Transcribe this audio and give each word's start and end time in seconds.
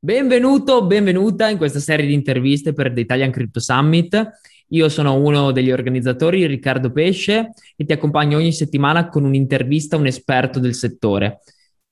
Benvenuto, 0.00 0.86
benvenuta 0.86 1.48
in 1.48 1.56
questa 1.56 1.80
serie 1.80 2.06
di 2.06 2.12
interviste 2.12 2.72
per 2.72 2.92
The 2.92 3.00
Italian 3.00 3.32
Crypto 3.32 3.58
Summit. 3.58 4.30
Io 4.68 4.88
sono 4.88 5.16
uno 5.16 5.50
degli 5.50 5.72
organizzatori, 5.72 6.46
Riccardo 6.46 6.92
Pesce, 6.92 7.50
e 7.74 7.84
ti 7.84 7.92
accompagno 7.92 8.36
ogni 8.36 8.52
settimana 8.52 9.08
con 9.08 9.24
un'intervista 9.24 9.96
a 9.96 9.98
un 9.98 10.06
esperto 10.06 10.60
del 10.60 10.76
settore. 10.76 11.40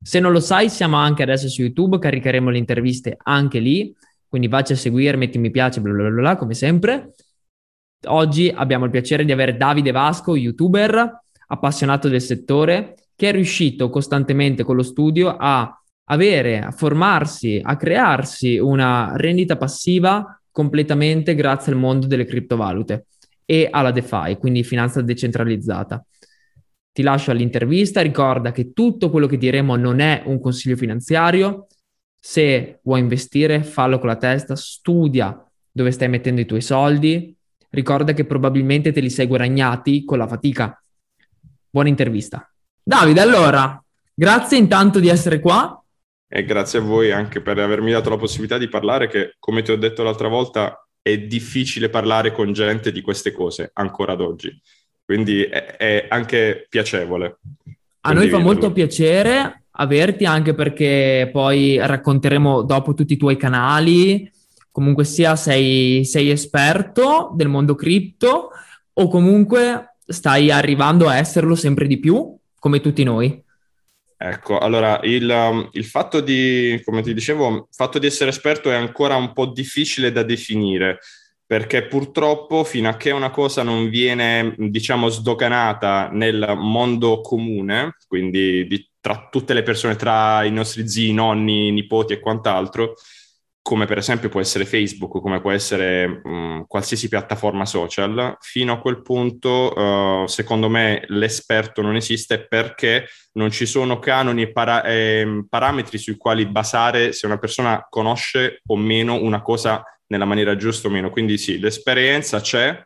Se 0.00 0.21
non 0.21 0.30
lo 0.30 0.38
sai, 0.38 0.71
siamo 0.71 0.95
anche 0.95 1.24
adesso 1.24 1.48
su 1.48 1.62
YouTube, 1.62 1.98
caricheremo 1.98 2.48
le 2.48 2.58
interviste 2.58 3.16
anche 3.21 3.58
lì, 3.58 3.92
quindi 4.29 4.47
vacci 4.47 4.75
a 4.75 4.77
seguire, 4.77 5.17
metti 5.17 5.38
mi 5.38 5.51
piace, 5.51 5.81
bla 5.81 5.93
bla 5.93 6.09
bla, 6.09 6.37
come 6.37 6.54
sempre. 6.54 7.15
Oggi 8.07 8.53
abbiamo 8.54 8.85
il 8.85 8.93
piacere 8.93 9.25
di 9.25 9.33
avere 9.33 9.57
Davide 9.57 9.91
Vasco, 9.91 10.37
youtuber, 10.37 11.23
appassionato 11.49 12.09
del 12.09 12.23
settore, 12.23 12.95
che 13.17 13.31
è 13.31 13.33
riuscito 13.33 13.91
costantemente 13.91 14.63
con 14.63 14.77
lo 14.77 14.85
studio 14.85 15.35
a 15.37 15.77
avere, 16.09 16.61
a 16.61 16.70
formarsi, 16.70 17.61
a 17.62 17.77
crearsi 17.77 18.59
una 18.59 19.12
rendita 19.16 19.56
passiva 19.56 20.41
completamente 20.51 21.34
grazie 21.34 21.73
al 21.73 21.78
mondo 21.78 22.06
delle 22.06 22.24
criptovalute 22.24 23.06
e 23.45 23.69
alla 23.70 23.91
DeFi, 23.91 24.37
quindi 24.38 24.64
finanza 24.64 25.02
decentralizzata. 25.02 26.05
Ti 26.92 27.02
lascio 27.02 27.30
all'intervista, 27.30 28.00
ricorda 28.00 28.52
che 28.52 28.73
tutto 28.73 29.11
quello 29.11 29.27
che 29.27 29.37
diremo 29.37 29.77
non 29.77 30.00
è 30.00 30.23
un 30.24 30.41
consiglio 30.41 30.77
finanziario, 30.77 31.66
se 32.19 32.80
vuoi 32.83 33.00
investire 33.00 33.62
fallo 33.62 33.98
con 33.98 34.09
la 34.09 34.16
testa, 34.16 34.56
studia 34.56 35.41
dove 35.70 35.91
stai 35.91 36.09
mettendo 36.09 36.41
i 36.41 36.47
tuoi 36.47 36.62
soldi, 36.62 37.36
ricorda 37.70 38.14
che 38.14 38.25
probabilmente 38.25 38.92
te 38.92 39.00
li 39.00 39.11
sei 39.11 39.27
guadagnati 39.27 40.05
con 40.05 40.19
la 40.19 40.27
fatica. 40.27 40.83
Buona 41.69 41.88
intervista. 41.88 42.50
Davide, 42.83 43.20
allora, 43.20 43.80
grazie 44.14 44.56
intanto 44.56 44.98
di 44.98 45.09
essere 45.09 45.38
qua 45.38 45.78
e 46.28 46.44
grazie 46.44 46.80
a 46.80 46.82
voi 46.82 47.12
anche 47.12 47.40
per 47.40 47.58
avermi 47.58 47.92
dato 47.92 48.10
la 48.10 48.16
possibilità 48.16 48.58
di 48.58 48.68
parlare 48.68 49.08
che, 49.08 49.36
come 49.38 49.62
ti 49.62 49.70
ho 49.70 49.76
detto 49.76 50.02
l'altra 50.02 50.28
volta, 50.28 50.86
è 51.00 51.18
difficile 51.18 51.88
parlare 51.88 52.33
con 52.33 52.52
gente 52.52 52.91
di 52.91 53.00
queste 53.00 53.30
cose 53.30 53.70
ancora 53.74 54.12
ad 54.12 54.20
oggi. 54.20 54.60
Quindi 55.05 55.44
è, 55.44 55.77
è 55.77 56.06
anche 56.08 56.66
piacevole. 56.68 57.38
A 58.00 58.12
noi 58.12 58.28
fa 58.28 58.38
molto 58.38 58.72
piacere 58.72 59.66
averti 59.78 60.24
anche 60.24 60.55
perché 60.55 61.28
poi 61.33 61.78
racconteremo 61.78 62.62
dopo 62.62 62.94
tutti 62.94 63.12
i 63.12 63.16
tuoi 63.16 63.36
canali. 63.36 64.30
Comunque 64.72 65.05
sia 65.05 65.36
sei, 65.36 66.05
sei 66.05 66.30
esperto 66.30 67.30
del 67.34 67.48
mondo 67.48 67.74
cripto 67.74 68.50
o 68.92 69.08
comunque 69.08 69.98
stai 70.05 70.50
arrivando 70.50 71.08
a 71.08 71.16
esserlo 71.16 71.55
sempre 71.55 71.86
di 71.86 71.98
più, 71.98 72.36
come 72.58 72.80
tutti 72.80 73.05
noi. 73.05 73.42
Ecco, 74.19 74.59
allora 74.59 74.98
il, 75.03 75.28
um, 75.28 75.69
il, 75.72 75.84
fatto 75.84 76.20
di, 76.20 76.81
come 76.84 77.03
ti 77.03 77.12
dicevo, 77.12 77.69
fatto 77.70 77.98
di 77.98 78.06
essere 78.06 78.31
esperto 78.31 78.70
è 78.70 78.75
ancora 78.75 79.14
un 79.17 79.34
po' 79.34 79.47
difficile 79.47 80.11
da 80.11 80.23
definire, 80.23 81.00
perché 81.45 81.86
purtroppo 81.86 82.64
fino 82.64 82.89
a 82.89 82.97
che 82.97 83.11
una 83.11 83.28
cosa 83.31 83.62
non 83.62 83.91
viene, 83.91 84.55
diciamo, 84.56 85.11
sdoganata 85.11 86.08
nel 86.11 86.55
mondo 86.56 87.20
comune, 87.20 87.97
quindi 88.08 88.67
di, 88.67 88.91
tra 89.00 89.28
tutte 89.31 89.53
le 89.53 89.62
persone, 89.62 89.97
tra 89.97 90.42
i 90.45 90.51
nostri 90.51 90.89
zii, 90.89 91.12
nonni, 91.12 91.70
nipoti 91.70 92.14
e 92.14 92.20
quant'altro, 92.20 92.95
come 93.67 93.86
per 93.86 93.98
esempio 93.98 94.28
può 94.28 94.39
essere 94.39 94.64
Facebook, 94.64 95.20
come 95.20 95.41
può 95.41 95.50
essere 95.50 96.20
mh, 96.22 96.67
qualsiasi 96.69 97.09
piattaforma 97.09 97.67
social, 97.67 98.36
fino 98.39 98.73
a 98.73 98.78
quel 98.78 99.03
punto, 99.03 99.73
uh, 99.75 100.27
secondo 100.28 100.69
me, 100.69 101.03
l'esperto 101.08 101.83
non 101.83 101.97
esiste 101.97 102.47
perché 102.47 103.08
non 103.33 103.50
ci 103.50 103.67
sono 103.67 103.98
canoni 103.98 104.42
e 104.42 104.53
para- 104.53 104.84
eh, 104.84 105.45
parametri 105.48 105.98
sui 105.98 106.17
quali 106.17 106.47
basare 106.47 107.11
se 107.11 107.27
una 107.27 107.39
persona 107.39 107.84
conosce 107.91 108.62
o 108.67 108.77
meno 108.77 109.20
una 109.20 109.42
cosa 109.42 109.83
nella 110.06 110.27
maniera 110.27 110.55
giusta 110.55 110.86
o 110.86 110.92
meno. 110.92 111.11
Quindi 111.11 111.36
sì, 111.36 111.58
l'esperienza 111.58 112.41
c'è, 112.41 112.80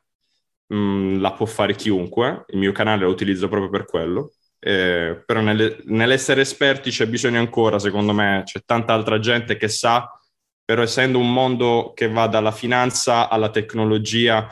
mh, 0.68 1.20
la 1.20 1.32
può 1.32 1.44
fare 1.44 1.74
chiunque, 1.74 2.46
il 2.48 2.58
mio 2.58 2.72
canale 2.72 3.04
lo 3.04 3.10
utilizzo 3.10 3.48
proprio 3.48 3.68
per 3.68 3.84
quello. 3.84 4.32
Eh, 4.58 5.22
però 5.26 5.42
nelle, 5.42 5.76
nell'essere 5.88 6.40
esperti 6.40 6.88
c'è 6.88 7.06
bisogno 7.06 7.38
ancora, 7.38 7.78
secondo 7.78 8.14
me, 8.14 8.40
c'è 8.46 8.62
tanta 8.64 8.94
altra 8.94 9.18
gente 9.18 9.58
che 9.58 9.68
sa 9.68 10.10
però 10.70 10.82
essendo 10.82 11.18
un 11.18 11.32
mondo 11.32 11.90
che 11.96 12.08
va 12.08 12.28
dalla 12.28 12.52
finanza 12.52 13.28
alla 13.28 13.50
tecnologia, 13.50 14.46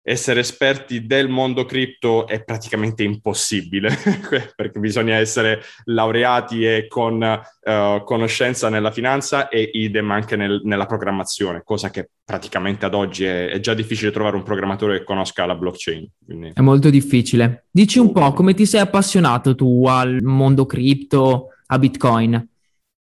essere 0.00 0.38
esperti 0.38 1.04
del 1.04 1.28
mondo 1.28 1.64
cripto 1.64 2.28
è 2.28 2.44
praticamente 2.44 3.02
impossibile, 3.02 3.90
perché 4.54 4.78
bisogna 4.78 5.16
essere 5.16 5.60
laureati 5.86 6.64
e 6.64 6.86
con 6.86 7.20
uh, 7.20 8.04
conoscenza 8.04 8.68
nella 8.68 8.92
finanza 8.92 9.48
e 9.48 9.68
idem 9.72 10.12
anche 10.12 10.36
nel, 10.36 10.60
nella 10.62 10.86
programmazione, 10.86 11.62
cosa 11.64 11.90
che 11.90 12.10
praticamente 12.24 12.86
ad 12.86 12.94
oggi 12.94 13.24
è, 13.24 13.48
è, 13.48 13.58
già 13.58 13.74
difficile 13.74 14.12
trovare 14.12 14.36
un 14.36 14.44
programmatore 14.44 14.98
che 14.98 15.04
conosca 15.04 15.44
la 15.44 15.56
blockchain. 15.56 16.08
Quindi... 16.24 16.52
È 16.54 16.60
molto 16.60 16.88
difficile. 16.88 17.64
Dici 17.68 17.98
un 17.98 18.12
po' 18.12 18.32
come 18.32 18.54
ti 18.54 18.64
sei 18.64 18.82
appassionato 18.82 19.56
tu 19.56 19.88
al 19.88 20.22
mondo 20.22 20.66
cripto, 20.66 21.48
a 21.66 21.78
Bitcoin? 21.80 22.48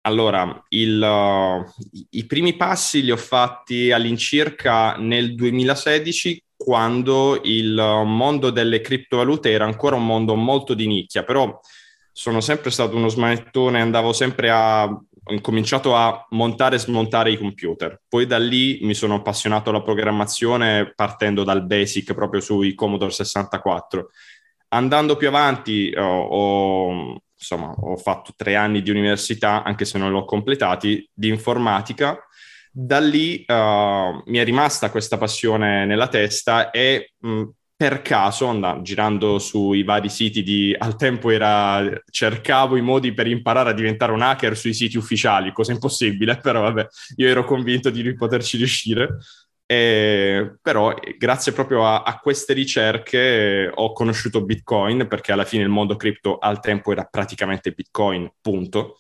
Allora, 0.06 0.64
il, 0.68 1.02
uh, 1.02 1.64
i 2.10 2.26
primi 2.26 2.54
passi 2.54 3.02
li 3.02 3.10
ho 3.10 3.16
fatti 3.16 3.90
all'incirca 3.90 4.94
nel 4.96 5.34
2016 5.34 6.44
quando 6.56 7.40
il 7.42 7.74
mondo 7.74 8.50
delle 8.50 8.80
criptovalute 8.80 9.50
era 9.50 9.64
ancora 9.64 9.96
un 9.96 10.06
mondo 10.06 10.36
molto 10.36 10.74
di 10.74 10.86
nicchia, 10.86 11.24
però 11.24 11.58
sono 12.12 12.40
sempre 12.40 12.70
stato 12.70 12.94
uno 12.94 13.08
smanettone, 13.08 13.80
andavo 13.80 14.12
sempre 14.12 14.48
a... 14.48 14.84
ho 14.84 15.32
incominciato 15.32 15.96
a 15.96 16.24
montare 16.30 16.76
e 16.76 16.80
smontare 16.80 17.32
i 17.32 17.36
computer. 17.36 18.00
Poi 18.08 18.26
da 18.26 18.38
lì 18.38 18.78
mi 18.82 18.94
sono 18.94 19.16
appassionato 19.16 19.70
alla 19.70 19.82
programmazione 19.82 20.92
partendo 20.94 21.42
dal 21.42 21.66
basic 21.66 22.14
proprio 22.14 22.40
sui 22.40 22.74
Commodore 22.74 23.10
64. 23.10 24.10
Andando 24.68 25.16
più 25.16 25.26
avanti 25.26 25.92
ho, 25.96 26.26
ho 26.26 27.20
insomma, 27.38 27.70
ho 27.70 27.96
fatto 27.96 28.32
tre 28.36 28.56
anni 28.56 28.82
di 28.82 28.90
università, 28.90 29.62
anche 29.62 29.84
se 29.84 29.98
non 29.98 30.10
l'ho 30.10 30.24
completati, 30.24 31.08
di 31.12 31.28
informatica. 31.28 32.18
Da 32.70 32.98
lì 33.00 33.44
uh, 33.46 34.22
mi 34.26 34.38
è 34.38 34.44
rimasta 34.44 34.90
questa 34.90 35.16
passione 35.16 35.86
nella 35.86 36.08
testa 36.08 36.70
e 36.70 37.12
mh, 37.18 37.44
per 37.76 38.00
caso, 38.00 38.46
andando, 38.46 38.82
girando 38.82 39.38
sui 39.38 39.82
vari 39.82 40.08
siti 40.08 40.42
di 40.42 40.74
al 40.78 40.96
tempo 40.96 41.30
era 41.30 41.86
cercavo 42.10 42.76
i 42.76 42.80
modi 42.80 43.12
per 43.12 43.26
imparare 43.26 43.70
a 43.70 43.74
diventare 43.74 44.12
un 44.12 44.22
hacker 44.22 44.56
sui 44.56 44.72
siti 44.72 44.96
ufficiali, 44.96 45.52
cosa 45.52 45.72
impossibile, 45.72 46.38
però 46.38 46.62
vabbè, 46.62 46.86
io 47.16 47.28
ero 47.28 47.44
convinto 47.44 47.90
di 47.90 48.14
poterci 48.14 48.56
riuscire. 48.56 49.18
E, 49.68 50.58
però 50.62 50.94
grazie 51.18 51.50
proprio 51.50 51.84
a, 51.84 52.04
a, 52.04 52.20
queste 52.20 52.52
ricerche 52.52 53.68
ho 53.74 53.92
conosciuto 53.92 54.44
Bitcoin 54.44 55.08
perché 55.08 55.32
alla 55.32 55.44
fine 55.44 55.64
il 55.64 55.68
mondo 55.68 55.96
cripto 55.96 56.38
al 56.38 56.60
tempo 56.60 56.92
era 56.92 57.04
praticamente 57.04 57.72
Bitcoin, 57.72 58.30
punto. 58.40 58.98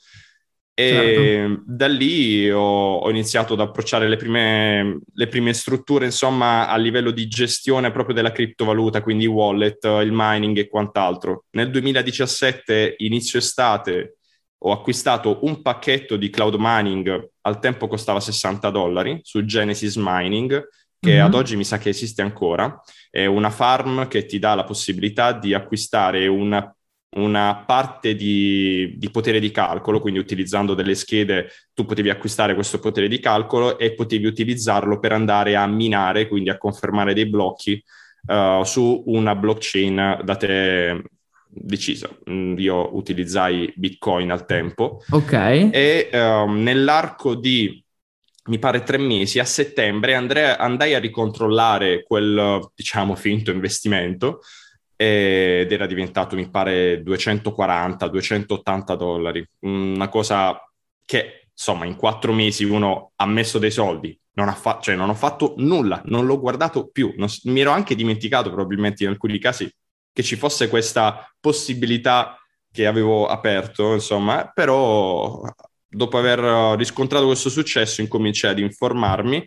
E 0.78 0.90
certo. 0.90 1.62
da 1.64 1.86
lì 1.86 2.50
ho, 2.50 2.96
ho, 2.96 3.08
iniziato 3.08 3.54
ad 3.54 3.60
approcciare 3.60 4.08
le 4.08 4.16
prime, 4.16 5.00
le 5.10 5.26
prime, 5.26 5.54
strutture, 5.54 6.04
insomma, 6.04 6.68
a 6.68 6.76
livello 6.76 7.12
di 7.12 7.28
gestione 7.28 7.90
proprio 7.90 8.14
della 8.14 8.30
criptovaluta, 8.30 9.00
quindi 9.00 9.24
wallet, 9.24 9.82
il 9.84 10.10
mining 10.12 10.58
e 10.58 10.68
quant'altro. 10.68 11.44
Nel 11.52 11.70
2017, 11.70 12.96
inizio 12.98 13.38
estate, 13.38 14.15
ho 14.58 14.72
acquistato 14.72 15.40
un 15.42 15.62
pacchetto 15.62 16.16
di 16.16 16.30
cloud 16.30 16.56
mining, 16.58 17.30
al 17.42 17.58
tempo 17.58 17.86
costava 17.86 18.20
60 18.20 18.70
dollari, 18.70 19.20
su 19.22 19.44
Genesis 19.44 19.96
Mining, 19.96 20.68
che 20.98 21.14
mm-hmm. 21.14 21.24
ad 21.24 21.34
oggi 21.34 21.56
mi 21.56 21.64
sa 21.64 21.78
che 21.78 21.90
esiste 21.90 22.22
ancora. 22.22 22.80
È 23.10 23.26
una 23.26 23.50
farm 23.50 24.08
che 24.08 24.26
ti 24.26 24.38
dà 24.38 24.54
la 24.54 24.64
possibilità 24.64 25.32
di 25.32 25.54
acquistare 25.54 26.26
una, 26.26 26.74
una 27.16 27.64
parte 27.66 28.14
di, 28.14 28.94
di, 28.96 29.10
potere 29.10 29.40
di 29.40 29.50
calcolo, 29.50 30.00
quindi 30.00 30.18
utilizzando 30.18 30.74
delle 30.74 30.94
schede 30.94 31.50
tu 31.74 31.84
potevi 31.84 32.10
acquistare 32.10 32.54
questo 32.54 32.78
potere 32.78 33.08
di 33.08 33.20
calcolo 33.20 33.78
e 33.78 33.94
potevi 33.94 34.26
utilizzarlo 34.26 34.98
per 34.98 35.12
andare 35.12 35.54
a 35.54 35.66
minare, 35.66 36.28
quindi 36.28 36.50
a 36.50 36.58
confermare 36.58 37.14
dei 37.14 37.28
blocchi 37.28 37.82
uh, 38.26 38.62
su 38.64 39.02
una 39.06 39.34
blockchain 39.34 40.20
da 40.24 40.36
te 40.36 41.02
deciso. 41.56 42.18
Mm, 42.30 42.58
io 42.58 42.96
utilizzai 42.96 43.72
Bitcoin 43.74 44.30
al 44.30 44.46
tempo. 44.46 45.02
Ok. 45.10 45.32
E 45.32 46.10
um, 46.12 46.62
nell'arco 46.62 47.34
di, 47.34 47.82
mi 48.44 48.58
pare, 48.58 48.82
tre 48.82 48.98
mesi, 48.98 49.38
a 49.38 49.44
settembre, 49.44 50.14
andrei, 50.14 50.54
andai 50.56 50.94
a 50.94 50.98
ricontrollare 50.98 52.02
quel, 52.02 52.70
diciamo, 52.74 53.14
finto 53.14 53.50
investimento 53.50 54.40
ed 54.94 55.70
era 55.70 55.86
diventato, 55.86 56.36
mi 56.36 56.48
pare, 56.50 57.02
240-280 57.02 58.96
dollari. 58.96 59.46
Una 59.60 60.08
cosa 60.08 60.58
che, 61.04 61.48
insomma, 61.52 61.84
in 61.84 61.96
quattro 61.96 62.32
mesi 62.32 62.64
uno 62.64 63.12
ha 63.16 63.26
messo 63.26 63.58
dei 63.58 63.70
soldi, 63.70 64.18
non, 64.32 64.48
ha 64.48 64.54
fa- 64.54 64.78
cioè, 64.80 64.94
non 64.94 65.10
ho 65.10 65.14
fatto 65.14 65.54
nulla, 65.58 66.00
non 66.06 66.26
l'ho 66.26 66.38
guardato 66.40 66.88
più, 66.88 67.12
non, 67.16 67.28
mi 67.44 67.60
ero 67.60 67.70
anche 67.72 67.94
dimenticato 67.94 68.50
probabilmente 68.50 69.04
in 69.04 69.10
alcuni 69.10 69.38
casi 69.38 69.70
che 70.16 70.22
ci 70.22 70.36
fosse 70.36 70.70
questa 70.70 71.30
possibilità 71.38 72.40
che 72.72 72.86
avevo 72.86 73.26
aperto, 73.26 73.92
insomma, 73.92 74.50
però 74.50 75.42
dopo 75.86 76.16
aver 76.16 76.78
riscontrato 76.78 77.26
questo 77.26 77.50
successo, 77.50 78.00
incominciai 78.00 78.52
ad 78.52 78.58
informarmi 78.58 79.46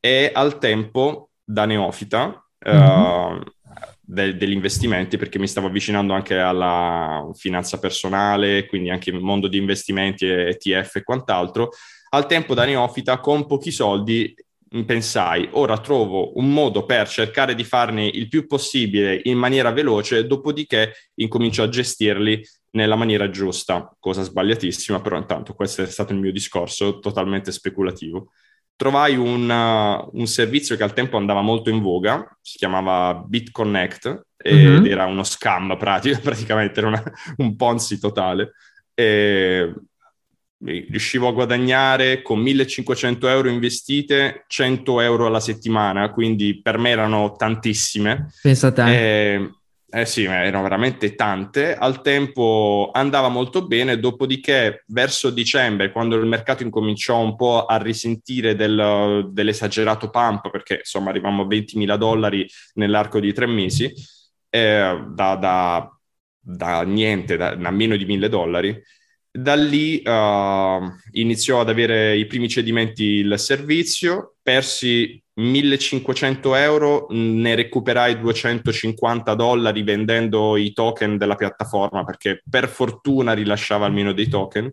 e 0.00 0.30
al 0.32 0.56
tempo, 0.56 1.32
da 1.44 1.66
neofita, 1.66 2.48
mm-hmm. 2.66 3.00
uh, 3.00 3.42
de- 4.00 4.38
degli 4.38 4.52
investimenti, 4.52 5.18
perché 5.18 5.38
mi 5.38 5.48
stavo 5.48 5.66
avvicinando 5.66 6.14
anche 6.14 6.38
alla 6.38 7.28
finanza 7.34 7.78
personale, 7.78 8.64
quindi 8.64 8.88
anche 8.88 9.10
il 9.10 9.20
mondo 9.20 9.48
di 9.48 9.58
investimenti, 9.58 10.24
ETF 10.24 10.96
e 10.96 11.02
quant'altro, 11.02 11.72
al 12.08 12.26
tempo 12.26 12.54
da 12.54 12.64
neofita, 12.64 13.20
con 13.20 13.44
pochi 13.44 13.70
soldi, 13.70 14.34
pensai, 14.84 15.48
ora 15.52 15.78
trovo 15.78 16.36
un 16.38 16.52
modo 16.52 16.84
per 16.84 17.08
cercare 17.08 17.54
di 17.54 17.64
farne 17.64 18.06
il 18.06 18.28
più 18.28 18.46
possibile 18.46 19.20
in 19.24 19.38
maniera 19.38 19.70
veloce, 19.70 20.26
dopodiché 20.26 21.10
incomincio 21.14 21.62
a 21.62 21.68
gestirli 21.68 22.42
nella 22.72 22.96
maniera 22.96 23.30
giusta, 23.30 23.94
cosa 23.98 24.22
sbagliatissima, 24.22 25.00
però 25.00 25.16
intanto 25.16 25.54
questo 25.54 25.82
è 25.82 25.86
stato 25.86 26.12
il 26.12 26.18
mio 26.18 26.32
discorso 26.32 26.98
totalmente 26.98 27.52
speculativo. 27.52 28.32
Trovai 28.74 29.16
un, 29.16 29.48
uh, 29.48 30.18
un 30.18 30.26
servizio 30.26 30.76
che 30.76 30.82
al 30.82 30.92
tempo 30.92 31.16
andava 31.16 31.40
molto 31.40 31.70
in 31.70 31.80
voga, 31.80 32.36
si 32.42 32.58
chiamava 32.58 33.14
BitConnect, 33.14 34.26
ed 34.36 34.54
mm-hmm. 34.54 34.84
era 34.84 35.06
uno 35.06 35.22
scam 35.22 35.76
pratico, 35.78 36.20
praticamente, 36.22 36.80
era 36.80 36.88
una, 36.88 37.02
un 37.36 37.56
Ponzi 37.56 37.98
totale. 37.98 38.52
E 38.92 39.72
riuscivo 40.66 41.28
a 41.28 41.32
guadagnare 41.32 42.22
con 42.22 42.38
1500 42.40 43.28
euro 43.28 43.48
investite 43.48 44.44
100 44.46 45.00
euro 45.00 45.26
alla 45.26 45.40
settimana, 45.40 46.10
quindi 46.10 46.60
per 46.60 46.78
me 46.78 46.90
erano 46.90 47.34
tantissime. 47.36 48.30
Pensa 48.42 48.68
a 48.68 48.72
te. 48.72 48.82
E, 49.34 49.50
eh 49.88 50.04
sì, 50.04 50.24
erano 50.24 50.62
veramente 50.62 51.14
tante. 51.14 51.74
Al 51.74 52.02
tempo 52.02 52.90
andava 52.92 53.28
molto 53.28 53.66
bene, 53.66 53.98
dopodiché 53.98 54.84
verso 54.88 55.30
dicembre, 55.30 55.92
quando 55.92 56.16
il 56.16 56.26
mercato 56.26 56.62
incominciò 56.62 57.18
un 57.20 57.36
po' 57.36 57.64
a 57.64 57.76
risentire 57.78 58.56
del, 58.56 59.28
dell'esagerato 59.30 60.10
pump, 60.10 60.50
perché 60.50 60.78
insomma 60.78 61.10
arrivavamo 61.10 61.44
a 61.44 61.46
20.000 61.46 61.96
dollari 61.96 62.46
nell'arco 62.74 63.20
di 63.20 63.32
tre 63.32 63.46
mesi, 63.46 63.90
eh, 64.50 65.04
da, 65.08 65.34
da, 65.36 65.98
da, 66.40 66.82
niente, 66.82 67.36
da, 67.36 67.54
da 67.54 67.70
meno 67.70 67.96
di 67.96 68.04
1.000 68.04 68.26
dollari, 68.26 68.82
da 69.36 69.54
lì 69.54 70.02
uh, 70.04 70.92
iniziò 71.12 71.60
ad 71.60 71.68
avere 71.68 72.16
i 72.16 72.26
primi 72.26 72.48
cedimenti 72.48 73.04
il 73.04 73.34
servizio, 73.38 74.36
persi 74.42 75.22
1500 75.34 76.54
euro, 76.54 77.06
ne 77.10 77.54
recuperai 77.54 78.18
250 78.18 79.34
dollari 79.34 79.82
vendendo 79.82 80.56
i 80.56 80.72
token 80.72 81.18
della 81.18 81.34
piattaforma 81.34 82.04
perché 82.04 82.42
per 82.48 82.68
fortuna 82.68 83.34
rilasciava 83.34 83.84
almeno 83.84 84.12
dei 84.12 84.28
token 84.28 84.72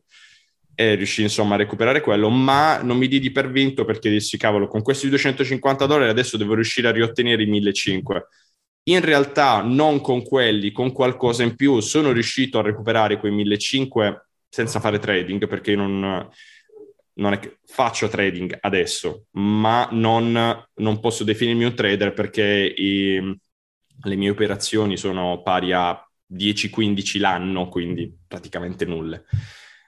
e 0.76 0.96
riuscì 0.96 1.22
insomma 1.22 1.56
a 1.56 1.58
recuperare 1.58 2.02
quello, 2.02 2.30
ma 2.30 2.82
non 2.82 2.98
mi 2.98 3.08
didi 3.08 3.32
per 3.32 3.52
vinto 3.52 3.86
perché 3.86 4.10
dissi 4.10 4.38
cavolo 4.38 4.68
con 4.68 4.82
questi 4.82 5.10
250 5.10 5.86
dollari 5.86 6.10
adesso 6.10 6.38
devo 6.38 6.56
riuscire 6.56 6.88
a 6.88 6.92
riottenere 6.92 7.44
i 7.44 7.48
1500. 7.48 8.28
In 8.86 9.02
realtà 9.02 9.62
non 9.62 10.02
con 10.02 10.24
quelli, 10.24 10.72
con 10.72 10.92
qualcosa 10.92 11.44
in 11.44 11.56
più 11.56 11.80
sono 11.80 12.12
riuscito 12.12 12.60
a 12.60 12.62
recuperare 12.62 13.18
quei 13.18 13.32
1500 13.32 14.23
senza 14.54 14.80
fare 14.80 15.00
trading 15.00 15.48
perché 15.48 15.76
non, 15.76 16.30
non 17.14 17.34
è 17.34 17.40
che 17.40 17.58
faccio 17.66 18.08
trading 18.08 18.56
adesso, 18.62 19.26
ma 19.32 19.88
non, 19.90 20.68
non 20.76 21.00
posso 21.00 21.24
definirmi 21.24 21.64
un 21.64 21.74
trader 21.74 22.14
perché 22.14 22.72
i, 22.78 23.20
le 24.04 24.16
mie 24.16 24.30
operazioni 24.30 24.96
sono 24.96 25.42
pari 25.42 25.72
a 25.72 26.00
10-15 26.32 27.20
l'anno, 27.20 27.68
quindi 27.68 28.16
praticamente 28.28 28.86
nulle. 28.86 29.26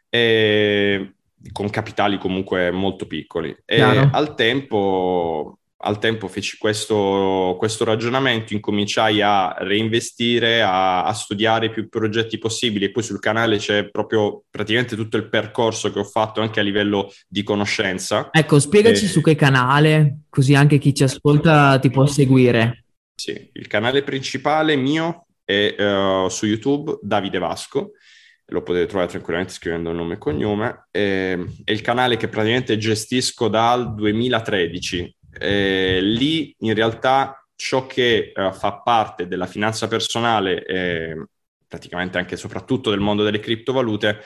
E 0.09 1.13
con 1.51 1.69
capitali 1.69 2.17
comunque 2.17 2.71
molto 2.71 3.05
piccoli. 3.05 3.55
E 3.65 3.81
al 3.81 4.33
tempo 4.33 5.59
al 5.85 5.99
tempo 5.99 6.27
feci 6.27 6.57
questo, 6.57 7.55
questo 7.57 7.83
ragionamento, 7.83 8.53
incominciai 8.53 9.21
a 9.21 9.55
reinvestire, 9.59 10.61
a, 10.61 11.03
a, 11.03 11.13
studiare 11.13 11.69
più 11.69 11.87
progetti 11.87 12.39
possibili 12.39 12.85
e 12.85 12.91
poi 12.91 13.03
sul 13.03 13.19
canale 13.19 13.57
c'è 13.57 13.89
proprio 13.89 14.43
praticamente 14.49 14.95
tutto 14.95 15.17
il 15.17 15.29
percorso 15.29 15.91
che 15.91 15.99
ho 15.99 16.03
fatto 16.03 16.41
anche 16.41 16.59
a 16.59 16.63
livello 16.63 17.11
di 17.27 17.43
conoscenza. 17.43 18.29
Ecco, 18.31 18.59
spiegaci 18.59 19.05
e... 19.05 19.07
su 19.07 19.21
che 19.21 19.35
canale, 19.35 20.21
così 20.29 20.55
anche 20.55 20.79
chi 20.79 20.93
ci 20.93 21.03
ascolta 21.03 21.77
ti 21.79 21.91
può 21.91 22.05
seguire. 22.07 22.85
Sì, 23.15 23.49
il 23.53 23.67
canale 23.67 24.01
principale 24.03 24.75
mio 24.75 25.27
è 25.43 25.75
uh, 25.77 26.27
su 26.29 26.47
YouTube 26.47 26.97
Davide 27.01 27.37
Vasco 27.37 27.91
lo 28.49 28.61
potete 28.61 28.85
trovare 28.85 29.09
tranquillamente 29.09 29.53
scrivendo 29.53 29.91
nome 29.91 30.15
e 30.15 30.17
cognome. 30.19 30.87
è 30.91 31.35
il 31.65 31.81
canale 31.81 32.15
che 32.15 32.27
praticamente 32.27 32.77
gestisco 32.77 33.47
dal 33.47 33.95
2013 33.95 35.15
eh, 35.39 35.99
lì 36.01 36.55
in 36.59 36.73
realtà 36.73 37.45
ciò 37.55 37.85
che 37.85 38.31
eh, 38.35 38.53
fa 38.53 38.81
parte 38.81 39.27
della 39.27 39.45
finanza 39.45 39.87
personale, 39.87 40.65
eh, 40.65 41.25
praticamente 41.67 42.17
anche 42.17 42.35
e 42.35 42.37
soprattutto 42.37 42.89
del 42.89 42.99
mondo 42.99 43.23
delle 43.23 43.39
criptovalute, 43.39 44.21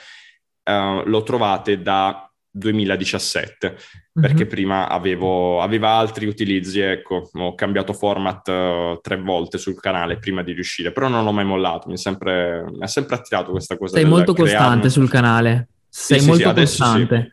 eh, 0.62 1.02
lo 1.04 1.22
trovate 1.22 1.80
da 1.80 2.30
2017 2.52 3.68
mm-hmm. 3.68 3.78
perché 4.20 4.46
prima 4.46 4.88
avevo 4.88 5.60
aveva 5.60 5.90
altri 5.90 6.26
utilizzi 6.26 6.80
ecco 6.80 7.30
ho 7.32 7.54
cambiato 7.54 7.92
format 7.92 8.48
uh, 8.48 8.98
tre 9.00 9.18
volte 9.18 9.56
sul 9.56 9.78
canale 9.78 10.18
prima 10.18 10.42
di 10.42 10.52
riuscire 10.52 10.90
però 10.90 11.06
non 11.06 11.22
l'ho 11.22 11.30
mai 11.30 11.44
mollato 11.44 11.88
mi, 11.88 11.96
sempre, 11.96 12.64
mi 12.68 12.82
ha 12.82 12.88
sempre 12.88 13.14
attirato 13.14 13.52
questa 13.52 13.76
cosa 13.76 13.96
sei 13.96 14.04
molto 14.04 14.34
costante 14.34 14.90
sul 14.90 15.08
canale 15.08 15.68
sei 15.88 16.18
sì, 16.18 16.26
molto 16.26 16.48
sì, 16.48 16.54
costante 16.54 17.32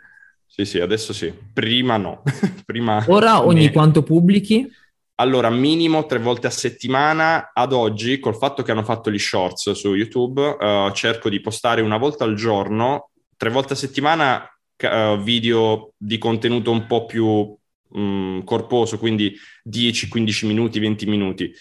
sì. 0.65 0.65
Sì, 0.65 0.79
adesso 0.79 1.13
sì. 1.13 1.33
Prima 1.53 1.97
no. 1.97 2.23
Prima 2.65 3.03
Ora 3.07 3.43
ogni 3.45 3.65
ne... 3.65 3.71
quanto 3.71 4.03
pubblichi? 4.03 4.69
Allora, 5.19 5.49
minimo 5.49 6.05
tre 6.05 6.19
volte 6.19 6.47
a 6.47 6.51
settimana. 6.51 7.51
Ad 7.53 7.73
oggi, 7.73 8.19
col 8.19 8.35
fatto 8.35 8.63
che 8.63 8.71
hanno 8.71 8.83
fatto 8.83 9.11
gli 9.11 9.17
shorts 9.17 9.71
su 9.71 9.93
YouTube, 9.95 10.41
uh, 10.41 10.91
cerco 10.91 11.29
di 11.29 11.41
postare 11.41 11.81
una 11.81 11.97
volta 11.97 12.23
al 12.23 12.35
giorno, 12.35 13.09
tre 13.35 13.49
volte 13.49 13.73
a 13.73 13.75
settimana, 13.75 14.47
uh, 14.83 15.17
video 15.17 15.93
di 15.97 16.17
contenuto 16.19 16.69
un 16.71 16.85
po' 16.85 17.05
più 17.05 17.57
um, 17.89 18.43
corposo, 18.43 18.99
quindi 18.99 19.35
10, 19.63 20.07
15 20.07 20.45
minuti, 20.45 20.79
20 20.79 21.05
minuti 21.07 21.51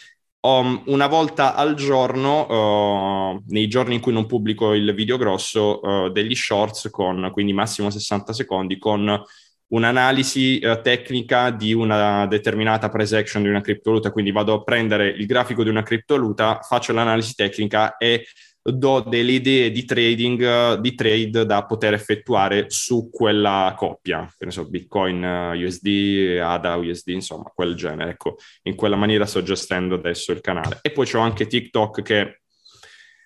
um, 0.46 0.82
una 0.86 1.06
volta 1.06 1.54
al 1.54 1.74
giorno, 1.74 3.32
uh, 3.34 3.42
nei 3.48 3.68
giorni 3.68 3.94
in 3.94 4.00
cui 4.00 4.12
non 4.12 4.26
pubblico 4.26 4.72
il 4.74 4.94
video 4.94 5.16
grosso, 5.16 5.80
uh, 5.80 6.10
degli 6.10 6.34
shorts 6.34 6.88
con 6.90 7.30
quindi 7.32 7.52
massimo 7.52 7.90
60 7.90 8.32
secondi 8.32 8.78
con 8.78 9.22
un'analisi 9.68 10.60
uh, 10.62 10.80
tecnica 10.80 11.50
di 11.50 11.72
una 11.72 12.26
determinata 12.26 12.88
price 12.88 13.16
action 13.16 13.42
di 13.42 13.48
una 13.48 13.60
criptovaluta, 13.60 14.12
quindi 14.12 14.30
vado 14.30 14.54
a 14.54 14.62
prendere 14.62 15.08
il 15.08 15.26
grafico 15.26 15.64
di 15.64 15.68
una 15.68 15.82
criptovaluta, 15.82 16.60
faccio 16.62 16.92
l'analisi 16.92 17.34
tecnica 17.34 17.96
e 17.96 18.26
do 18.72 19.00
delle 19.00 19.32
idee 19.32 19.70
di 19.70 19.84
trading, 19.84 20.74
di 20.74 20.94
trade 20.94 21.46
da 21.46 21.64
poter 21.64 21.94
effettuare 21.94 22.66
su 22.68 23.10
quella 23.10 23.74
coppia, 23.76 24.28
che 24.36 24.44
ne 24.44 24.50
so, 24.50 24.68
Bitcoin 24.68 25.22
USD, 25.54 26.38
ADA 26.42 26.74
USD, 26.76 27.08
insomma, 27.08 27.52
quel 27.54 27.74
genere. 27.74 28.12
Ecco, 28.12 28.36
in 28.62 28.74
quella 28.74 28.96
maniera 28.96 29.26
sto 29.26 29.42
gestendo 29.42 29.94
adesso 29.94 30.32
il 30.32 30.40
canale. 30.40 30.78
E 30.82 30.90
poi 30.90 31.06
c'ho 31.06 31.20
anche 31.20 31.46
TikTok 31.46 32.02
che 32.02 32.40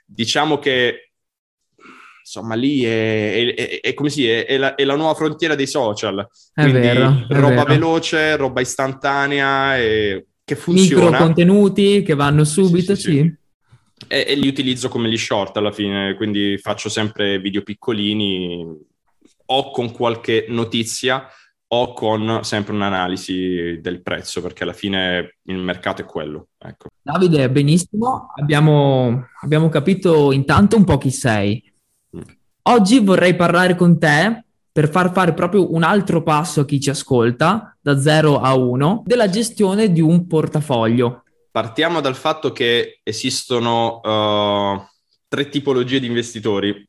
diciamo 0.04 0.59
che 0.59 1.12
insomma 2.20 2.54
lì 2.54 2.85
è, 2.85 3.54
è, 3.54 3.80
è, 3.80 4.09
si 4.09 4.28
è, 4.28 4.56
la, 4.56 4.75
la, 4.76 4.97
nuova 4.97 5.14
frontiera 5.14 5.54
dei 5.54 5.66
social. 5.66 6.26
Quindi 6.52 6.80
vero, 6.80 7.26
roba 7.28 7.64
veloce, 7.64 8.37
roba 8.37 8.61
istantanea 8.61 9.78
e 9.78 10.26
che 10.44 10.56
funziona. 10.56 11.04
Micro 11.11 11.18
contenuti 11.18 12.02
che 12.02 12.14
vanno 12.14 12.44
subito, 12.44 12.94
sì. 12.94 13.00
sì, 13.00 13.11
sì. 13.11 13.38
E, 14.09 14.25
e, 14.26 14.35
li 14.35 14.49
utilizzo 14.49 14.88
come 14.88 15.09
gli 15.09 15.16
short 15.16 15.57
alla 15.57 15.73
fine, 15.73 16.14
quindi 16.14 16.59
faccio 16.59 16.88
sempre 16.88 17.38
video 17.38 17.62
piccolini 17.62 18.66
o 19.47 19.71
con 19.71 19.92
qualche 19.92 20.47
notizia 20.49 21.26
o 21.73 21.92
con 21.92 22.40
sempre 22.42 22.75
un'analisi 22.75 23.78
del 23.80 24.02
prezzo, 24.02 24.40
perché 24.40 24.64
alla 24.64 24.73
fine 24.73 25.37
il 25.42 25.59
mercato 25.59 26.02
è 26.02 26.04
quello. 26.04 26.49
Ecco. 26.59 26.88
Davide, 27.00 27.49
benissimo, 27.50 28.33
abbiamo, 28.37 29.28
abbiamo 29.42 29.69
capito 29.69 30.33
intanto 30.33 30.76
un 30.76 30.85
po' 30.85 30.99
chi 30.99 31.11
sei. 31.11 31.62
Mm. 32.16 32.23
Oggi 32.62 32.99
vorrei 32.99 33.37
parlare 33.37 33.76
con 33.76 33.99
te 33.99 34.45
per 34.73 34.88
far 34.88 35.12
fare 35.12 35.33
proprio 35.33 35.73
un 35.73 35.83
altro 35.83 36.23
passo 36.23 36.62
a 36.62 36.64
chi 36.64 36.80
ci 36.80 36.90
ascolta, 36.90 37.76
da 37.80 38.00
0 38.00 38.40
a 38.40 38.54
1, 38.54 39.02
della 39.04 39.28
gestione 39.28 39.92
di 39.92 40.00
un 40.00 40.26
portafoglio 40.26 41.25
partiamo 41.50 42.00
dal 42.00 42.14
fatto 42.14 42.52
che 42.52 43.00
esistono 43.02 44.00
uh, 44.00 44.87
tre 45.28 45.49
tipologie 45.49 46.00
di 46.00 46.07
investitori. 46.07 46.88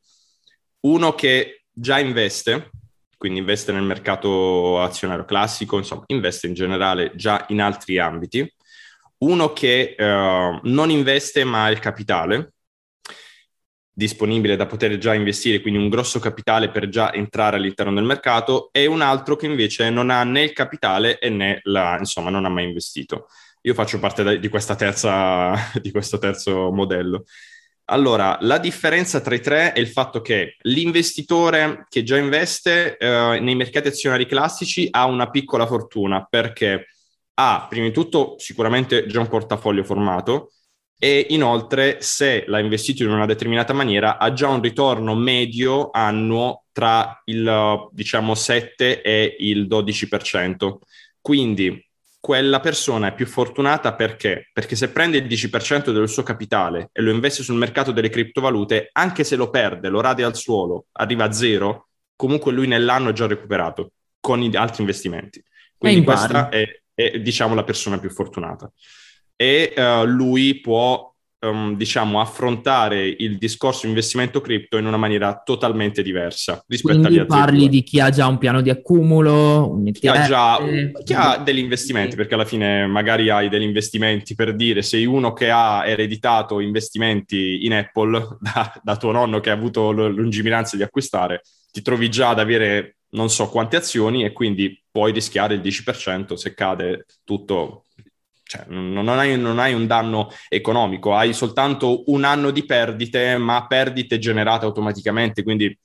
Uno 0.81 1.13
che 1.15 1.63
già 1.71 1.99
investe, 1.99 2.69
quindi 3.17 3.39
investe 3.39 3.71
nel 3.71 3.83
mercato 3.83 4.79
azionario 4.79 5.25
classico, 5.25 5.77
insomma, 5.77 6.03
investe 6.07 6.47
in 6.47 6.53
generale 6.53 7.11
già 7.15 7.45
in 7.49 7.61
altri 7.61 7.97
ambiti. 7.97 8.51
Uno 9.19 9.53
che 9.53 9.95
uh, 9.97 10.59
non 10.63 10.89
investe 10.89 11.43
ma 11.43 11.65
ha 11.65 11.69
il 11.69 11.79
capitale. 11.79 12.53
disponibile 13.93 14.55
da 14.55 14.65
poter 14.65 14.97
già 14.97 15.13
investire, 15.13 15.61
quindi 15.61 15.79
un 15.79 15.89
grosso 15.89 16.19
capitale 16.19 16.71
per 16.71 16.89
già 16.89 17.13
entrare 17.13 17.57
all'interno 17.57 17.93
del 17.93 18.05
mercato, 18.05 18.69
e 18.71 18.87
un 18.87 19.01
altro 19.01 19.35
che 19.35 19.45
invece 19.45 19.89
non 19.91 20.09
ha 20.09 20.23
né 20.23 20.43
il 20.43 20.53
capitale 20.53 21.19
né 21.29 21.59
la, 21.63 21.97
insomma, 21.99 22.31
non 22.31 22.45
ha 22.45 22.49
mai 22.49 22.65
investito. 22.65 23.27
Io 23.61 23.73
faccio 23.73 23.99
parte 23.99 24.39
di, 24.39 24.49
questa 24.49 24.75
terza, 24.75 25.53
di 25.81 25.91
questo 25.91 26.17
terzo 26.17 26.71
modello. 26.71 27.25
Allora, 27.85 28.37
la 28.41 28.57
differenza 28.57 29.19
tra 29.19 29.35
i 29.35 29.41
tre 29.41 29.73
è 29.73 29.79
il 29.79 29.87
fatto 29.87 30.21
che 30.21 30.55
l'investitore 30.61 31.85
che 31.89 32.03
già 32.03 32.17
investe 32.17 32.97
eh, 32.97 33.39
nei 33.39 33.55
mercati 33.55 33.89
azionari 33.89 34.25
classici 34.25 34.87
ha 34.91 35.05
una 35.05 35.29
piccola 35.29 35.65
fortuna 35.67 36.25
perché 36.29 36.87
ha, 37.33 37.67
prima 37.69 37.87
di 37.87 37.91
tutto, 37.91 38.35
sicuramente 38.37 39.05
già 39.07 39.19
un 39.19 39.27
portafoglio 39.27 39.83
formato, 39.83 40.51
e 40.97 41.25
inoltre 41.29 41.97
se 42.01 42.43
l'ha 42.47 42.59
investito 42.59 43.03
in 43.03 43.09
una 43.09 43.25
determinata 43.25 43.73
maniera 43.73 44.19
ha 44.19 44.31
già 44.33 44.47
un 44.47 44.61
ritorno 44.61 45.15
medio 45.15 45.89
annuo 45.89 46.65
tra 46.71 47.21
il 47.25 47.89
diciamo 47.91 48.35
7 48.35 49.01
e 49.01 49.35
il 49.39 49.67
12%. 49.67 50.77
Quindi 51.19 51.90
quella 52.21 52.59
persona 52.59 53.07
è 53.07 53.15
più 53.15 53.25
fortunata 53.25 53.95
perché? 53.95 54.51
Perché 54.53 54.75
se 54.75 54.91
prende 54.91 55.17
il 55.17 55.25
10% 55.25 55.91
del 55.91 56.07
suo 56.07 56.21
capitale 56.21 56.91
e 56.93 57.01
lo 57.01 57.11
investe 57.11 57.41
sul 57.41 57.57
mercato 57.57 57.91
delle 57.91 58.09
criptovalute, 58.09 58.89
anche 58.93 59.23
se 59.23 59.35
lo 59.35 59.49
perde, 59.49 59.89
lo 59.89 60.01
rade 60.01 60.23
al 60.23 60.35
suolo, 60.35 60.85
arriva 60.93 61.25
a 61.25 61.31
zero, 61.31 61.87
comunque 62.15 62.51
lui 62.51 62.67
nell'anno 62.67 63.09
ha 63.09 63.13
già 63.13 63.25
recuperato 63.25 63.93
con 64.19 64.39
gli 64.39 64.55
altri 64.55 64.83
investimenti. 64.83 65.43
Quindi 65.75 66.03
questa 66.03 66.49
è, 66.49 66.63
è, 66.93 67.19
diciamo 67.19 67.55
la 67.55 67.63
persona 67.63 67.97
più 67.97 68.11
fortunata 68.11 68.71
e 69.35 69.73
uh, 69.75 70.05
lui 70.05 70.59
può, 70.61 71.10
um, 71.41 71.75
diciamo, 71.75 72.19
affrontare 72.19 73.07
il 73.07 73.37
discorso 73.37 73.87
investimento 73.87 74.41
cripto 74.41 74.77
in 74.77 74.85
una 74.85 74.97
maniera 74.97 75.41
totalmente 75.43 76.01
diversa 76.01 76.63
rispetto 76.67 76.99
Quindi 76.99 77.19
agli 77.19 77.19
altri 77.19 77.37
parli 77.37 77.69
di 77.69 77.83
chi 77.83 77.99
ha 77.99 78.09
già 78.09 78.27
un 78.27 78.37
piano 78.37 78.61
di 78.61 78.69
accumulo, 78.69 79.71
un 79.71 79.87
ETF, 79.87 79.99
chi 79.99 80.07
ha 80.07 80.25
già 80.25 80.59
chi 81.03 81.13
ha 81.13 81.37
degli 81.37 81.59
investimenti, 81.59 82.15
perché 82.15 82.33
alla 82.33 82.45
fine 82.45 82.85
magari 82.87 83.29
hai 83.29 83.49
degli 83.49 83.63
investimenti 83.63 84.35
per 84.35 84.55
dire 84.55 84.81
sei 84.81 85.05
uno 85.05 85.33
che 85.33 85.49
ha 85.49 85.85
ereditato 85.85 86.59
investimenti 86.59 87.65
in 87.65 87.73
Apple 87.73 88.37
da, 88.39 88.79
da 88.83 88.97
tuo 88.97 89.11
nonno 89.11 89.39
che 89.39 89.49
ha 89.49 89.53
avuto 89.53 89.91
lungimiranza 89.91 90.75
di 90.75 90.83
acquistare, 90.83 91.41
ti 91.71 91.81
trovi 91.81 92.09
già 92.09 92.29
ad 92.29 92.39
avere 92.39 92.97
non 93.13 93.29
so 93.29 93.49
quante 93.49 93.75
azioni 93.75 94.23
e 94.23 94.31
quindi 94.31 94.81
puoi 94.89 95.11
rischiare 95.11 95.55
il 95.55 95.61
10% 95.61 96.33
se 96.35 96.53
cade 96.53 97.05
tutto 97.25 97.85
cioè, 98.51 98.65
non, 98.67 99.07
hai, 99.07 99.39
non, 99.39 99.59
hai, 99.59 99.73
un 99.73 99.87
danno 99.87 100.29
economico, 100.49 101.15
hai 101.15 101.31
soltanto 101.31 102.03
un 102.11 102.25
anno 102.25 102.51
di 102.51 102.65
perdite, 102.65 103.37
ma 103.37 103.65
perdite 103.65 104.19
generate 104.19 104.65
automaticamente, 104.65 105.41
quindi 105.41 105.77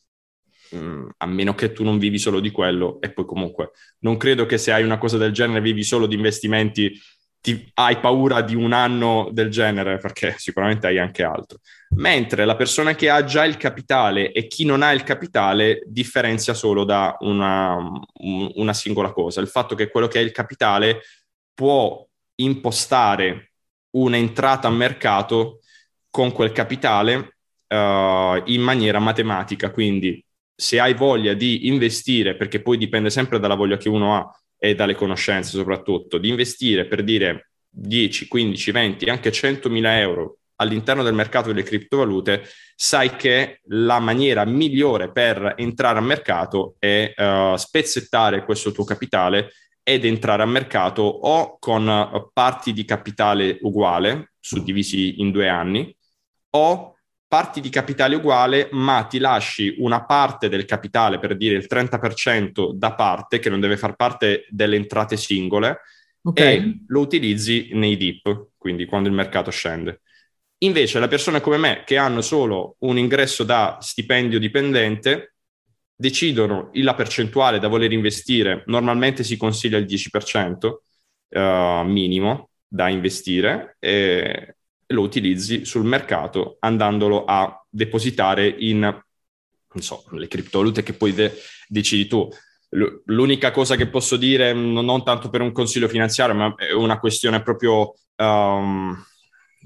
mh, 0.71 0.77
mm, 0.77 1.09
a 1.19 1.27
meno 1.27 1.55
che 1.55 1.71
tu 1.71 1.85
non 1.85 1.99
vivi 1.99 2.19
solo 2.19 2.41
di 2.41 2.51
quello, 2.51 3.01
e 3.01 3.13
poi 3.13 3.25
comunque 3.25 3.71
non 4.01 4.17
credo 4.17 4.47
che 4.47 4.59
se 4.59 4.73
hai 4.73 4.83
una 4.83 4.99
cosa 4.99 5.17
del 5.17 5.31
genere 5.31 5.61
vivi 5.61 5.85
solo 5.85 6.07
di 6.07 6.17
investimenti, 6.17 6.93
ti, 7.41 7.71
hai 7.75 8.01
paura 8.01 8.43
di 8.43 8.57
un 8.57 8.73
anno 8.73 9.29
del 9.31 9.49
genere, 9.49 9.99
perché 9.99 10.35
sicuramente 10.37 10.89
hai 10.89 10.99
anche 10.99 11.23
altro. 11.23 11.59
Mentre 11.91 12.45
la 12.45 12.57
persona 12.57 12.97
che 12.97 13.09
ha 13.09 13.23
già 13.23 13.45
il 13.45 13.59
capitale 13.59 14.33
e 14.33 14.49
chi 14.49 14.65
non 14.65 14.83
ha 14.83 14.91
il 14.91 15.05
capitale 15.05 15.85
differenzia 15.87 16.53
solo 16.53 16.83
da 16.83 17.17
una, 17.21 17.79
una 18.55 18.73
singola 18.73 19.13
cosa, 19.13 19.41
il 19.41 19.47
fatto 19.47 19.77
che 19.77 19.89
quello 19.89 20.09
che 20.09 20.19
ha 20.19 20.23
il 20.23 20.33
capitale 20.33 21.03
può 21.55 22.06
impostare 22.37 23.53
un'entrata 23.91 24.69
a 24.69 24.71
mercato 24.71 25.61
con 26.11 26.33
quel 26.33 26.53
capitale 26.53 27.37
uh, 27.69 28.43
in 28.47 28.61
maniera 28.61 28.99
matematica. 28.99 29.71
Quindi 29.71 30.25
se 30.55 30.81
hai 30.81 30.95
voglia 30.95 31.35
di 31.35 31.67
investire, 31.67 32.37
perché 32.37 32.63
poi 32.63 32.79
dipende 32.79 33.11
sempre 33.11 33.39
dalla 33.39 33.55
voglia 33.55 33.77
che 33.77 33.89
uno 33.89 34.17
ha 34.17 34.31
e 34.59 34.75
dalle 34.75 34.95
conoscenze 34.95 35.51
soprattutto, 35.51 36.19
di 36.19 36.29
investire 36.29 36.87
per 36.87 37.05
dire 37.05 37.51
10, 37.69 38.27
15, 38.27 38.71
20, 38.71 39.05
anche 39.07 39.31
100 39.31 39.69
mila 39.69 39.99
euro 39.99 40.39
all'interno 40.57 41.03
del 41.03 41.13
mercato 41.13 41.49
delle 41.49 41.63
criptovalute, 41.63 42.49
sai 42.75 43.15
che 43.17 43.61
la 43.69 43.99
maniera 43.99 44.47
migliore 44.47 45.13
per 45.13 45.55
entrare 45.59 45.99
a 45.99 46.03
mercato 46.03 46.77
è 46.79 47.13
uh, 47.15 47.57
spezzettare 47.57 48.45
questo 48.45 48.73
tuo 48.73 48.85
capitale 48.85 49.53
ed 49.89 50.05
entrare 50.05 50.43
a 50.43 50.47
mercato 50.47 51.03
o 51.03 51.59
con 51.61 51.89
eh, 51.89 52.29
parti 52.33 52.73
di 52.73 52.85
capitale 52.85 53.59
uguale, 53.61 54.33
suddivisi 54.41 55.21
in 55.21 55.31
due 55.31 55.49
anni, 55.49 55.97
o 56.57 56.97
parti 57.29 57.61
di 57.61 57.69
capitale 57.69 58.17
uguale, 58.17 58.69
ma 58.73 59.05
ti 59.05 59.19
lasci 59.19 59.77
una 59.79 60.05
parte 60.05 60.49
del 60.49 60.65
capitale, 60.65 61.21
per 61.21 61.37
dire 61.37 61.55
il 61.55 61.67
30% 61.71 62.73
da 62.73 62.95
parte, 62.95 63.39
che 63.39 63.49
non 63.49 63.61
deve 63.61 63.77
far 63.77 63.95
parte 63.95 64.47
delle 64.49 64.75
entrate 64.75 65.17
singole, 65.17 65.79
okay. 66.21 66.57
e 66.57 66.83
lo 66.89 66.99
utilizzi 66.99 67.69
nei 67.75 67.97
dip, 67.97 68.49
quindi 68.59 68.87
quando 68.87 69.09
il 69.09 69.15
mercato 69.15 69.53
scende. 69.53 70.01
Invece 70.65 70.99
le 70.99 71.07
persone 71.07 71.41
come 71.41 71.59
me 71.59 71.85
che 71.87 71.97
hanno 71.97 72.23
solo 72.23 72.75
un 72.81 72.99
ingresso 72.99 73.45
da 73.45 73.79
stipendio 73.81 74.41
dipendente, 74.41 75.36
decidono 75.97 76.71
la 76.75 76.95
percentuale 76.95 77.59
da 77.59 77.69
voler 77.69 77.91
investire, 77.93 78.63
normalmente 78.67 79.25
si 79.25 79.39
consiglia 79.39 79.79
il 79.79 79.87
10% 79.87 80.67
uh, 80.67 80.79
eh, 81.29 81.83
minimo 81.87 82.51
da 82.69 82.89
investire 82.89 83.77
e 83.81 84.57
lo 84.89 85.01
utilizzi 85.01 85.65
sul 85.65 85.85
mercato 85.85 86.59
andandolo 86.61 87.25
a 87.25 87.65
depositare 87.69 88.47
in, 88.47 88.81
non 88.81 89.83
so, 89.83 90.05
le 90.11 90.29
criptovalute 90.29 90.83
che 90.83 90.93
poi 90.93 91.13
de- 91.15 91.33
decidi 91.67 92.07
tu. 92.07 92.29
L- 92.71 93.03
l'unica 93.07 93.51
cosa 93.51 93.75
che 93.75 93.89
posso 93.89 94.17
dire, 94.17 94.53
non 94.53 95.03
tanto 95.03 95.31
per 95.31 95.41
un 95.41 95.53
consiglio 95.53 95.89
finanziario, 95.89 96.35
ma 96.35 96.55
è 96.57 96.73
una 96.73 96.99
questione 96.99 97.43
proprio, 97.43 97.95
um, 98.17 98.97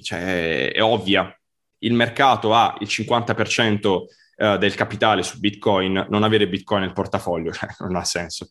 cioè, 0.00 0.72
è 0.72 0.82
ovvia. 0.82 1.34
Il 1.82 1.94
mercato 1.94 2.54
ha 2.54 2.76
il 2.80 2.87
50% 2.87 4.04
uh, 4.40 4.56
del 4.56 4.75
capitale 4.75 5.23
su 5.23 5.38
Bitcoin, 5.38 6.06
non 6.09 6.23
avere 6.23 6.49
Bitcoin 6.49 6.82
nel 6.82 6.92
portafoglio, 6.92 7.52
cioè, 7.54 7.68
non 7.80 7.97
ha 7.97 8.04
senso. 8.04 8.50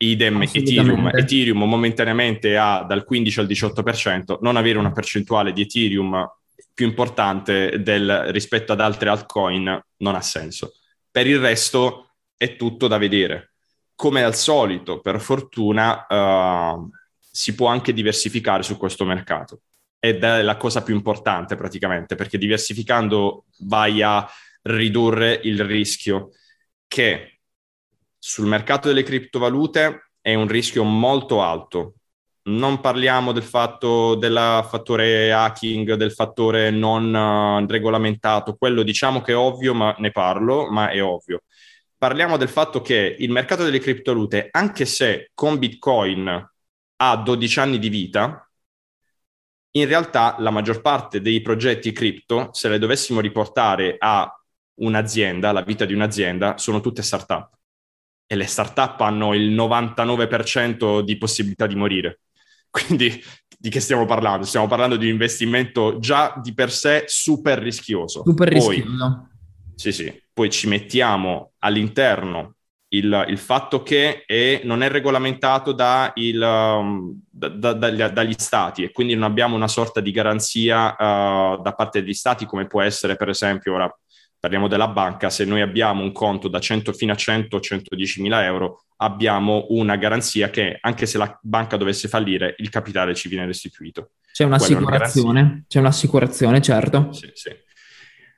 Idem 0.00 0.42
Ethereum, 0.42 1.10
Ethereum 1.12 1.58
momentaneamente 1.64 2.56
ha 2.56 2.84
dal 2.84 3.04
15 3.04 3.40
al 3.40 3.46
18%, 3.46 4.38
non 4.40 4.56
avere 4.56 4.78
una 4.78 4.92
percentuale 4.92 5.52
di 5.52 5.62
Ethereum 5.62 6.24
più 6.72 6.86
importante 6.86 7.82
del, 7.82 8.26
rispetto 8.28 8.72
ad 8.72 8.80
altre 8.80 9.08
altcoin 9.08 9.80
non 9.96 10.14
ha 10.14 10.20
senso. 10.20 10.74
Per 11.10 11.26
il 11.26 11.40
resto 11.40 12.10
è 12.36 12.54
tutto 12.54 12.86
da 12.86 12.98
vedere. 12.98 13.54
Come 13.96 14.22
al 14.22 14.36
solito, 14.36 15.00
per 15.00 15.20
fortuna, 15.20 16.06
uh, 16.06 16.88
si 17.18 17.56
può 17.56 17.66
anche 17.66 17.92
diversificare 17.92 18.62
su 18.62 18.76
questo 18.76 19.04
mercato. 19.04 19.62
Ed 19.98 20.22
è 20.22 20.42
la 20.42 20.56
cosa 20.56 20.84
più 20.84 20.94
importante 20.94 21.56
praticamente, 21.56 22.14
perché 22.14 22.38
diversificando 22.38 23.46
vai 23.62 24.00
a 24.00 24.24
ridurre 24.68 25.40
il 25.42 25.64
rischio 25.64 26.30
che 26.86 27.40
sul 28.18 28.46
mercato 28.46 28.88
delle 28.88 29.02
criptovalute 29.02 30.10
è 30.20 30.34
un 30.34 30.48
rischio 30.48 30.84
molto 30.84 31.42
alto. 31.42 31.94
Non 32.48 32.80
parliamo 32.80 33.32
del 33.32 33.42
fatto 33.42 34.14
del 34.14 34.66
fattore 34.68 35.32
hacking, 35.32 35.94
del 35.94 36.12
fattore 36.12 36.70
non 36.70 37.12
uh, 37.14 37.66
regolamentato, 37.70 38.56
quello 38.56 38.82
diciamo 38.82 39.20
che 39.20 39.32
è 39.32 39.36
ovvio, 39.36 39.74
ma 39.74 39.94
ne 39.98 40.10
parlo, 40.10 40.70
ma 40.70 40.90
è 40.90 41.02
ovvio. 41.02 41.42
Parliamo 41.96 42.36
del 42.36 42.48
fatto 42.48 42.80
che 42.80 43.16
il 43.18 43.30
mercato 43.30 43.64
delle 43.64 43.80
criptovalute, 43.80 44.48
anche 44.50 44.86
se 44.86 45.30
con 45.34 45.58
Bitcoin 45.58 46.50
ha 46.96 47.16
12 47.16 47.60
anni 47.60 47.78
di 47.78 47.88
vita, 47.88 48.48
in 49.72 49.86
realtà 49.86 50.36
la 50.38 50.50
maggior 50.50 50.80
parte 50.80 51.20
dei 51.20 51.40
progetti 51.40 51.92
cripto, 51.92 52.48
se 52.52 52.68
le 52.68 52.78
dovessimo 52.78 53.20
riportare 53.20 53.96
a 53.98 54.32
un'azienda, 54.78 55.52
la 55.52 55.62
vita 55.62 55.84
di 55.84 55.94
un'azienda, 55.94 56.58
sono 56.58 56.80
tutte 56.80 57.02
start-up. 57.02 57.50
E 58.26 58.36
le 58.36 58.46
start-up 58.46 59.00
hanno 59.00 59.34
il 59.34 59.52
99% 59.52 61.00
di 61.00 61.16
possibilità 61.16 61.66
di 61.66 61.74
morire. 61.74 62.20
Quindi 62.70 63.22
di 63.58 63.70
che 63.70 63.80
stiamo 63.80 64.04
parlando? 64.04 64.44
Stiamo 64.44 64.66
parlando 64.66 64.96
di 64.96 65.06
un 65.06 65.12
investimento 65.12 65.98
già 65.98 66.38
di 66.42 66.54
per 66.54 66.70
sé 66.70 67.04
super 67.06 67.58
rischioso. 67.58 68.22
Super 68.24 68.48
rischioso. 68.48 69.30
sì, 69.74 69.92
sì. 69.92 70.22
Poi 70.32 70.50
ci 70.50 70.68
mettiamo 70.68 71.52
all'interno 71.58 72.54
il, 72.90 73.26
il 73.28 73.38
fatto 73.38 73.82
che 73.82 74.24
è, 74.24 74.62
non 74.64 74.82
è 74.82 74.88
regolamentato 74.88 75.72
da 75.72 76.12
il, 76.14 76.40
um, 76.40 77.20
da, 77.28 77.48
da, 77.48 77.72
dagli, 77.74 78.02
dagli, 78.02 78.34
stati 78.36 78.82
e 78.82 78.92
quindi 78.92 79.14
non 79.14 79.24
abbiamo 79.24 79.56
una 79.56 79.68
sorta 79.68 80.00
di 80.00 80.10
garanzia 80.10 80.92
uh, 80.92 81.60
da 81.60 81.74
parte 81.76 82.00
degli 82.00 82.14
stati 82.14 82.46
come 82.46 82.66
può 82.66 82.80
essere 82.80 83.16
per 83.16 83.28
esempio 83.28 83.74
ora 83.74 83.98
parliamo 84.38 84.68
della 84.68 84.88
banca, 84.88 85.30
se 85.30 85.44
noi 85.44 85.60
abbiamo 85.60 86.02
un 86.02 86.12
conto 86.12 86.48
da 86.48 86.60
100 86.60 86.92
fino 86.92 87.12
a 87.12 87.16
100 87.16 87.60
110 87.60 88.22
mila 88.22 88.44
euro, 88.44 88.84
abbiamo 88.96 89.66
una 89.70 89.96
garanzia 89.96 90.50
che 90.50 90.78
anche 90.80 91.06
se 91.06 91.18
la 91.18 91.38
banca 91.42 91.76
dovesse 91.76 92.08
fallire, 92.08 92.54
il 92.58 92.68
capitale 92.68 93.14
ci 93.14 93.28
viene 93.28 93.46
restituito. 93.46 94.12
C'è 94.32 94.44
un'assicurazione, 94.44 95.64
c'è 95.66 95.80
un'assicurazione, 95.80 96.60
certo. 96.60 97.12
Sì, 97.12 97.30
sì. 97.34 97.50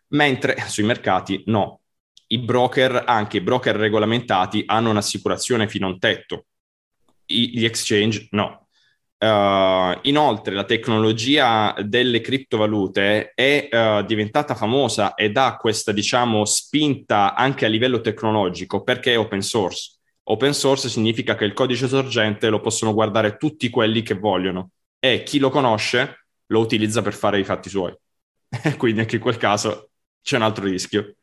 mentre 0.08 0.56
sui 0.66 0.84
mercati 0.84 1.42
no. 1.46 1.80
I 2.28 2.38
broker, 2.38 3.02
anche 3.06 3.38
i 3.38 3.40
broker 3.40 3.74
regolamentati, 3.74 4.62
hanno 4.66 4.90
un'assicurazione 4.90 5.68
fino 5.68 5.86
a 5.86 5.90
un 5.90 5.98
tetto, 5.98 6.46
I, 7.26 7.58
gli 7.58 7.64
exchange 7.64 8.28
no. 8.30 8.68
Uh, 9.22 9.98
inoltre 10.04 10.54
la 10.54 10.64
tecnologia 10.64 11.76
delle 11.84 12.22
criptovalute 12.22 13.32
è 13.34 13.68
uh, 13.70 14.02
diventata 14.06 14.54
famosa 14.54 15.12
ed 15.12 15.36
ha 15.36 15.58
questa 15.58 15.92
diciamo 15.92 16.46
spinta 16.46 17.34
anche 17.34 17.66
a 17.66 17.68
livello 17.68 18.00
tecnologico 18.00 18.82
perché 18.82 19.12
è 19.12 19.18
open 19.18 19.42
source. 19.42 19.98
Open 20.22 20.54
source 20.54 20.88
significa 20.88 21.34
che 21.34 21.44
il 21.44 21.52
codice 21.52 21.86
sorgente 21.86 22.48
lo 22.48 22.60
possono 22.60 22.94
guardare 22.94 23.36
tutti 23.36 23.68
quelli 23.68 24.00
che 24.00 24.14
vogliono 24.14 24.70
e 24.98 25.22
chi 25.22 25.38
lo 25.38 25.50
conosce 25.50 26.26
lo 26.46 26.60
utilizza 26.60 27.02
per 27.02 27.12
fare 27.12 27.38
i 27.38 27.44
fatti 27.44 27.68
suoi. 27.68 27.94
Quindi 28.78 29.00
anche 29.00 29.16
in 29.16 29.20
quel 29.22 29.36
caso 29.36 29.90
c'è 30.22 30.36
un 30.36 30.42
altro 30.42 30.64
rischio. 30.64 31.16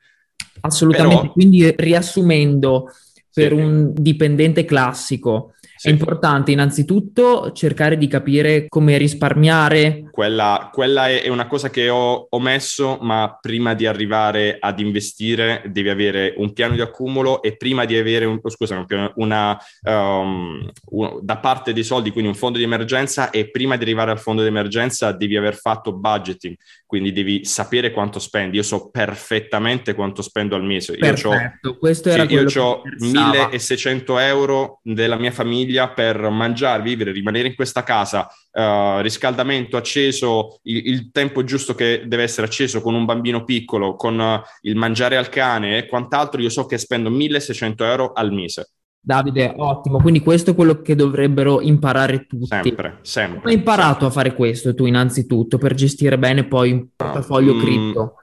Assolutamente, 0.62 1.22
Però... 1.22 1.32
quindi 1.34 1.74
riassumendo 1.76 2.92
per 3.34 3.52
sì. 3.52 3.54
un 3.54 3.94
dipendente 3.94 4.66
classico, 4.66 5.54
sì. 5.78 5.88
È 5.88 5.92
importante 5.92 6.52
innanzitutto 6.52 7.52
cercare 7.52 7.98
di 7.98 8.08
capire 8.08 8.66
come 8.68 8.98
risparmiare. 8.98 10.10
Quella, 10.12 10.70
quella 10.74 11.08
è, 11.08 11.28
una 11.30 11.48
cosa 11.48 11.70
che 11.70 11.90
ho, 11.90 12.28
ho, 12.30 12.40
messo, 12.40 12.98
ma 13.02 13.38
prima 13.40 13.76
di 13.76 13.86
arrivare 13.86 14.58
ad 14.60 14.80
investire 14.80 15.62
devi 15.68 15.90
avere 15.90 16.34
un 16.38 16.52
piano 16.54 16.74
di 16.74 16.82
accumulo 16.82 17.44
e 17.44 17.56
prima 17.56 17.86
di 17.86 17.96
avere 17.96 18.26
un, 18.26 18.40
oh, 18.42 18.50
scusa, 18.50 18.84
una, 19.16 19.58
um, 19.84 20.68
un, 20.90 21.20
da 21.22 21.38
parte 21.38 21.74
dei 21.74 21.84
soldi, 21.84 22.10
quindi 22.10 22.30
un 22.30 22.36
fondo 22.36 22.58
di 22.58 22.64
emergenza 22.64 23.30
e 23.30 23.52
prima 23.52 23.78
di 23.78 23.84
arrivare 23.84 24.10
al 24.10 24.20
fondo 24.20 24.42
di 24.42 24.48
emergenza 24.48 25.12
devi 25.12 25.38
aver 25.38 25.56
fatto 25.56 25.94
budgeting, 25.94 26.56
quindi 26.88 27.12
devi 27.12 27.44
sapere 27.44 27.92
quanto 27.92 28.18
spendi. 28.18 28.56
Io 28.56 28.64
so 28.64 28.90
perfettamente 28.90 29.94
quanto 29.94 30.22
spendo 30.22 30.56
al 30.56 30.64
mese. 30.64 30.96
Perfetto, 30.96 31.68
io 31.68 31.78
questo 31.78 32.10
era 32.10 32.26
sì, 32.26 32.34
Io 32.34 32.64
ho 32.64 32.82
1600 32.98 34.18
euro 34.20 34.80
della 34.84 35.18
mia 35.18 35.32
famiglia 35.32 35.90
per 35.90 36.30
mangiare, 36.30 36.82
vivere, 36.82 37.12
rimanere 37.12 37.50
in 37.50 37.56
questa 37.56 37.84
casa, 37.84 38.26
uh, 38.54 39.02
riscaldamento 39.02 39.76
acceso, 39.76 40.60
il, 40.64 40.88
il, 40.88 41.12
tempo 41.12 41.44
giusto 41.44 41.76
che 41.76 42.04
deve 42.06 42.24
essere 42.24 42.48
acceso 42.48 42.80
con 42.80 42.96
un 42.96 43.04
bambino 43.04 43.44
piccolo, 43.44 43.98
con 43.98 44.18
uh, 44.18 44.42
il 44.62 44.78
mangiare 44.78 45.18
al 45.18 45.28
cane 45.28 45.80
e 45.80 45.88
quant'altro, 45.88 46.42
io 46.42 46.50
so 46.50 46.66
che 46.66 46.78
spendo 46.78 47.10
1600 47.10 47.84
euro 47.84 48.14
al 48.14 48.32
mese. 48.32 48.70
Davide, 49.00 49.54
ottimo, 49.56 50.00
quindi 50.00 50.20
questo 50.20 50.52
è 50.52 50.56
quello 50.56 50.82
che 50.82 50.96
dovrebbero 50.96 51.62
imparare 51.62 52.26
tutti. 52.26 52.46
Sempre, 52.46 53.00
sempre. 53.02 53.40
Come 53.40 53.52
hai 53.52 53.58
imparato 53.58 53.88
sempre. 53.92 54.08
a 54.08 54.12
fare 54.12 54.34
questo 54.34 54.74
tu 54.74 54.86
innanzitutto 54.86 55.58
per 55.58 55.74
gestire 55.74 56.18
bene 56.18 56.46
poi 56.46 56.72
un 56.72 56.88
portafoglio 56.96 57.54
uh, 57.54 57.60
cripto? 57.60 58.16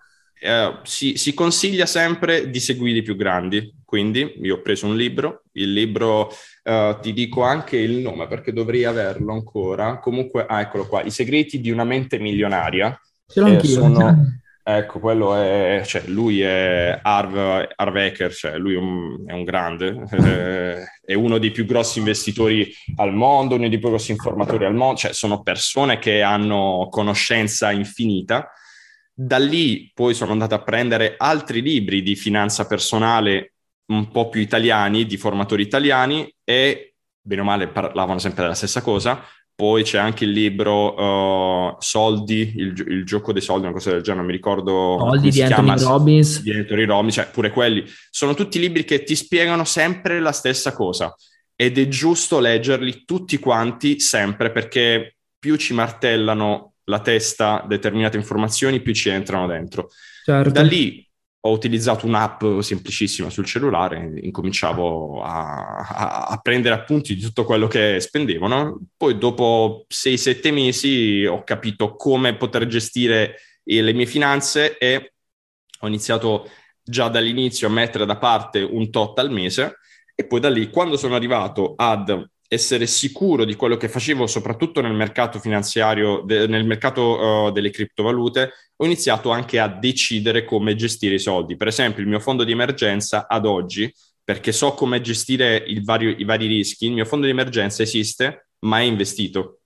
eh, 0.45 0.81
si, 0.83 1.17
si, 1.17 1.33
consiglia 1.33 1.87
sempre 1.87 2.51
di 2.51 2.61
seguire 2.61 2.99
i 2.99 3.03
più 3.03 3.17
grandi, 3.17 3.77
quindi 3.83 4.35
io 4.43 4.57
ho 4.57 4.61
preso 4.61 4.87
un 4.87 4.95
libro, 4.95 5.45
il 5.53 5.73
libro 5.73 6.31
eh, 6.63 6.99
ti 7.01 7.15
dico 7.15 7.43
anche 7.43 7.79
il 7.79 8.01
nome 8.01 8.27
perché 8.27 8.53
dovrei 8.53 8.85
averlo 8.85 9.33
ancora, 9.33 9.99
comunque, 10.01 10.45
ah, 10.47 10.61
eccolo 10.61 10.87
qua, 10.87 11.03
I 11.03 11.11
segreti 11.11 11.61
di 11.61 11.71
una 11.71 11.85
mente 11.85 12.19
milionaria. 12.19 12.95
Ce 13.27 13.41
l'ho 13.41 13.47
anch'io. 13.47 13.81
Sono, 13.81 14.43
ecco, 14.65 14.99
quello 14.99 15.37
è, 15.37 15.83
cioè, 15.85 16.03
lui 16.07 16.41
è 16.41 16.99
Harv 17.03 17.97
Eker, 17.97 18.35
cioè 18.35 18.59
lui 18.59 18.75
è 18.75 18.79
un, 18.79 19.23
è 19.27 19.33
un 19.33 19.45
grande, 19.45 20.05
eh, 20.11 20.85
è 21.05 21.15
uno 21.15 21.39
dei 21.39 21.51
più 21.51 21.65
grossi 21.67 21.99
investitori 22.01 22.73
al 22.97 23.15
mondo, 23.15 23.55
uno 23.55 23.69
dei 23.69 23.79
più 23.79 23.91
grossi 23.91 24.11
informatori 24.11 24.65
al 24.65 24.75
mondo, 24.75 24.97
cioè 24.99 25.13
sono 25.13 25.43
persone 25.43 25.99
che 25.99 26.23
hanno 26.23 26.89
conoscenza 26.91 27.71
infinita 27.71 28.51
da 29.17 29.39
lì 29.39 29.93
poi 29.95 30.13
sono 30.13 30.33
andato 30.33 30.57
a 30.57 30.63
prendere 30.63 31.15
altri 31.17 31.63
libri 31.63 32.03
di 32.03 32.17
finanza 32.17 32.67
personale 32.67 33.53
un 33.87 34.11
po' 34.11 34.29
più 34.29 34.41
italiani, 34.41 35.07
di 35.07 35.17
formatori 35.17 35.63
italiani 35.63 36.33
e 36.43 36.95
bene 37.21 37.41
o 37.43 37.45
male 37.45 37.69
parlavano 37.69 38.19
sempre 38.19 38.43
della 38.43 38.55
stessa 38.55 38.83
cosa. 38.83 39.25
Poi 39.57 39.85
c'è 39.85 39.99
anche 39.99 40.25
il 40.25 40.31
libro 40.31 40.95
uh, 40.95 41.77
Soldi, 41.79 42.55
il, 42.57 42.75
il, 42.89 43.05
gioco 43.05 43.33
dei 43.33 43.41
soldi, 43.41 43.67
una 43.67 43.73
cosa 43.73 43.91
del 43.91 44.03
genere, 44.03 44.23
non 44.23 44.27
mi 44.27 44.37
ricordo. 44.37 44.97
Soldi 44.99 45.31
di 45.31 45.43
Anthony 45.43 45.75
chiama, 45.75 45.91
Robbins. 45.91 46.43
Di 46.43 46.53
Anthony 46.53 46.85
Robbins, 46.85 47.15
cioè 47.15 47.29
pure 47.31 47.51
quelli. 47.51 47.85
Sono 48.11 48.35
tutti 48.35 48.59
libri 48.59 48.85
che 48.85 49.05
ti 49.05 49.15
spiegano 49.15 49.65
sempre 49.65 50.19
la 50.19 50.33
stessa 50.33 50.73
cosa 50.73 51.15
ed 51.57 51.79
è 51.79 51.87
giusto 51.87 52.41
leggerli 52.41 53.05
tutti 53.05 53.39
quanti 53.39 54.01
sempre 54.01 54.51
perché 54.51 55.17
più 55.39 55.57
ci 55.57 55.73
martellano 55.73 56.75
la 56.85 57.01
testa 57.01 57.65
determinate 57.67 58.17
informazioni, 58.17 58.81
più 58.81 58.93
ci 58.93 59.09
entrano 59.09 59.47
dentro. 59.47 59.91
Certo. 60.25 60.51
Da 60.51 60.63
lì 60.63 61.04
ho 61.47 61.51
utilizzato 61.51 62.07
un'app 62.07 62.43
semplicissima 62.61 63.29
sul 63.29 63.45
cellulare, 63.45 64.19
incominciavo 64.23 65.23
a, 65.23 66.27
a, 66.27 66.39
prendere 66.39 66.75
appunti 66.75 67.15
di 67.15 67.21
tutto 67.21 67.45
quello 67.45 67.67
che 67.67 68.01
spendevano. 68.01 68.81
Poi 68.97 69.19
dopo 69.19 69.85
6-7 69.91 70.53
mesi 70.53 71.27
ho 71.27 71.45
capito 71.45 71.97
come 71.97 72.35
poter 72.37 72.67
gestire 72.67 73.37
le 73.63 73.93
mie 73.93 74.07
finanze 74.07 74.79
e 74.79 75.13
ho 75.81 75.87
iniziato 75.87 76.49
già 76.83 77.09
dall'inizio 77.09 77.69
a 77.69 77.71
mettere 77.71 78.07
da 78.07 78.17
parte 78.17 78.63
un 78.63 78.91
tot 78.91 79.19
al 79.19 79.31
mese 79.31 79.81
e 80.15 80.27
poi 80.27 80.41
da 80.41 80.49
lì 80.49 80.71
quando 80.71 80.97
sono 80.97 81.15
arrivato 81.15 81.75
ad 81.77 82.27
essere 82.55 82.87
sicuro 82.87 83.45
di 83.45 83.55
quello 83.55 83.77
che 83.77 83.89
facevo, 83.89 84.27
soprattutto 84.27 84.81
nel 84.81 84.95
mercato 84.95 85.39
finanziario, 85.39 86.23
de, 86.25 86.47
nel 86.47 86.65
mercato 86.65 87.03
uh, 87.19 87.53
delle 87.53 87.71
criptovalute, 87.71 88.53
ho 88.77 88.85
iniziato 88.85 89.31
anche 89.31 89.59
a 89.59 89.69
decidere 89.69 90.45
come 90.45 90.75
gestire 90.75 91.15
i 91.15 91.21
soldi. 91.21 91.57
Per 91.57 91.67
esempio, 91.67 92.03
il 92.03 92.09
mio 92.09 92.21
fondo 92.21 92.45
di 92.45 92.53
emergenza 92.53 93.27
ad 93.29 93.47
oggi, 93.47 93.93
perché 94.23 94.53
so 94.53 94.73
come 94.73 95.01
gestire 95.01 95.65
vario, 95.83 96.11
i 96.11 96.25
vari 96.25 96.47
rischi, 96.47 96.87
il 96.87 96.93
mio 96.93 97.05
fondo 97.05 97.27
di 97.27 97.33
emergenza 97.33 97.83
esiste, 97.83 98.49
ma 98.61 98.79
è 98.79 98.83
investito. 98.83 99.61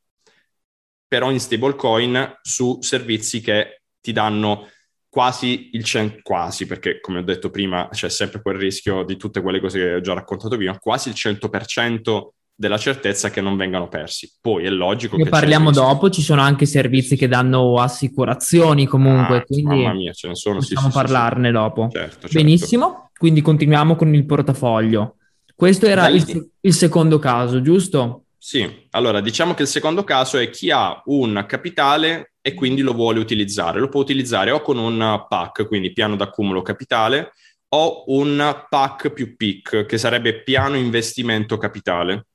Però 1.06 1.30
in 1.30 1.40
stablecoin 1.40 2.38
su 2.42 2.78
servizi 2.80 3.40
che 3.40 3.82
ti 4.00 4.12
danno 4.12 4.68
quasi 5.08 5.70
il 5.72 5.84
100, 5.84 6.20
quasi, 6.22 6.66
perché 6.66 7.00
come 7.00 7.20
ho 7.20 7.22
detto 7.22 7.50
prima 7.50 7.88
c'è 7.90 8.10
sempre 8.10 8.42
quel 8.42 8.56
rischio 8.56 9.04
di 9.04 9.16
tutte 9.16 9.40
quelle 9.40 9.60
cose 9.60 9.78
che 9.78 9.94
ho 9.94 10.00
già 10.00 10.12
raccontato 10.12 10.56
prima, 10.56 10.78
quasi 10.78 11.08
il 11.08 11.14
100% 11.16 12.28
della 12.60 12.76
certezza 12.76 13.30
che 13.30 13.40
non 13.40 13.56
vengano 13.56 13.86
persi. 13.86 14.32
Poi 14.40 14.64
è 14.64 14.68
logico 14.68 15.16
ne 15.16 15.22
che... 15.22 15.30
parliamo 15.30 15.70
dopo, 15.70 16.10
ci 16.10 16.22
sono 16.22 16.40
anche 16.40 16.66
servizi 16.66 17.16
che 17.16 17.28
danno 17.28 17.76
assicurazioni 17.76 18.84
comunque, 18.84 19.36
ah, 19.36 19.42
quindi 19.44 19.76
mamma 19.76 19.94
mia, 19.94 20.12
ce 20.12 20.26
ne 20.26 20.34
sono, 20.34 20.56
possiamo 20.56 20.88
sì, 20.88 20.92
parlarne 20.92 21.46
sì, 21.46 21.52
dopo. 21.52 21.88
Certo, 21.88 22.20
certo. 22.22 22.28
Benissimo, 22.32 23.10
quindi 23.16 23.42
continuiamo 23.42 23.94
con 23.94 24.12
il 24.12 24.26
portafoglio. 24.26 25.18
Questo 25.54 25.86
era 25.86 26.08
il, 26.08 26.50
il 26.60 26.74
secondo 26.74 27.20
caso, 27.20 27.62
giusto? 27.62 28.24
Sì, 28.36 28.86
allora 28.90 29.20
diciamo 29.20 29.54
che 29.54 29.62
il 29.62 29.68
secondo 29.68 30.02
caso 30.02 30.36
è 30.38 30.50
chi 30.50 30.72
ha 30.72 31.00
un 31.06 31.44
capitale 31.46 32.32
e 32.40 32.54
quindi 32.54 32.80
lo 32.80 32.92
vuole 32.92 33.20
utilizzare. 33.20 33.78
Lo 33.78 33.88
può 33.88 34.00
utilizzare 34.00 34.50
o 34.50 34.62
con 34.62 34.78
un 34.78 35.26
PAC, 35.28 35.64
quindi 35.68 35.92
piano 35.92 36.16
d'accumulo 36.16 36.62
capitale, 36.62 37.34
o 37.68 38.04
un 38.08 38.64
PAC 38.68 39.10
più 39.10 39.36
PIC, 39.36 39.86
che 39.86 39.98
sarebbe 39.98 40.42
piano 40.42 40.76
investimento 40.76 41.56
capitale. 41.56 42.27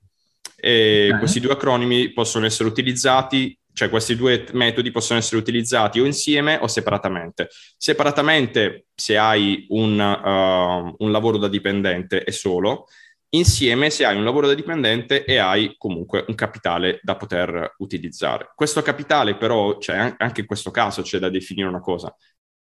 E 0.65 1.07
okay. 1.07 1.19
questi 1.19 1.41
due 1.41 1.51
acronimi 1.51 2.13
possono 2.13 2.45
essere 2.45 2.69
utilizzati, 2.69 3.57
cioè 3.73 3.89
questi 3.89 4.15
due 4.15 4.45
metodi 4.53 4.91
possono 4.91 5.19
essere 5.19 5.35
utilizzati 5.35 5.99
o 5.99 6.05
insieme 6.05 6.57
o 6.61 6.67
separatamente. 6.67 7.49
Separatamente 7.75 8.85
se 8.95 9.17
hai 9.17 9.65
un, 9.69 9.99
uh, 9.99 11.03
un 11.03 11.11
lavoro 11.11 11.37
da 11.37 11.49
dipendente 11.49 12.23
e 12.23 12.31
solo, 12.31 12.85
insieme 13.31 13.89
se 13.89 14.05
hai 14.05 14.15
un 14.15 14.23
lavoro 14.23 14.47
da 14.47 14.53
dipendente 14.53 15.25
e 15.25 15.35
hai 15.35 15.75
comunque 15.77 16.23
un 16.29 16.35
capitale 16.35 17.01
da 17.03 17.17
poter 17.17 17.73
utilizzare. 17.79 18.53
Questo 18.55 18.81
capitale 18.81 19.35
però, 19.35 19.79
cioè, 19.79 20.15
anche 20.17 20.39
in 20.39 20.47
questo 20.47 20.71
caso 20.71 21.01
c'è 21.01 21.19
da 21.19 21.27
definire 21.27 21.67
una 21.67 21.81
cosa. 21.81 22.15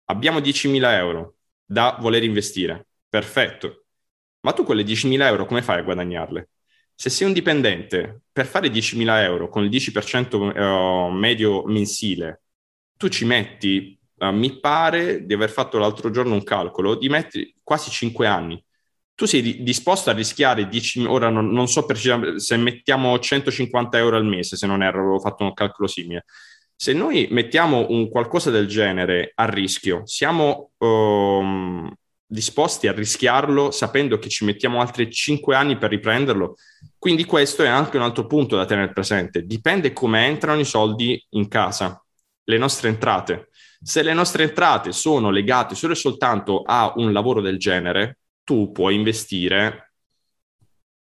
Abbiamo 0.06 0.38
10.000 0.38 0.92
euro 0.92 1.38
da 1.66 1.98
voler 2.00 2.24
investire, 2.24 2.90
perfetto. 3.10 3.86
Ma 4.42 4.54
tu 4.54 4.64
quelle 4.64 4.84
10.000 4.84 5.20
euro 5.24 5.48
come 5.48 5.64
fai 5.64 5.80
a 5.80 5.84
guadagnarle? 5.84 6.50
Se 7.00 7.12
sei 7.12 7.28
un 7.28 7.34
dipendente, 7.34 8.22
per 8.32 8.48
fare 8.48 8.70
10.000 8.70 9.22
euro 9.22 9.50
con 9.50 9.64
il 9.64 9.70
10% 9.70 10.36
uh, 10.36 11.12
medio 11.12 11.64
mensile, 11.66 12.42
tu 12.98 13.08
ci 13.08 13.24
metti, 13.24 14.00
uh, 14.16 14.32
mi 14.32 14.60
pare 14.60 15.24
di 15.24 15.36
aver 15.36 15.52
fatto 15.52 15.78
l'altro 15.78 16.10
giorno 16.10 16.34
un 16.34 16.42
calcolo, 16.42 16.96
di 16.96 17.08
mettere 17.08 17.54
quasi 17.62 17.92
5 17.92 18.26
anni. 18.26 18.64
Tu 19.14 19.26
sei 19.26 19.44
di- 19.44 19.62
disposto 19.62 20.10
a 20.10 20.14
rischiare 20.14 20.68
10, 20.68 21.06
ora 21.06 21.30
non, 21.30 21.52
non 21.52 21.68
so 21.68 21.86
precisamente 21.86 22.40
se 22.40 22.58
mettiamo 22.58 23.20
150 23.20 23.96
euro 24.00 24.18
al 24.18 24.26
mese, 24.26 24.56
se 24.56 24.66
non 24.66 24.82
erro, 24.82 25.02
avevo 25.02 25.20
fatto 25.20 25.44
un 25.44 25.54
calcolo 25.54 25.88
simile. 25.88 26.26
Se 26.76 26.94
noi 26.94 27.28
mettiamo 27.30 27.86
un 27.90 28.10
qualcosa 28.10 28.50
del 28.50 28.66
genere 28.66 29.34
a 29.36 29.46
rischio, 29.46 30.02
siamo 30.06 30.72
um, 30.80 31.94
disposti 32.28 32.88
a 32.88 32.92
rischiarlo 32.92 33.72
sapendo 33.72 34.20
che 34.20 34.28
ci 34.28 34.44
mettiamo 34.44 34.82
altri 34.82 35.10
5 35.10 35.56
anni 35.56 35.78
per 35.78 35.90
riprenderlo. 35.90 36.56
Quindi 36.98 37.24
questo 37.24 37.64
è 37.64 37.68
anche 37.68 37.96
un 37.96 38.04
altro 38.04 38.28
punto 38.28 38.58
da 38.58 38.66
tenere 38.66 38.92
presente. 38.92 39.46
Dipende 39.46 39.94
come 39.94 40.26
entrano 40.26 40.60
i 40.60 40.66
soldi 40.66 41.26
in 41.32 41.48
casa, 41.48 42.04
le 42.44 42.58
nostre 42.58 42.90
entrate. 42.90 43.50
Se 43.82 44.04
le 44.04 44.14
nostre 44.14 44.44
entrate 44.44 44.92
sono 44.92 45.30
legate 45.30 45.76
solo 45.76 45.94
e 45.94 45.96
soltanto 45.96 46.64
a 46.64 46.92
un 46.98 47.14
lavoro 47.14 47.42
del 47.42 47.58
genere, 47.58 48.20
tu 48.44 48.72
puoi 48.72 48.96
investire 48.96 49.94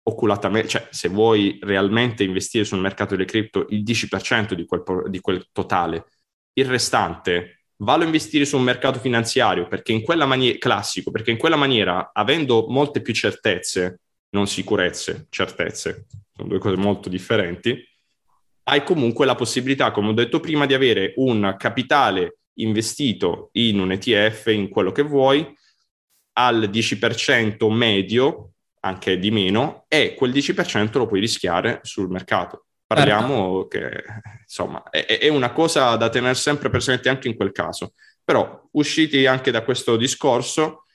oculatamente, 0.03 0.67
cioè 0.67 0.87
se 0.89 1.09
vuoi 1.09 1.59
realmente 1.61 2.23
investire 2.23 2.63
sul 2.63 2.79
mercato 2.79 3.15
delle 3.15 3.27
cripto 3.27 3.67
il 3.69 3.83
10% 3.83 4.53
di 4.53 4.65
quel, 4.65 4.83
di 5.09 5.19
quel 5.19 5.47
totale, 5.51 6.05
il 6.53 6.65
restante 6.65 7.60
vallo 7.81 8.03
a 8.03 8.05
investire 8.05 8.45
su 8.45 8.57
un 8.57 8.63
mercato 8.63 8.99
finanziario 8.99 9.67
perché 9.67 9.91
in 9.91 10.01
quella 10.01 10.25
maniera 10.25 10.57
classico, 10.57 11.11
perché 11.11 11.31
in 11.31 11.37
quella 11.37 11.55
maniera, 11.55 12.11
avendo 12.13 12.65
molte 12.67 13.01
più 13.01 13.13
certezze, 13.13 14.01
non 14.29 14.47
sicurezze, 14.47 15.27
certezze, 15.29 16.05
sono 16.33 16.47
due 16.47 16.59
cose 16.59 16.77
molto 16.77 17.09
differenti, 17.09 17.77
hai 18.63 18.83
comunque 18.83 19.25
la 19.25 19.35
possibilità, 19.35 19.91
come 19.91 20.09
ho 20.09 20.13
detto 20.13 20.39
prima, 20.39 20.65
di 20.65 20.73
avere 20.73 21.13
un 21.17 21.55
capitale 21.57 22.37
investito 22.55 23.49
in 23.53 23.79
un 23.79 23.91
ETF, 23.91 24.47
in 24.47 24.69
quello 24.69 24.91
che 24.91 25.01
vuoi, 25.01 25.45
al 26.33 26.69
10% 26.69 27.69
medio, 27.73 28.53
anche 28.81 29.17
di 29.17 29.31
meno, 29.31 29.85
e 29.87 30.13
quel 30.15 30.31
10% 30.31 30.97
lo 30.97 31.07
puoi 31.07 31.19
rischiare 31.19 31.79
sul 31.83 32.09
mercato. 32.09 32.67
Parliamo 32.93 33.67
certo. 33.67 33.67
che, 33.67 34.03
insomma, 34.41 34.83
è, 34.89 35.05
è, 35.05 35.27
una 35.29 35.51
cosa 35.53 35.95
da 35.95 36.09
tenere 36.09 36.33
sempre 36.33 36.69
presente 36.69 37.07
anche 37.07 37.29
in 37.29 37.35
quel 37.35 37.51
caso. 37.51 37.93
Però, 38.23 38.67
usciti 38.71 39.25
anche 39.25 39.49
da 39.49 39.63
questo 39.63 39.95
discorso, 39.95 40.85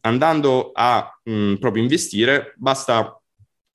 andando 0.00 0.72
a 0.74 1.20
mh, 1.22 1.32
mm, 1.32 1.54
proprio 1.56 1.82
investire, 1.82 2.54
basta 2.56 3.20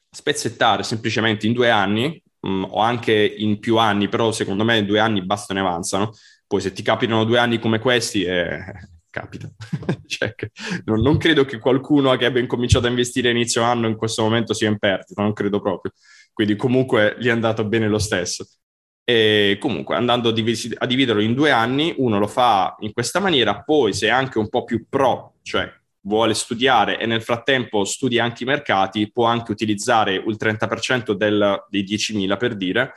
spezzettare 0.09 0.83
semplicemente 0.83 1.47
in 1.47 1.53
due 1.53 1.69
anni 1.69 2.21
mh, 2.41 2.49
mm, 2.49 2.63
o 2.69 2.79
anche 2.79 3.13
in 3.13 3.59
più 3.59 3.77
anni, 3.77 4.09
però 4.09 4.31
secondo 4.33 4.65
me 4.65 4.83
due 4.85 4.99
anni 4.99 5.23
bastano 5.23 5.59
e 5.59 5.61
avanzano. 5.61 6.11
Poi 6.45 6.59
se 6.59 6.73
ti 6.73 6.81
capitano 6.83 7.23
due 7.23 7.39
anni 7.39 7.59
come 7.59 7.79
questi, 7.79 8.23
eh, 8.23 8.61
capita. 9.13 9.49
cioè, 10.07 10.33
non, 10.85 11.01
non, 11.01 11.17
credo 11.17 11.45
che 11.45 11.59
qualcuno 11.59 12.15
che 12.17 12.25
abbia 12.25 12.41
incominciato 12.41 12.87
a 12.87 12.89
investire 12.89 13.29
inizio 13.29 13.61
anno 13.61 13.87
in 13.87 13.95
questo 13.95 14.23
momento 14.23 14.53
sia 14.53 14.69
in 14.69 14.79
perdita, 14.79 15.21
non 15.21 15.33
credo 15.33 15.61
proprio. 15.61 15.93
Quindi 16.33 16.55
comunque 16.55 17.15
gli 17.19 17.27
è 17.27 17.31
andato 17.31 17.63
bene 17.65 17.87
lo 17.87 17.99
stesso. 17.99 18.45
E 19.05 19.57
comunque 19.59 19.95
andando 19.95 20.29
a, 20.29 20.31
divis- 20.31 20.75
a 20.77 20.85
dividerlo 20.85 21.21
in 21.21 21.33
due 21.33 21.51
anni, 21.51 21.93
uno 21.97 22.19
lo 22.19 22.27
fa 22.27 22.75
in 22.79 22.93
questa 22.93 23.19
maniera, 23.19 23.61
poi 23.61 23.93
se 23.93 24.07
è 24.07 24.09
anche 24.09 24.39
un 24.39 24.49
po' 24.49 24.63
più 24.63 24.85
pro, 24.89 25.35
cioè 25.41 25.71
vuole 26.05 26.33
studiare 26.33 26.99
e 26.99 27.05
nel 27.05 27.21
frattempo 27.21 27.85
studia 27.85 28.23
anche 28.23 28.43
i 28.43 28.45
mercati, 28.47 29.11
può 29.11 29.25
anche 29.25 29.51
utilizzare 29.51 30.15
il 30.15 30.37
30% 30.39 31.11
del, 31.11 31.65
dei 31.69 31.83
10.000 31.83 32.37
per 32.37 32.55
dire, 32.55 32.93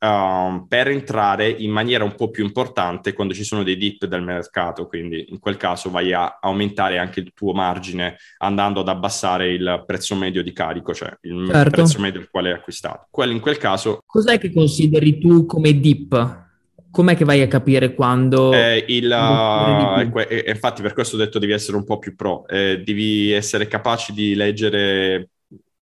uh, 0.00 0.66
per 0.66 0.88
entrare 0.88 1.48
in 1.48 1.70
maniera 1.70 2.04
un 2.04 2.14
po' 2.14 2.30
più 2.30 2.44
importante 2.44 3.12
quando 3.12 3.34
ci 3.34 3.44
sono 3.44 3.62
dei 3.62 3.76
dip 3.76 4.06
del 4.06 4.22
mercato, 4.22 4.86
quindi 4.86 5.26
in 5.28 5.38
quel 5.38 5.56
caso 5.56 5.90
vai 5.90 6.12
a 6.12 6.38
aumentare 6.40 6.98
anche 6.98 7.20
il 7.20 7.32
tuo 7.34 7.52
margine 7.52 8.16
andando 8.38 8.80
ad 8.80 8.88
abbassare 8.88 9.52
il 9.52 9.84
prezzo 9.86 10.14
medio 10.14 10.42
di 10.42 10.52
carico, 10.52 10.94
cioè 10.94 11.16
il 11.22 11.48
certo. 11.50 11.70
prezzo 11.70 12.00
medio 12.00 12.20
al 12.20 12.30
quale 12.30 12.50
hai 12.50 12.56
acquistato. 12.56 13.06
Quello 13.10 13.32
in 13.32 13.40
quel 13.40 13.58
caso... 13.58 14.02
Cos'è 14.06 14.38
che 14.38 14.52
consideri 14.52 15.18
tu 15.18 15.46
come 15.46 15.78
dip? 15.78 16.48
Com'è 16.90 17.14
che 17.14 17.24
vai 17.24 17.40
a 17.40 17.46
capire 17.46 17.94
quando... 17.94 18.52
Eh, 18.52 18.84
il, 18.88 19.08
uh, 19.08 20.18
eh, 20.18 20.44
infatti 20.48 20.82
per 20.82 20.92
questo 20.92 21.14
ho 21.14 21.18
detto 21.18 21.38
devi 21.38 21.52
essere 21.52 21.76
un 21.76 21.84
po' 21.84 22.00
più 22.00 22.16
pro, 22.16 22.48
eh, 22.48 22.82
devi 22.84 23.30
essere 23.30 23.68
capaci 23.68 24.12
di 24.12 24.34
leggere 24.34 25.28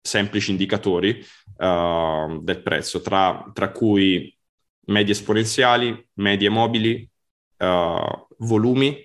semplici 0.05 0.51
indicatori 0.51 1.25
uh, 1.57 2.43
del 2.43 2.61
prezzo, 2.63 3.01
tra, 3.01 3.51
tra, 3.55 3.71
cui 3.71 4.37
medie 4.87 5.15
esponenziali, 5.15 6.09
medie 6.15 6.51
mobili, 6.51 7.09
uh, 7.59 8.27
volumi. 8.39 8.97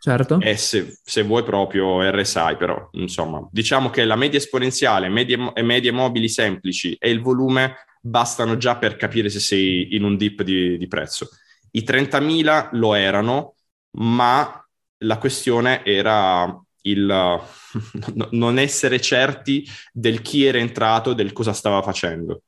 Certo. 0.00 0.40
E 0.40 0.56
se, 0.56 0.98
se, 1.04 1.22
vuoi 1.22 1.44
proprio 1.44 2.00
RSI, 2.10 2.56
però 2.58 2.88
insomma, 2.92 3.46
diciamo 3.52 3.90
che 3.90 4.04
la 4.04 4.16
media 4.16 4.38
esponenziale 4.38 5.08
medie, 5.08 5.52
e 5.54 5.62
medie 5.62 5.92
mobili 5.92 6.28
semplici 6.28 6.96
e 6.98 7.10
il 7.10 7.20
volume 7.20 7.76
bastano 8.00 8.56
già 8.56 8.76
per 8.76 8.96
capire 8.96 9.28
se 9.28 9.38
sei 9.38 9.94
in 9.94 10.02
un 10.02 10.16
dip 10.16 10.42
di, 10.42 10.78
di 10.78 10.88
prezzo. 10.88 11.28
I 11.72 11.82
30.000 11.82 12.70
lo 12.72 12.94
erano, 12.94 13.54
ma 13.98 14.66
la 15.02 15.18
questione 15.18 15.84
era 15.84 16.60
il 16.82 17.06
non 18.30 18.58
essere 18.58 19.00
certi 19.00 19.66
del 19.92 20.22
chi 20.22 20.44
era 20.44 20.58
entrato, 20.58 21.12
del 21.12 21.32
cosa 21.32 21.52
stava 21.52 21.82
facendo. 21.82 22.42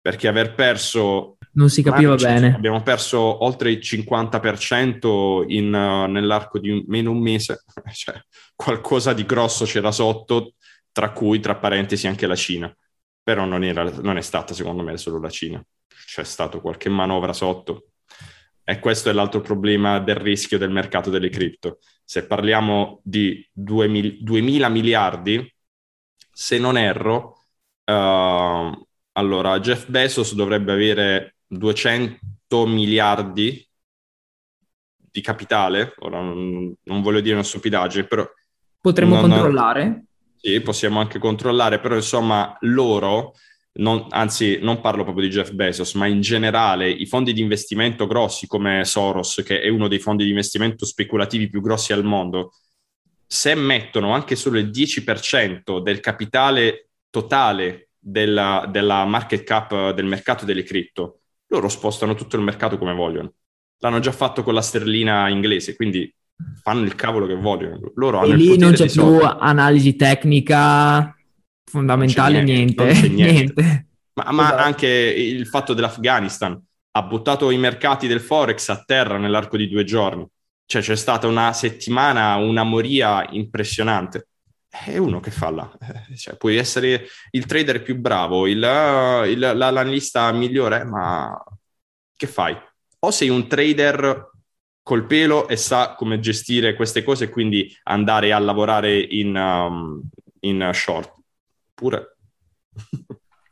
Perché 0.00 0.28
aver 0.28 0.54
perso... 0.54 1.36
Non 1.52 1.68
si 1.68 1.82
capiva 1.82 2.10
margine, 2.10 2.34
bene. 2.34 2.54
Abbiamo 2.54 2.82
perso 2.82 3.44
oltre 3.44 3.72
il 3.72 3.78
50% 3.78 5.44
in, 5.48 5.74
uh, 5.74 6.10
nell'arco 6.10 6.58
di 6.58 6.70
un, 6.70 6.84
meno 6.86 7.10
un 7.10 7.20
mese. 7.20 7.64
cioè, 7.92 8.20
qualcosa 8.54 9.12
di 9.12 9.26
grosso 9.26 9.64
c'era 9.64 9.90
sotto, 9.90 10.54
tra 10.92 11.10
cui, 11.10 11.40
tra 11.40 11.56
parentesi, 11.56 12.06
anche 12.06 12.26
la 12.26 12.36
Cina 12.36 12.74
però 13.28 13.44
non, 13.44 13.62
era, 13.62 13.82
non 14.00 14.16
è 14.16 14.22
stata 14.22 14.54
secondo 14.54 14.82
me 14.82 14.96
solo 14.96 15.20
la 15.20 15.28
Cina, 15.28 15.62
c'è 15.86 16.24
stata 16.24 16.60
qualche 16.60 16.88
manovra 16.88 17.34
sotto. 17.34 17.87
E 18.68 18.80
questo 18.80 19.08
è 19.08 19.14
l'altro 19.14 19.40
problema 19.40 19.98
del 19.98 20.16
rischio 20.16 20.58
del 20.58 20.68
mercato 20.68 21.08
delle 21.08 21.30
cripto. 21.30 21.78
Se 22.04 22.26
parliamo 22.26 23.00
di 23.02 23.42
2000 23.50 24.68
miliardi, 24.68 25.54
se 26.30 26.58
non 26.58 26.76
erro, 26.76 27.46
uh, 27.86 28.86
allora 29.12 29.58
Jeff 29.60 29.88
Bezos 29.88 30.34
dovrebbe 30.34 30.72
avere 30.72 31.36
200 31.46 32.66
miliardi 32.66 33.66
di 34.94 35.20
capitale, 35.22 35.94
ora 36.00 36.20
non, 36.20 36.70
non 36.82 37.00
voglio 37.00 37.20
dire 37.20 37.36
una 37.36 37.44
stupidaggine, 37.44 38.04
però... 38.04 38.30
Potremmo 38.82 39.18
non, 39.18 39.30
controllare? 39.30 40.04
Sì, 40.36 40.60
possiamo 40.60 41.00
anche 41.00 41.18
controllare, 41.18 41.80
però 41.80 41.94
insomma 41.94 42.54
loro, 42.60 43.32
non, 43.78 44.06
anzi 44.10 44.58
non 44.60 44.80
parlo 44.80 45.04
proprio 45.04 45.26
di 45.26 45.32
Jeff 45.32 45.50
Bezos, 45.52 45.94
ma 45.94 46.06
in 46.06 46.20
generale 46.20 46.90
i 46.90 47.06
fondi 47.06 47.32
di 47.32 47.40
investimento 47.40 48.06
grossi 48.06 48.46
come 48.46 48.84
Soros, 48.84 49.42
che 49.44 49.60
è 49.60 49.68
uno 49.68 49.88
dei 49.88 49.98
fondi 49.98 50.24
di 50.24 50.30
investimento 50.30 50.84
speculativi 50.84 51.48
più 51.48 51.60
grossi 51.60 51.92
al 51.92 52.04
mondo, 52.04 52.52
se 53.26 53.54
mettono 53.54 54.12
anche 54.12 54.36
solo 54.36 54.58
il 54.58 54.70
10% 54.70 55.80
del 55.80 56.00
capitale 56.00 56.88
totale 57.10 57.90
della, 57.98 58.66
della 58.70 59.04
market 59.04 59.44
cap 59.44 59.92
del 59.92 60.06
mercato 60.06 60.44
delle 60.44 60.62
cripto, 60.62 61.20
loro 61.48 61.68
spostano 61.68 62.14
tutto 62.14 62.36
il 62.36 62.42
mercato 62.42 62.78
come 62.78 62.94
vogliono. 62.94 63.32
L'hanno 63.80 64.00
già 64.00 64.12
fatto 64.12 64.42
con 64.42 64.54
la 64.54 64.62
sterlina 64.62 65.28
inglese, 65.28 65.76
quindi 65.76 66.12
fanno 66.62 66.84
il 66.84 66.94
cavolo 66.94 67.26
che 67.26 67.36
vogliono. 67.36 67.92
Loro 67.94 68.22
e 68.24 68.34
lì 68.34 68.58
non 68.58 68.72
c'è 68.72 68.84
più 68.84 69.02
soldi. 69.02 69.36
analisi 69.38 69.94
tecnica 69.94 71.12
fondamentale, 71.68 72.42
niente. 72.42 72.84
niente. 72.84 73.08
niente. 73.08 73.86
Ma, 74.14 74.32
ma 74.32 74.46
esatto. 74.46 74.62
anche 74.62 74.88
il 74.88 75.46
fatto 75.46 75.74
dell'Afghanistan 75.74 76.60
ha 76.90 77.02
buttato 77.02 77.50
i 77.50 77.58
mercati 77.58 78.08
del 78.08 78.20
Forex 78.20 78.68
a 78.70 78.82
terra 78.84 79.18
nell'arco 79.18 79.56
di 79.56 79.68
due 79.68 79.84
giorni. 79.84 80.26
Cioè 80.66 80.82
c'è 80.82 80.96
stata 80.96 81.26
una 81.26 81.52
settimana, 81.52 82.34
una 82.36 82.64
moria 82.64 83.26
impressionante. 83.30 84.28
È 84.68 84.96
uno 84.96 85.20
che 85.20 85.30
fa 85.30 85.50
là. 85.50 85.70
Eh, 85.80 86.16
cioè, 86.16 86.36
puoi 86.36 86.56
essere 86.56 87.06
il 87.30 87.46
trader 87.46 87.82
più 87.82 87.96
bravo, 87.96 88.46
il, 88.46 88.58
il, 88.58 89.38
l'analista 89.38 90.30
migliore, 90.32 90.84
ma 90.84 91.42
che 92.14 92.26
fai? 92.26 92.56
O 93.00 93.10
sei 93.10 93.28
un 93.28 93.46
trader 93.46 94.30
col 94.82 95.06
pelo 95.06 95.48
e 95.48 95.56
sa 95.56 95.94
come 95.94 96.18
gestire 96.18 96.74
queste 96.74 97.02
cose 97.02 97.24
e 97.24 97.28
quindi 97.28 97.74
andare 97.84 98.32
a 98.32 98.38
lavorare 98.38 98.98
in, 98.98 99.36
um, 99.36 100.02
in 100.40 100.70
short. 100.72 101.17
Pure. 101.78 102.16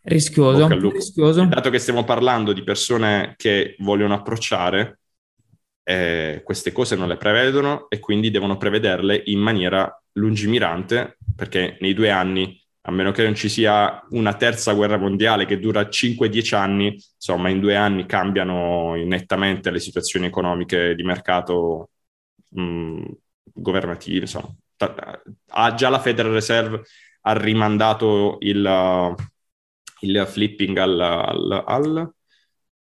Rischioso, 0.02 0.66
rischioso. 0.90 1.44
Dato 1.44 1.70
che 1.70 1.78
stiamo 1.78 2.02
parlando 2.02 2.52
di 2.52 2.64
persone 2.64 3.34
che 3.36 3.76
vogliono 3.78 4.14
approcciare, 4.14 4.98
eh, 5.84 6.42
queste 6.44 6.72
cose 6.72 6.96
non 6.96 7.06
le 7.06 7.16
prevedono 7.16 7.86
e 7.88 8.00
quindi 8.00 8.32
devono 8.32 8.56
prevederle 8.56 9.22
in 9.26 9.38
maniera 9.38 10.02
lungimirante 10.14 11.18
perché 11.36 11.76
nei 11.80 11.94
due 11.94 12.10
anni 12.10 12.60
a 12.88 12.90
meno 12.90 13.12
che 13.12 13.22
non 13.22 13.36
ci 13.36 13.48
sia 13.48 14.04
una 14.10 14.34
terza 14.34 14.72
guerra 14.74 14.96
mondiale 14.96 15.46
che 15.46 15.60
dura 15.60 15.88
5-10 15.88 16.54
anni, 16.56 16.94
insomma 17.14 17.48
in 17.48 17.60
due 17.60 17.76
anni 17.76 18.06
cambiano 18.06 18.94
nettamente 18.94 19.70
le 19.70 19.80
situazioni 19.80 20.26
economiche 20.26 20.96
di 20.96 21.02
mercato 21.04 21.90
mh, 22.50 23.04
governative, 23.54 24.20
insomma. 24.20 24.52
Ha 25.48 25.74
già 25.74 25.88
la 25.88 26.00
Federal 26.00 26.32
Reserve 26.32 26.82
ha 27.26 27.32
rimandato 27.32 28.36
il, 28.40 29.14
il 30.00 30.24
flipping 30.28 30.78
al, 30.78 31.00
al, 31.00 31.62
al 31.66 32.12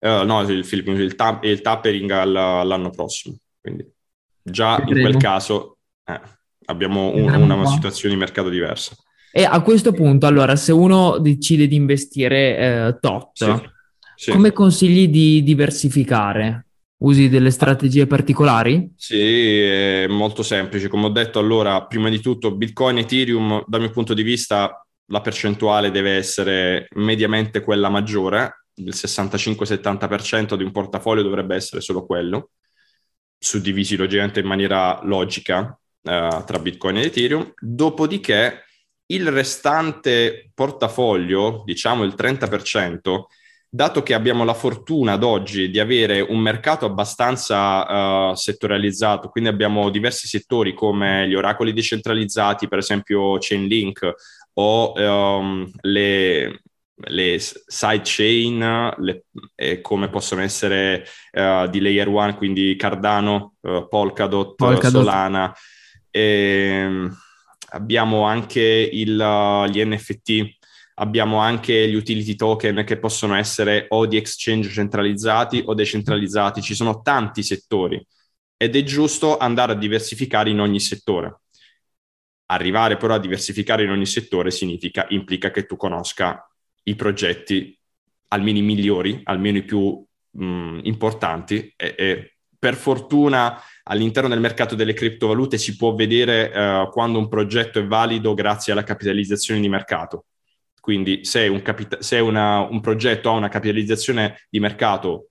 uh, 0.01 0.25
no, 0.25 0.41
il 0.43 0.65
flipping, 0.65 0.99
il, 0.99 1.15
tap, 1.15 1.45
il 1.45 1.61
tappering 1.61 2.11
al, 2.11 2.35
all'anno 2.35 2.91
prossimo. 2.91 3.37
Quindi 3.61 3.89
già 4.43 4.83
in 4.87 5.01
quel 5.01 5.17
caso 5.17 5.79
eh, 6.05 6.21
abbiamo 6.67 7.15
un, 7.15 7.33
una 7.33 7.67
situazione 7.67 8.15
di 8.15 8.21
mercato 8.21 8.49
diversa. 8.49 8.97
E 9.33 9.45
a 9.45 9.61
questo 9.63 9.93
punto, 9.93 10.27
allora, 10.27 10.57
se 10.57 10.73
uno 10.73 11.19
decide 11.19 11.67
di 11.67 11.77
investire 11.77 12.57
eh, 12.59 12.99
tot, 13.01 13.31
sì, 13.33 13.71
sì. 14.17 14.31
come 14.33 14.53
consigli 14.53 15.09
di 15.09 15.43
diversificare? 15.43 16.64
Usi 17.05 17.29
delle 17.29 17.51
strategie 17.51 18.07
particolari? 18.07 18.93
Sì, 18.97 19.61
è 19.61 20.07
molto 20.09 20.43
semplice. 20.43 20.89
Come 20.89 21.07
ho 21.07 21.11
detto 21.11 21.39
allora, 21.39 21.85
prima 21.85 22.09
di 22.09 22.19
tutto 22.19 22.55
Bitcoin 22.55 22.97
e 22.97 23.01
Ethereum, 23.01 23.63
dal 23.67 23.81
mio 23.81 23.91
punto 23.91 24.15
di 24.15 24.23
vista, 24.23 24.87
la 25.09 25.21
percentuale 25.21 25.91
deve 25.91 26.13
essere 26.13 26.89
mediamente 26.95 27.61
quella 27.61 27.91
maggiore, 27.91 28.69
il 28.77 28.95
65-70% 28.95 30.55
di 30.55 30.65
un 30.65 30.71
portafoglio 30.71 31.21
dovrebbe 31.21 31.55
essere 31.55 31.83
solo 31.83 32.07
quello, 32.07 32.53
suddivisi 33.39 33.97
logicamente 33.97 34.41
in 34.41 34.47
maniera 34.47 34.99
logica 35.03 35.79
eh, 36.03 36.43
tra 36.47 36.59
Bitcoin 36.59 36.97
e 36.97 37.03
Ethereum. 37.03 37.53
Dopodiché 37.59 38.65
il 39.07 39.31
restante 39.31 40.51
portafoglio, 40.55 41.65
diciamo 41.67 42.03
il 42.05 42.15
30%, 42.17 43.25
dato 43.75 44.05
che 44.05 44.15
abbiamo 44.15 44.45
la 44.45 44.55
fortuna 44.55 45.15
ad 45.15 45.25
oggi 45.25 45.69
di 45.69 45.81
avere 45.81 46.21
un 46.21 46.39
mercato 46.39 46.87
abbastanza 46.87 48.31
uh, 48.31 48.35
settorializzato, 48.35 49.29
quindi 49.29 49.51
abbiamo 49.51 49.91
diversi 49.91 50.29
settori 50.29 50.75
come 50.75 51.27
gli 51.27 51.35
oracoli 51.35 51.73
decentralizzati, 51.73 52.69
per 52.69 52.79
esempio 52.79 53.37
Chainlink, 53.41 54.15
o 54.53 54.93
um, 54.93 55.69
le, 55.81 56.63
le 56.95 57.37
sidechain, 57.41 58.95
le, 58.99 59.25
eh, 59.57 59.81
come 59.81 60.09
possono 60.09 60.43
essere 60.43 61.05
uh, 61.33 61.69
di 61.69 61.81
layer 61.81 62.07
1, 62.07 62.37
quindi 62.37 62.77
Cardano, 62.77 63.55
uh, 63.63 63.89
Polkadot, 63.89 64.55
Polkadot, 64.55 65.03
Solana. 65.03 65.53
E, 66.13 66.21
ehm, 66.21 67.17
abbiamo 67.71 68.23
anche 68.23 68.89
il, 68.93 69.67
gli 69.69 69.85
NFT 69.85 70.63
abbiamo 70.95 71.39
anche 71.39 71.89
gli 71.89 71.95
utility 71.95 72.37
token 72.37 72.85
che 72.85 72.99
possono 72.99 73.35
essere 73.35 73.87
o 73.89 74.07
di 74.07 74.17
exchange 74.17 74.71
centralizzati 74.71 75.63
o 75.67 75.75
decentralizzati, 75.75 76.63
ci 76.63 76.75
sono 76.75 77.01
tanti 77.03 77.43
settori 77.43 78.05
ed 78.57 78.77
è 78.77 78.83
giusto 78.83 79.37
andare 79.37 79.73
a 79.73 79.77
diversificare 79.77 80.51
in 80.51 80.61
ogni 80.61 80.81
settore. 80.81 81.41
Arrivare 82.47 82.97
però 82.97 83.15
a 83.15 83.19
diversificare 83.19 83.85
in 83.85 83.91
ogni 83.91 84.07
settore 84.07 84.51
significa, 84.51 85.07
implica 85.09 85.51
che 85.51 85.65
tu 85.65 85.77
conosca 85.77 86.49
i 86.85 86.95
progetti 86.95 87.77
almeno 88.29 88.59
i 88.59 88.63
migliori, 88.63 89.21
almeno 89.25 89.59
i 89.59 89.65
più 89.65 90.05
mh, 90.31 90.81
importanti 90.83 91.73
e, 91.77 91.95
e, 91.97 92.37
per 92.59 92.75
fortuna 92.75 93.61
all'interno 93.85 94.29
del 94.29 94.41
mercato 94.41 94.75
delle 94.75 94.95
criptovalute 94.95 95.59
si 95.59 95.77
può 95.77 95.95
vedere 95.95 96.47
uh, 96.47 96.91
quando 96.91 97.19
un 97.19 97.29
progetto 97.29 97.79
è 97.79 97.87
valido 97.87 98.33
grazie 98.33 98.73
alla 98.73 98.85
capitalizzazione 98.85 99.61
di 99.61 99.69
mercato 99.69 100.27
quindi 100.85 101.25
se, 101.25 101.49
un, 101.49 101.63
capita- 101.63 102.03
se 102.03 102.19
una, 102.19 102.61
un 102.61 102.83
progetto 102.83 103.31
ha 103.31 103.33
una 103.33 103.49
capitalizzazione 103.49 104.45
di 104.51 104.61
mercato 104.61 105.31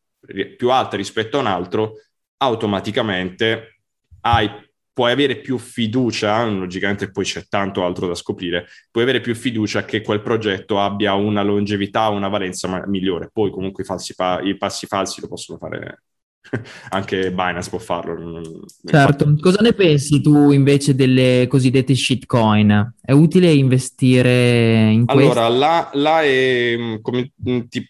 più 0.57 0.71
alta 0.71 0.97
rispetto 0.97 1.37
a 1.37 1.41
un 1.41 1.45
altro, 1.45 1.97
automaticamente 2.37 3.81
hai, 4.21 4.49
puoi 4.91 5.11
avere 5.11 5.41
più 5.41 5.59
fiducia, 5.59 6.43
logicamente 6.45 7.11
poi 7.11 7.23
c'è 7.23 7.45
tanto 7.47 7.85
altro 7.85 8.07
da 8.07 8.15
scoprire, 8.15 8.65
puoi 8.89 9.03
avere 9.03 9.21
più 9.21 9.35
fiducia 9.35 9.85
che 9.85 10.01
quel 10.01 10.23
progetto 10.23 10.79
abbia 10.79 11.13
una 11.13 11.43
longevità, 11.43 12.09
una 12.09 12.29
valenza 12.29 12.83
migliore. 12.87 13.29
Poi 13.31 13.51
comunque 13.51 13.83
falsi 13.83 14.15
pa- 14.15 14.41
i 14.41 14.57
passi 14.57 14.87
falsi 14.87 15.21
lo 15.21 15.27
possono 15.27 15.59
fare 15.59 16.01
anche 16.89 17.31
Binance 17.31 17.69
può 17.69 17.79
farlo. 17.79 18.41
Certo, 18.85 19.23
Infatti... 19.23 19.41
cosa 19.41 19.61
ne 19.61 19.73
pensi 19.73 20.21
tu 20.21 20.51
invece 20.51 20.95
delle 20.95 21.47
cosiddette 21.47 21.95
shitcoin? 21.95 22.95
È 23.01 23.11
utile 23.11 23.51
investire 23.51 24.91
in 24.91 25.05
questo? 25.05 25.31
Allora, 25.31 25.47
là, 25.47 25.89
là 25.93 26.21
è, 26.23 26.75
mm, 26.77 26.95
come 27.01 27.31
mm, 27.49 27.59
ti, 27.69 27.89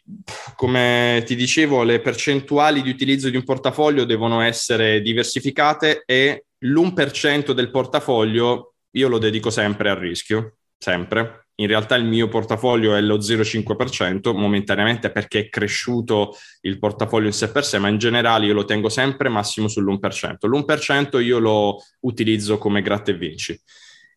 come 0.56 1.24
ti 1.26 1.36
dicevo, 1.36 1.84
le 1.84 2.00
percentuali 2.00 2.82
di 2.82 2.89
utilizzo 2.89 3.30
di 3.30 3.36
un 3.36 3.44
portafoglio 3.44 4.06
devono 4.06 4.42
essere 4.42 5.02
diversificate 5.02 6.04
e 6.06 6.46
l'1% 6.60 7.52
del 7.52 7.72
portafoglio 7.72 8.76
io 8.92 9.08
lo 9.08 9.18
dedico 9.18 9.50
sempre 9.50 9.89
al 9.89 9.98
rischio, 9.98 10.58
sempre 10.78 11.42
in 11.56 11.68
realtà 11.68 11.96
il 11.96 12.06
mio 12.06 12.28
portafoglio 12.28 12.96
è 12.96 13.02
lo 13.02 13.18
0,5% 13.18 14.36
momentaneamente 14.36 15.12
perché 15.12 15.39
è 15.39 15.50
cresciuto 15.50 16.36
il 16.62 16.80
portafoglio 16.80 17.28
in 17.28 17.34
sé 17.34 17.52
per 17.52 17.63
sé, 17.63 17.78
ma 17.78 17.89
in 17.89 17.98
generale 17.98 18.48
io 18.48 18.54
lo 18.54 18.66
tengo 18.66 18.89
sempre 18.89 19.30
massimo 19.30 19.68
sull'1%. 19.68 20.48
L'1% 20.48 21.22
io 21.22 21.39
lo 21.39 21.78
utilizzo 22.02 22.58
come 22.58 22.82
gratta 22.82 23.12
e 23.12 23.18
vinci. 23.18 23.60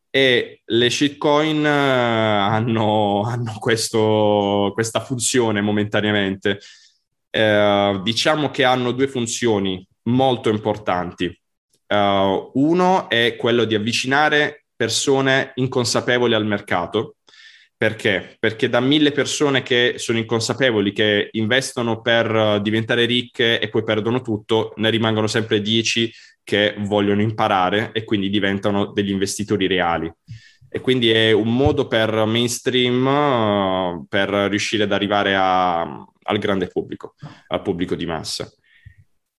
E 0.09 0.63
le 0.65 0.89
shitcoin 0.89 1.65
eh, 1.65 1.69
hanno, 1.69 3.23
hanno 3.29 3.57
questo, 3.59 4.71
questa 4.73 5.01
funzione 5.01 5.61
momentaneamente. 5.61 6.61
Eh, 7.29 8.01
diciamo 8.03 8.51
che 8.51 8.65
hanno 8.65 8.93
due 8.93 9.09
funzioni 9.09 9.87
molto 10.05 10.49
importanti. 10.49 11.39
Uh, 11.89 12.51
uno 12.55 13.09
è 13.09 13.37
quello 13.37 13.65
di 13.65 13.77
avvicinare 13.77 14.67
persone 14.75 15.53
inconsapevoli 15.55 16.35
al 16.35 16.45
mercato 16.45 17.16
perché? 17.77 18.37
Perché 18.39 18.71
da 18.71 18.81
mille 18.81 19.13
persone 19.13 19.63
che 19.63 19.95
sono 19.99 20.17
inconsapevoli, 20.17 20.93
che 20.93 21.29
investono 21.33 22.01
per 22.01 22.35
uh, 22.35 22.59
diventare 22.61 23.05
ricche 23.05 23.61
e 23.61 23.69
poi 23.69 23.85
perdono 23.85 24.23
tutto, 24.23 24.73
ne 24.77 24.89
rimangono 24.89 25.27
sempre 25.27 25.61
dieci 25.61 26.11
che 26.43 26.75
vogliono 26.79 27.21
imparare 27.21 27.91
e 27.93 28.05
quindi 28.05 28.31
diventano 28.31 28.93
degli 28.93 29.11
investitori 29.11 29.67
reali. 29.67 30.11
E 30.69 30.81
quindi 30.81 31.11
è 31.11 31.33
un 31.33 31.55
modo 31.55 31.87
per 31.87 32.25
mainstream 32.25 33.07
uh, 33.07 34.07
per 34.09 34.29
riuscire 34.29 34.85
ad 34.85 34.93
arrivare 34.93 35.35
a, 35.35 35.81
al 35.83 36.39
grande 36.39 36.69
pubblico, 36.69 37.15
al 37.49 37.61
pubblico 37.61 37.95
di 37.95 38.07
massa. 38.07 38.51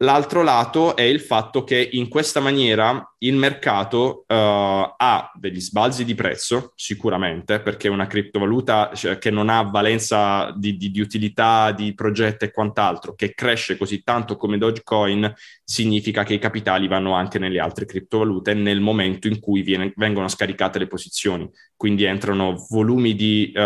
L'altro 0.02 0.44
lato 0.44 0.96
è 0.96 1.02
il 1.02 1.20
fatto 1.20 1.64
che 1.64 1.90
in 1.94 2.08
questa 2.08 2.40
maniera 2.40 3.16
il 3.20 3.34
mercato 3.34 4.26
uh, 4.28 4.34
ha 4.36 5.32
degli 5.34 5.60
sbalzi 5.60 6.06
di 6.06 6.14
prezzo, 6.14 6.74
sicuramente, 6.76 7.60
perché 7.62 7.88
una 7.88 8.06
criptovaluta 8.06 8.92
cioè, 8.94 9.18
che 9.18 9.32
non 9.32 9.50
ha 9.50 9.64
valenza 9.64 10.54
di, 10.56 10.78
di, 10.78 10.92
di, 10.92 11.00
utilità, 11.00 11.72
di 11.72 11.96
progetto 11.96 12.46
e 12.46 12.52
quant'altro, 12.52 13.16
che 13.16 13.34
cresce 13.34 13.76
così 13.76 14.04
tanto 14.04 14.36
come 14.36 14.60
Dogecoin, 14.60 15.34
significa 15.64 16.22
che 16.22 16.36
i 16.36 16.40
capitali 16.40 16.88
vanno 16.88 17.14
anche 17.14 17.40
nelle 17.40 17.60
altre 17.60 17.86
criptovalute 17.86 18.54
nel 18.54 18.80
momento 18.80 19.28
in 19.28 19.40
cui 19.40 19.64
viene, 19.64 19.94
vengono 19.96 20.28
scaricate 20.28 20.78
le 20.78 20.86
posizioni. 20.86 21.50
Quindi 21.76 22.04
entrano 22.04 22.68
volumi 22.70 23.16
di, 23.16 23.52
uh, 23.56 23.62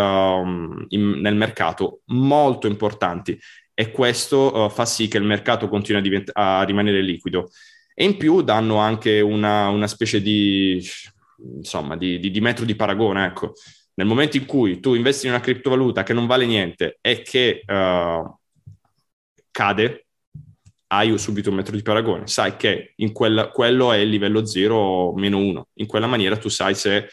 in, 0.88 1.20
nel 1.20 1.34
mercato 1.34 2.00
molto 2.06 2.66
importanti 2.66 3.38
e 3.74 3.90
questo 3.90 4.64
uh, 4.64 4.70
fa 4.70 4.84
sì 4.84 5.08
che 5.08 5.18
il 5.18 5.24
mercato 5.24 5.68
continui 5.68 6.00
a, 6.00 6.04
divent- 6.04 6.30
a, 6.32 6.62
rimanere 6.62 7.00
liquido. 7.02 7.50
E 7.94 8.04
in 8.04 8.16
più 8.16 8.42
danno 8.42 8.76
anche 8.76 9.20
una, 9.20 9.68
una 9.68 9.86
specie 9.86 10.20
di, 10.20 10.82
insomma, 11.54 11.96
di, 11.96 12.18
di, 12.18 12.30
di, 12.30 12.40
metro 12.40 12.64
di 12.64 12.74
paragone. 12.74 13.26
Ecco. 13.26 13.54
Nel 13.94 14.06
momento 14.06 14.36
in 14.36 14.46
cui 14.46 14.80
tu 14.80 14.94
investi 14.94 15.26
in 15.26 15.32
una 15.32 15.42
criptovaluta 15.42 16.02
che 16.02 16.12
non 16.12 16.26
vale 16.26 16.46
niente 16.46 16.98
e 17.00 17.22
che 17.22 17.62
uh, 17.66 18.38
cade, 19.50 20.06
hai 20.88 21.16
subito 21.18 21.50
un 21.50 21.56
metro 21.56 21.74
di 21.74 21.82
paragone. 21.82 22.26
Sai 22.26 22.56
che 22.56 22.92
in 22.96 23.12
quella, 23.12 23.48
quello 23.48 23.92
è 23.92 23.98
il 23.98 24.10
livello 24.10 24.44
0 24.44 24.74
o 24.74 25.14
meno 25.14 25.38
1. 25.38 25.68
In 25.74 25.86
quella 25.86 26.06
maniera 26.06 26.36
tu 26.36 26.48
sai 26.48 26.74
se 26.74 27.08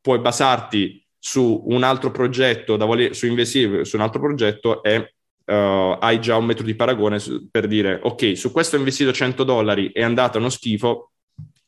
puoi 0.00 0.18
basarti 0.18 1.04
su 1.18 1.62
un 1.66 1.82
altro 1.82 2.10
progetto, 2.10 2.76
da 2.76 2.86
voler, 2.86 3.14
su 3.14 3.26
investire 3.26 3.84
su 3.84 3.96
un 3.96 4.02
altro 4.02 4.20
progetto 4.20 4.82
e 4.82 5.14
uh, 5.50 5.96
hai 5.98 6.20
già 6.20 6.36
un 6.36 6.44
metro 6.44 6.64
di 6.64 6.74
paragone 6.74 7.18
su, 7.18 7.50
per 7.50 7.66
dire 7.66 7.98
ok, 8.02 8.36
su 8.36 8.52
questo 8.52 8.76
ho 8.76 8.78
investito 8.78 9.12
100 9.12 9.42
dollari, 9.44 9.90
è 9.92 10.02
andato 10.02 10.38
uno 10.38 10.48
schifo, 10.48 11.12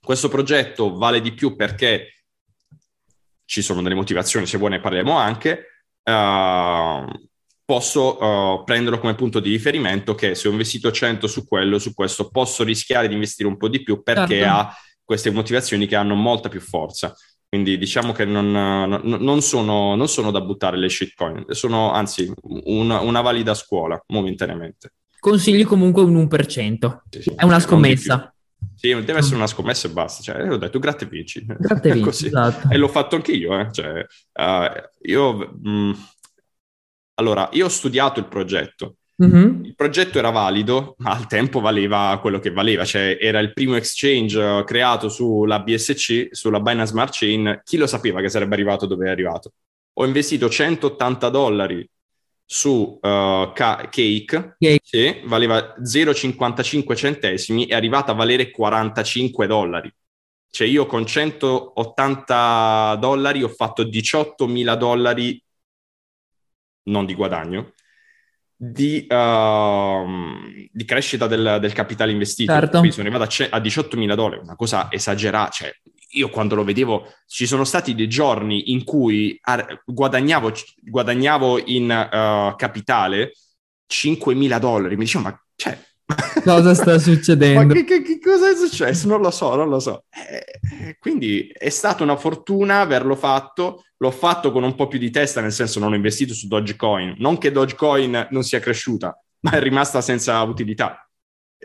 questo 0.00 0.28
progetto 0.28 0.94
vale 0.94 1.20
di 1.20 1.32
più 1.32 1.56
perché 1.56 2.24
ci 3.44 3.60
sono 3.60 3.82
delle 3.82 3.94
motivazioni, 3.94 4.46
se 4.46 4.58
vuoi 4.58 4.70
ne 4.70 4.80
parliamo 4.80 5.16
anche, 5.16 5.66
uh, 6.04 7.28
posso 7.64 8.22
uh, 8.22 8.64
prenderlo 8.64 8.98
come 8.98 9.14
punto 9.14 9.40
di 9.40 9.50
riferimento 9.50 10.14
che 10.14 10.34
se 10.34 10.48
ho 10.48 10.52
investito 10.52 10.90
100 10.90 11.26
su 11.26 11.46
quello, 11.46 11.78
su 11.78 11.92
questo 11.92 12.30
posso 12.30 12.64
rischiare 12.64 13.08
di 13.08 13.14
investire 13.14 13.48
un 13.48 13.56
po' 13.56 13.68
di 13.68 13.82
più 13.82 14.02
perché 14.02 14.38
certo. 14.38 14.54
ha 14.54 14.76
queste 15.04 15.30
motivazioni 15.30 15.86
che 15.86 15.96
hanno 15.96 16.14
molta 16.14 16.48
più 16.48 16.60
forza. 16.60 17.14
Quindi 17.52 17.76
diciamo 17.76 18.12
che 18.12 18.24
non, 18.24 18.50
non, 18.50 19.42
sono, 19.42 19.94
non 19.94 20.08
sono, 20.08 20.30
da 20.30 20.40
buttare 20.40 20.78
le 20.78 20.88
shitcoin, 20.88 21.44
sono 21.50 21.92
anzi 21.92 22.32
una, 22.44 23.00
una 23.00 23.20
valida 23.20 23.52
scuola 23.52 24.02
momentaneamente. 24.06 24.94
Consigli 25.20 25.62
comunque 25.62 26.00
un 26.00 26.16
1%, 26.16 27.00
sì, 27.10 27.20
sì, 27.20 27.32
è 27.36 27.44
una 27.44 27.60
scommessa. 27.60 28.34
Sì, 28.74 28.88
deve 28.88 29.18
essere 29.18 29.36
una 29.36 29.46
scommessa 29.46 29.86
e 29.86 29.90
basta. 29.90 30.22
Cioè, 30.22 30.50
ho 30.50 30.56
detto 30.56 30.78
gratte 30.78 31.04
vinci. 31.04 31.44
Gratte 31.44 31.92
vinci, 31.92 32.28
esatto. 32.28 32.70
E 32.70 32.78
l'ho 32.78 32.88
fatto 32.88 33.16
anche 33.16 33.32
io. 33.32 33.60
Eh. 33.60 33.70
Cioè, 33.70 34.06
uh, 34.32 34.88
io 35.02 35.34
mh, 35.36 35.68
mm, 35.68 35.92
allora, 37.16 37.50
io 37.52 37.66
ho 37.66 37.68
studiato 37.68 38.18
il 38.18 38.28
progetto, 38.28 38.96
Mm-hmm. 39.22 39.64
Il 39.64 39.74
progetto 39.74 40.18
era 40.18 40.30
valido, 40.30 40.94
ma 40.98 41.12
al 41.12 41.26
tempo 41.26 41.60
valeva 41.60 42.18
quello 42.20 42.38
che 42.38 42.50
valeva, 42.50 42.84
cioè 42.84 43.18
era 43.20 43.38
il 43.40 43.52
primo 43.52 43.76
exchange 43.76 44.38
uh, 44.38 44.64
creato 44.64 45.08
sulla 45.08 45.60
BSC, 45.60 46.28
sulla 46.30 46.60
Binance 46.60 46.92
Smart 46.92 47.12
Chain, 47.14 47.60
chi 47.64 47.76
lo 47.76 47.86
sapeva 47.86 48.20
che 48.20 48.28
sarebbe 48.28 48.54
arrivato 48.54 48.86
dove 48.86 49.06
è 49.06 49.10
arrivato? 49.10 49.52
Ho 49.94 50.06
investito 50.06 50.48
180 50.48 51.28
dollari 51.28 51.88
su 52.44 52.70
uh, 52.70 52.98
ca- 53.00 53.88
Cake, 53.90 54.56
Cake, 54.58 54.80
Sì, 54.82 55.20
valeva 55.24 55.74
0,55 55.80 56.94
centesimi, 56.94 57.66
è 57.66 57.74
arrivata 57.74 58.12
a 58.12 58.14
valere 58.14 58.50
45 58.50 59.46
dollari. 59.46 59.92
Cioè 60.50 60.66
io 60.66 60.84
con 60.84 61.06
180 61.06 62.96
dollari 63.00 63.42
ho 63.42 63.48
fatto 63.48 63.84
18 63.84 64.46
mila 64.46 64.74
dollari, 64.74 65.42
non 66.84 67.06
di 67.06 67.14
guadagno, 67.14 67.72
di, 68.64 69.06
uh, 69.08 70.06
di 70.70 70.84
crescita 70.84 71.26
del, 71.26 71.58
del, 71.60 71.72
capitale 71.72 72.12
investito. 72.12 72.52
Certo. 72.52 72.78
Quindi 72.78 72.92
sono 72.92 73.08
arrivato 73.08 73.28
a, 73.28 73.32
ce- 73.32 73.48
a 73.48 73.58
18 73.58 73.96
mila 73.96 74.14
dollari, 74.14 74.40
una 74.40 74.54
cosa 74.54 74.86
esagerata. 74.88 75.50
Cioè, 75.50 75.74
io 76.10 76.28
quando 76.28 76.54
lo 76.54 76.62
vedevo, 76.62 77.12
ci 77.26 77.44
sono 77.46 77.64
stati 77.64 77.96
dei 77.96 78.08
giorni 78.08 78.70
in 78.70 78.84
cui 78.84 79.40
guadagnavo, 79.84 80.52
guadagnavo 80.80 81.60
in 81.66 81.84
uh, 81.90 82.54
capitale 82.54 83.32
5 83.86 84.34
mila 84.34 84.60
dollari. 84.60 84.94
Mi 84.94 85.04
dicevo, 85.04 85.24
ma 85.24 85.42
cioè, 85.56 85.76
Cosa 86.44 86.74
sta 86.74 86.98
succedendo? 86.98 87.74
Che, 87.74 87.84
che, 87.84 88.02
che, 88.02 88.18
cosa 88.18 88.50
è 88.50 88.54
successo? 88.54 89.06
Non 89.06 89.20
lo 89.20 89.30
so, 89.30 89.54
non 89.54 89.68
lo 89.68 89.78
so. 89.78 90.04
Eh, 90.10 90.96
quindi 90.98 91.46
è 91.46 91.68
stata 91.68 92.02
una 92.02 92.16
fortuna 92.16 92.80
averlo 92.80 93.14
fatto. 93.14 93.84
L'ho 93.98 94.10
fatto 94.10 94.50
con 94.50 94.64
un 94.64 94.74
po' 94.74 94.88
più 94.88 94.98
di 94.98 95.10
testa, 95.10 95.40
nel 95.40 95.52
senso 95.52 95.78
non 95.78 95.92
ho 95.92 95.94
investito 95.94 96.34
su 96.34 96.48
Dogecoin. 96.48 97.14
Non 97.18 97.38
che 97.38 97.52
Dogecoin 97.52 98.28
non 98.30 98.42
sia 98.42 98.58
cresciuta, 98.58 99.16
ma 99.40 99.52
è 99.52 99.60
rimasta 99.60 100.00
senza 100.00 100.42
utilità. 100.42 101.06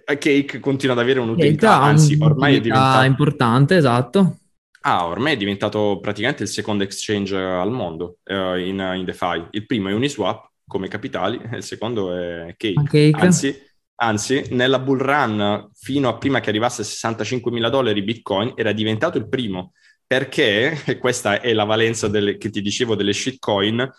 Cake 0.06 0.60
continua 0.60 0.96
ad 0.96 1.02
avere 1.02 1.20
un'utilità, 1.20 1.82
anzi 1.82 2.18
ormai 2.20 2.56
è 2.56 2.62
diventato... 2.62 3.06
importante, 3.06 3.76
esatto. 3.76 4.38
Ah, 4.82 5.06
ormai 5.08 5.34
è 5.34 5.38
diventato 5.38 6.00
praticamente 6.00 6.44
il 6.44 6.50
secondo 6.50 6.84
exchange 6.84 7.36
al 7.36 7.72
mondo 7.72 8.20
uh, 8.26 8.56
in, 8.56 8.94
in 8.96 9.04
DeFi. 9.04 9.48
Il 9.52 9.66
primo 9.66 9.90
è 9.90 9.94
Uniswap 9.94 10.52
come 10.66 10.88
capitali, 10.88 11.42
il 11.54 11.64
secondo 11.64 12.14
è 12.14 12.56
Cake. 12.58 12.84
Cake. 12.84 13.12
Anzi, 13.14 13.67
Anzi, 14.00 14.46
nella 14.52 14.80
bull 14.80 15.00
run, 15.00 15.70
fino 15.74 16.08
a 16.08 16.18
prima 16.18 16.40
che 16.40 16.50
arrivasse 16.50 16.82
a 16.82 16.86
65 16.86 17.52
mila 17.52 17.70
dollari 17.70 18.04
Bitcoin, 18.04 18.54
era 18.56 18.72
diventato 18.72 19.18
il 19.18 19.28
primo, 19.28 19.74
perché, 20.06 20.84
e 20.86 20.98
questa 20.98 21.42
è 21.42 21.52
la 21.54 21.64
valenza 21.64 22.08
delle, 22.08 22.38
che 22.38 22.50
ti 22.50 22.62
dicevo 22.62 22.96
delle 22.96 23.14
shitcoin, 23.14 23.90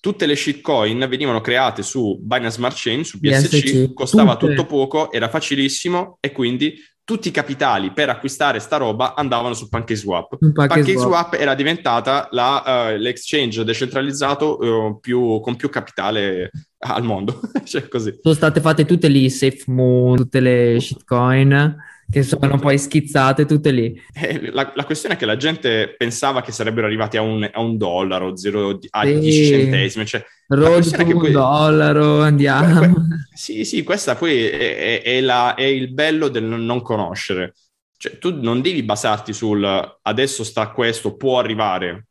tutte 0.00 0.26
le 0.26 0.36
shitcoin 0.36 1.06
venivano 1.08 1.40
create 1.40 1.82
su 1.82 2.18
Binance 2.20 2.56
Smart 2.56 2.76
Chain, 2.78 3.04
su 3.04 3.18
BSC, 3.18 3.48
BSC. 3.48 3.92
costava 3.92 4.36
tutte. 4.36 4.54
tutto 4.54 4.66
poco, 4.66 5.12
era 5.12 5.28
facilissimo 5.28 6.18
e 6.20 6.32
quindi 6.32 6.74
tutti 7.04 7.28
i 7.28 7.30
capitali 7.30 7.92
per 7.92 8.08
acquistare 8.08 8.58
sta 8.58 8.78
roba 8.78 9.14
andavano 9.14 9.52
su 9.52 9.68
PancakeSwap. 9.68 10.38
PancakeSwap 10.52 11.10
Pancake 11.12 11.38
era 11.38 11.54
diventata 11.54 12.28
la, 12.30 12.92
uh, 12.94 12.96
l'exchange 12.96 13.62
decentralizzato 13.62 14.58
uh, 14.58 15.00
più, 15.00 15.40
con 15.40 15.56
più 15.56 15.68
capitale 15.68 16.50
al 16.78 17.02
mondo. 17.04 17.40
cioè 17.64 17.88
così. 17.88 18.18
Sono 18.22 18.34
state 18.34 18.60
fatte 18.60 18.86
tutte 18.86 19.08
lì, 19.08 19.28
SafeMoon, 19.28 20.16
tutte 20.16 20.40
le 20.40 20.78
shitcoin 20.80 21.76
che 22.10 22.22
sono 22.22 22.58
poi 22.58 22.78
schizzate 22.78 23.46
tutte 23.46 23.70
lì. 23.70 24.00
Eh, 24.12 24.50
la, 24.52 24.72
la, 24.74 24.84
questione 24.84 25.14
è 25.14 25.18
che 25.18 25.26
la 25.26 25.36
gente 25.36 25.94
pensava 25.96 26.42
che 26.42 26.52
sarebbero 26.52 26.86
arrivati 26.86 27.16
a 27.16 27.22
un, 27.22 27.48
a 27.50 27.60
un 27.60 27.76
dollaro, 27.76 28.36
zero, 28.36 28.78
a 28.90 29.04
sì. 29.04 29.18
10 29.18 29.46
centesimi. 29.46 30.06
Cioè, 30.06 30.24
Road 30.48 30.84
un 30.98 31.18
poi... 31.18 31.30
dollaro, 31.30 32.20
andiamo. 32.20 32.78
Que, 32.78 32.88
que, 32.88 33.02
sì, 33.34 33.64
sì, 33.64 33.82
questa 33.82 34.14
poi 34.14 34.44
è, 34.44 34.76
è, 34.76 35.02
è, 35.02 35.20
la, 35.20 35.54
è, 35.54 35.62
il 35.62 35.92
bello 35.92 36.28
del 36.28 36.44
non 36.44 36.82
conoscere. 36.82 37.54
Cioè, 37.96 38.18
tu 38.18 38.40
non 38.40 38.60
devi 38.60 38.82
basarti 38.82 39.32
sul 39.32 39.64
adesso 40.02 40.44
sta 40.44 40.68
questo, 40.68 41.16
può 41.16 41.38
arrivare. 41.38 42.06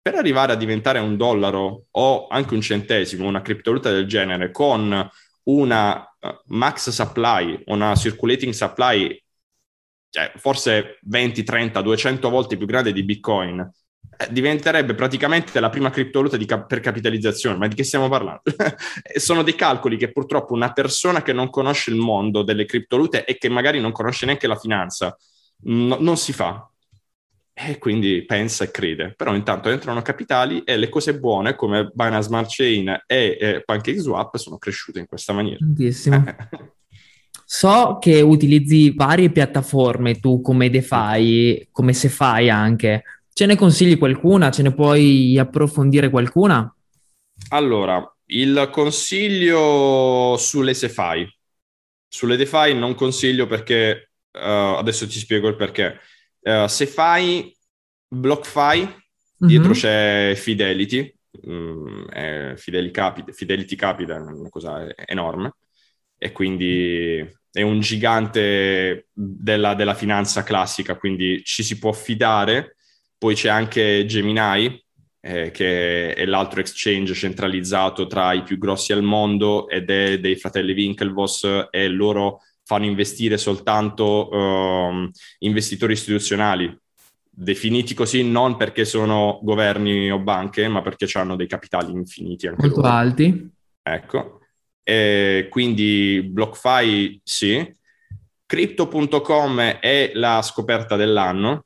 Per 0.00 0.14
arrivare 0.14 0.52
a 0.52 0.56
diventare 0.56 0.98
un 0.98 1.16
dollaro 1.16 1.86
o 1.90 2.26
anche 2.28 2.54
un 2.54 2.60
centesimo, 2.60 3.26
una 3.26 3.40
criptovaluta 3.40 3.90
del 3.90 4.06
genere, 4.06 4.50
con 4.50 5.08
una 5.44 6.14
uh, 6.20 6.28
max 6.46 6.90
supply, 6.90 7.62
una 7.66 7.94
circulating 7.94 8.52
supply 8.52 9.23
cioè, 10.14 10.30
forse 10.36 11.00
20, 11.02 11.42
30, 11.42 11.82
200 11.82 12.30
volte 12.30 12.56
più 12.56 12.66
grande 12.66 12.92
di 12.92 13.02
Bitcoin, 13.02 13.58
eh, 13.58 14.28
diventerebbe 14.30 14.94
praticamente 14.94 15.58
la 15.58 15.70
prima 15.70 15.90
criptovaluta 15.90 16.38
cap- 16.44 16.68
per 16.68 16.78
capitalizzazione. 16.78 17.56
Ma 17.56 17.66
di 17.66 17.74
che 17.74 17.82
stiamo 17.82 18.08
parlando? 18.08 18.42
Sono 19.16 19.42
dei 19.42 19.56
calcoli 19.56 19.96
che 19.96 20.12
purtroppo 20.12 20.54
una 20.54 20.72
persona 20.72 21.20
che 21.22 21.32
non 21.32 21.50
conosce 21.50 21.90
il 21.90 21.96
mondo 21.96 22.44
delle 22.44 22.64
criptovalute 22.64 23.24
e 23.24 23.38
che 23.38 23.48
magari 23.48 23.80
non 23.80 23.90
conosce 23.90 24.24
neanche 24.24 24.46
la 24.46 24.54
finanza 24.54 25.16
no- 25.62 25.98
non 25.98 26.16
si 26.16 26.32
fa. 26.32 26.64
E 27.52 27.78
quindi 27.78 28.24
pensa 28.24 28.62
e 28.62 28.70
crede. 28.70 29.14
Però 29.16 29.34
intanto 29.34 29.68
entrano 29.68 30.00
capitali 30.00 30.62
e 30.62 30.76
le 30.76 30.88
cose 30.88 31.18
buone 31.18 31.56
come 31.56 31.90
Binance 31.92 32.28
Smart 32.28 32.46
Chain 32.48 33.02
e 33.04 33.36
eh, 33.40 33.62
PancakeSwap 33.64 34.36
sono 34.36 34.58
cresciute 34.58 35.00
in 35.00 35.06
questa 35.06 35.32
maniera. 35.32 35.58
Tantissimo. 35.58 36.24
So 37.54 37.98
che 38.00 38.20
utilizzi 38.20 38.90
varie 38.96 39.30
piattaforme 39.30 40.18
tu 40.18 40.40
come 40.40 40.70
DeFi, 40.70 41.68
come 41.70 41.92
se 41.92 42.08
fai 42.08 42.50
anche. 42.50 43.04
Ce 43.32 43.46
ne 43.46 43.54
consigli 43.54 43.96
qualcuna? 43.96 44.50
Ce 44.50 44.60
ne 44.62 44.74
puoi 44.74 45.38
approfondire 45.38 46.10
qualcuna? 46.10 46.74
Allora, 47.50 48.12
il 48.26 48.68
consiglio 48.72 50.34
sulle 50.36 50.74
SeFi. 50.74 51.32
Sulle 52.08 52.36
DeFi 52.36 52.74
non 52.74 52.96
consiglio 52.96 53.46
perché, 53.46 54.10
uh, 54.32 54.74
adesso 54.76 55.06
ti 55.06 55.20
spiego 55.20 55.46
il 55.46 55.54
perché. 55.54 56.00
Uh, 56.40 56.66
SeFi, 56.66 57.56
BlockFi, 58.08 58.78
mm-hmm. 58.80 58.88
dietro 59.38 59.72
c'è 59.74 60.32
Fidelity, 60.34 61.14
um, 61.42 62.04
Fidelity, 62.56 62.90
Capital, 62.90 63.32
Fidelity 63.32 63.76
Capital 63.76 64.26
è 64.26 64.32
una 64.32 64.48
cosa 64.48 64.92
enorme 65.06 65.52
e 66.24 66.32
quindi 66.32 67.22
è 67.52 67.60
un 67.60 67.80
gigante 67.80 69.08
della, 69.12 69.74
della, 69.74 69.92
finanza 69.92 70.42
classica, 70.42 70.96
quindi 70.96 71.44
ci 71.44 71.62
si 71.62 71.78
può 71.78 71.92
fidare. 71.92 72.76
Poi 73.18 73.34
c'è 73.34 73.50
anche 73.50 74.06
Gemini, 74.06 74.82
eh, 75.20 75.50
che 75.50 76.14
è 76.14 76.24
l'altro 76.24 76.60
exchange 76.60 77.12
centralizzato 77.12 78.06
tra 78.06 78.32
i 78.32 78.42
più 78.42 78.56
grossi 78.56 78.94
al 78.94 79.02
mondo 79.02 79.68
ed 79.68 79.90
è 79.90 80.18
dei 80.18 80.36
fratelli 80.36 80.72
Winklevoss 80.72 81.66
e 81.70 81.88
loro 81.88 82.40
fanno 82.62 82.86
investire 82.86 83.36
soltanto 83.36 84.30
uh, 84.30 85.10
investitori 85.40 85.92
istituzionali, 85.92 86.74
definiti 87.28 87.92
così 87.92 88.26
non 88.26 88.56
perché 88.56 88.86
sono 88.86 89.40
governi 89.42 90.10
o 90.10 90.20
banche, 90.20 90.68
ma 90.68 90.80
perché 90.80 91.06
hanno 91.18 91.36
dei 91.36 91.48
capitali 91.48 91.92
infiniti 91.92 92.48
Molto 92.48 92.80
loro. 92.80 92.88
alti. 92.88 93.52
Ecco. 93.82 94.33
Eh, 94.84 95.48
quindi 95.50 96.22
BlockFi 96.22 97.20
sì. 97.24 97.74
Crypto.com 98.46 99.60
è 99.80 100.12
la 100.14 100.42
scoperta 100.42 100.94
dell'anno 100.94 101.64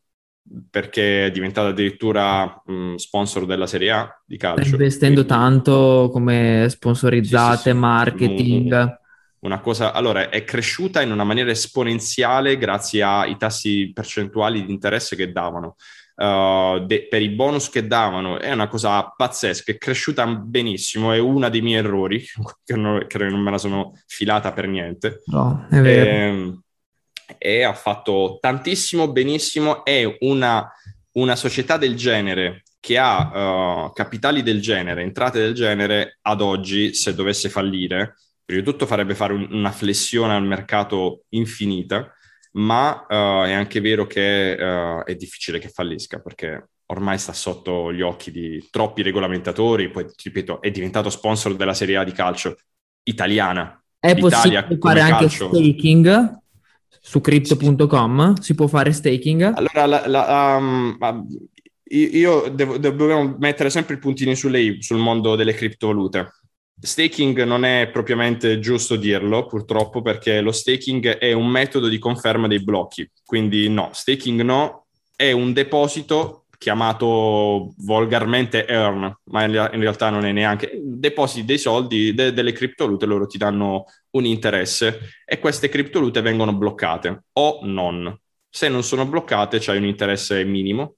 perché 0.70 1.26
è 1.26 1.30
diventata 1.30 1.68
addirittura 1.68 2.62
mh, 2.64 2.94
sponsor 2.94 3.44
della 3.44 3.66
Serie 3.66 3.90
A 3.90 4.22
di 4.24 4.38
calcio. 4.38 4.64
Sta 4.64 4.76
investendo 4.76 5.24
quindi... 5.24 5.42
tanto 5.42 6.08
come 6.12 6.66
sponsorizzate, 6.70 7.56
sì, 7.56 7.62
sì, 7.62 7.68
sì. 7.70 7.76
marketing. 7.76 8.96
Una 9.40 9.60
cosa, 9.60 9.92
allora, 9.92 10.30
è 10.30 10.42
cresciuta 10.44 11.02
in 11.02 11.12
una 11.12 11.24
maniera 11.24 11.50
esponenziale 11.50 12.56
grazie 12.56 13.02
ai 13.02 13.36
tassi 13.36 13.92
percentuali 13.92 14.64
di 14.64 14.72
interesse 14.72 15.14
che 15.14 15.30
davano 15.30 15.76
uh, 16.18 16.84
de- 16.84 17.06
per 17.08 17.22
i 17.22 17.30
bonus 17.30 17.70
che 17.70 17.86
davano 17.86 18.38
è 18.38 18.52
una 18.52 18.68
cosa 18.68 19.12
pazzesca, 19.16 19.72
è 19.72 19.78
cresciuta 19.78 20.26
benissimo, 20.26 21.12
è 21.12 21.18
uno 21.18 21.48
dei 21.48 21.62
miei 21.62 21.78
errori, 21.78 22.24
che 22.64 22.74
non, 22.76 23.06
che 23.06 23.18
non 23.18 23.40
me 23.40 23.50
la 23.50 23.58
sono 23.58 23.92
filata 24.06 24.52
per 24.52 24.66
niente. 24.66 25.22
No, 25.26 25.66
è 25.70 25.80
vero. 25.80 26.10
E, 26.10 26.14
ehm, 26.14 26.62
e 27.36 27.62
ha 27.62 27.74
fatto 27.74 28.38
tantissimo, 28.40 29.12
benissimo, 29.12 29.84
è 29.84 30.16
una, 30.20 30.66
una 31.12 31.36
società 31.36 31.76
del 31.76 31.94
genere 31.94 32.62
che 32.80 32.96
ha 32.96 33.84
uh, 33.84 33.92
capitali 33.92 34.42
del 34.42 34.60
genere, 34.60 35.02
entrate 35.02 35.38
del 35.40 35.52
genere, 35.52 36.18
ad 36.22 36.40
oggi, 36.40 36.94
se 36.94 37.14
dovesse 37.14 37.48
fallire, 37.48 38.16
prima 38.44 38.62
di 38.62 38.66
tutto 38.66 38.86
farebbe 38.86 39.14
fare 39.14 39.34
un, 39.34 39.46
una 39.50 39.70
flessione 39.70 40.34
al 40.34 40.46
mercato 40.46 41.24
infinita, 41.30 42.12
ma 42.52 43.06
uh, 43.08 43.46
è 43.46 43.52
anche 43.52 43.80
vero 43.80 44.06
che 44.06 44.56
uh, 44.58 45.04
è 45.04 45.14
difficile 45.14 45.58
che 45.58 45.68
fallisca 45.68 46.20
perché 46.20 46.70
ormai 46.86 47.18
sta 47.18 47.32
sotto 47.32 47.92
gli 47.92 48.00
occhi 48.00 48.30
di 48.30 48.66
troppi 48.70 49.02
regolamentatori, 49.02 49.90
poi 49.90 50.06
ripeto, 50.22 50.60
è 50.62 50.70
diventato 50.70 51.10
sponsor 51.10 51.54
della 51.54 51.74
Serie 51.74 51.96
A 51.96 52.04
di 52.04 52.12
calcio 52.12 52.56
italiana. 53.02 53.82
È 53.98 54.14
L'Italia 54.14 54.64
possibile 54.64 54.78
fare 54.80 55.00
anche 55.00 55.26
calcio. 55.26 55.48
staking 55.52 56.38
su 57.00 57.20
crypto.com? 57.20 58.38
Si 58.40 58.54
può 58.54 58.66
fare 58.66 58.92
staking? 58.92 59.52
Allora, 59.54 59.86
la, 59.86 60.06
la, 60.06 60.56
um, 60.56 60.96
io 61.90 62.48
devo, 62.50 62.78
dobbiamo 62.78 63.36
mettere 63.38 63.70
sempre 63.70 63.94
il 63.94 64.00
puntino 64.00 64.34
su 64.34 64.48
lei 64.48 64.82
sul 64.82 64.98
mondo 64.98 65.36
delle 65.36 65.54
criptovalute 65.54 66.32
Staking 66.80 67.42
non 67.42 67.64
è 67.64 67.88
propriamente 67.92 68.60
giusto 68.60 68.94
dirlo, 68.94 69.46
purtroppo, 69.46 70.00
perché 70.00 70.40
lo 70.40 70.52
staking 70.52 71.18
è 71.18 71.32
un 71.32 71.48
metodo 71.48 71.88
di 71.88 71.98
conferma 71.98 72.46
dei 72.46 72.62
blocchi. 72.62 73.10
Quindi 73.24 73.68
no, 73.68 73.90
staking 73.92 74.42
no, 74.42 74.86
è 75.16 75.32
un 75.32 75.52
deposito 75.52 76.44
chiamato 76.56 77.72
volgarmente 77.78 78.66
earn, 78.66 79.16
ma 79.24 79.44
in, 79.44 79.80
realtà 79.80 80.10
non 80.10 80.24
è 80.24 80.32
neanche, 80.32 80.72
depositi 80.82 81.44
dei 81.44 81.58
soldi, 81.58 82.14
de, 82.14 82.32
delle 82.32 82.52
criptovalute, 82.52 83.06
loro 83.06 83.26
ti 83.26 83.38
danno 83.38 83.84
un 84.10 84.24
interesse 84.24 85.12
e 85.24 85.38
queste 85.38 85.68
criptovalute 85.68 86.20
vengono 86.20 86.52
bloccate 86.52 87.24
o 87.34 87.60
non. 87.62 88.16
Se 88.48 88.68
non 88.68 88.82
sono 88.82 89.06
bloccate 89.06 89.58
c'è 89.58 89.76
un 89.76 89.84
interesse 89.84 90.44
minimo, 90.44 90.96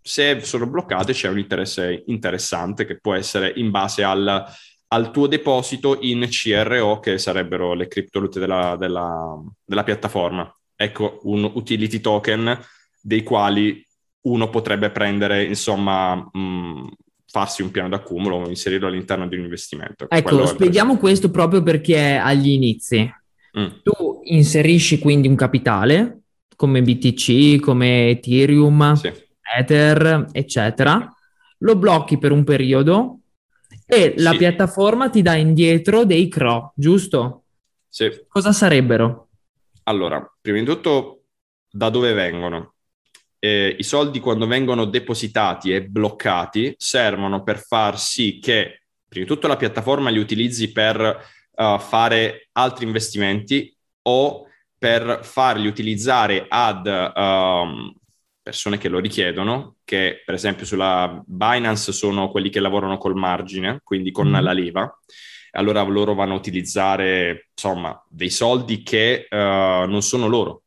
se 0.00 0.40
sono 0.40 0.66
bloccate 0.66 1.12
c'è 1.12 1.28
un 1.28 1.38
interesse 1.38 2.04
interessante 2.06 2.86
che 2.86 2.98
può 2.98 3.14
essere 3.14 3.52
in 3.56 3.70
base 3.70 4.02
al, 4.02 4.44
al 4.92 5.10
tuo 5.10 5.26
deposito 5.26 5.98
in 6.02 6.28
CRO, 6.28 7.00
che 7.00 7.16
sarebbero 7.16 7.72
le 7.72 7.88
criptovalute 7.88 8.38
della, 8.38 8.76
della, 8.78 9.42
della 9.64 9.84
piattaforma. 9.84 10.54
Ecco, 10.76 11.20
un 11.22 11.50
utility 11.54 12.00
token 12.00 12.58
dei 13.00 13.22
quali 13.22 13.84
uno 14.22 14.50
potrebbe 14.50 14.90
prendere, 14.90 15.44
insomma, 15.44 16.14
mh, 16.14 16.90
farsi 17.26 17.62
un 17.62 17.70
piano 17.70 17.88
d'accumulo, 17.88 18.46
inserirlo 18.48 18.86
all'interno 18.86 19.26
di 19.26 19.36
un 19.36 19.44
investimento. 19.44 20.08
Ecco, 20.10 20.44
spieghiamo 20.44 20.98
questo 20.98 21.30
proprio 21.30 21.62
perché 21.62 21.96
è 21.96 22.14
agli 22.16 22.50
inizi. 22.50 23.10
Mm. 23.58 23.66
Tu 23.82 24.20
inserisci 24.24 24.98
quindi 24.98 25.26
un 25.26 25.36
capitale 25.36 26.20
come 26.54 26.82
BTC, 26.82 27.60
come 27.60 28.10
Ethereum, 28.10 28.92
sì. 28.92 29.10
Ether, 29.56 30.28
eccetera, 30.32 31.10
lo 31.58 31.76
blocchi 31.76 32.18
per 32.18 32.30
un 32.30 32.44
periodo 32.44 33.21
e 33.92 34.14
la 34.16 34.34
piattaforma 34.34 35.10
ti 35.10 35.20
dà 35.20 35.34
indietro 35.34 36.06
dei 36.06 36.26
CRO, 36.28 36.72
giusto? 36.74 37.42
Sì. 37.90 38.24
Cosa 38.26 38.50
sarebbero? 38.50 39.28
Allora, 39.82 40.34
prima 40.40 40.58
di 40.58 40.64
tutto, 40.64 41.24
da 41.70 41.90
dove 41.90 42.14
vengono? 42.14 42.72
Eh, 43.38 43.76
I 43.78 43.82
soldi 43.82 44.18
quando 44.18 44.46
vengono 44.46 44.86
depositati 44.86 45.74
e 45.74 45.84
bloccati 45.84 46.74
servono 46.78 47.42
per 47.42 47.58
far 47.58 47.98
sì 47.98 48.38
che, 48.38 48.84
prima 49.06 49.26
di 49.26 49.30
tutto, 49.30 49.46
la 49.46 49.58
piattaforma 49.58 50.08
li 50.08 50.18
utilizzi 50.18 50.72
per 50.72 51.26
uh, 51.50 51.78
fare 51.78 52.48
altri 52.52 52.86
investimenti 52.86 53.76
o 54.04 54.46
per 54.78 55.20
farli 55.22 55.66
utilizzare 55.66 56.46
ad 56.48 56.86
um, 56.86 57.94
persone 58.42 58.78
che 58.78 58.88
lo 58.88 58.98
richiedono, 58.98 59.76
che 59.84 60.22
per 60.24 60.34
esempio 60.34 60.66
sulla 60.66 61.22
Binance 61.24 61.92
sono 61.92 62.30
quelli 62.30 62.50
che 62.50 62.60
lavorano 62.60 62.98
col 62.98 63.14
margine, 63.14 63.80
quindi 63.82 64.10
con 64.10 64.28
mm. 64.28 64.36
la 64.36 64.52
leva 64.52 64.98
allora 65.52 65.82
loro 65.82 66.14
vanno 66.14 66.34
a 66.34 66.36
utilizzare 66.36 67.48
insomma 67.50 68.00
dei 68.08 68.30
soldi 68.30 68.82
che 68.82 69.26
uh, 69.30 69.36
non 69.36 70.02
sono 70.02 70.26
loro. 70.26 70.64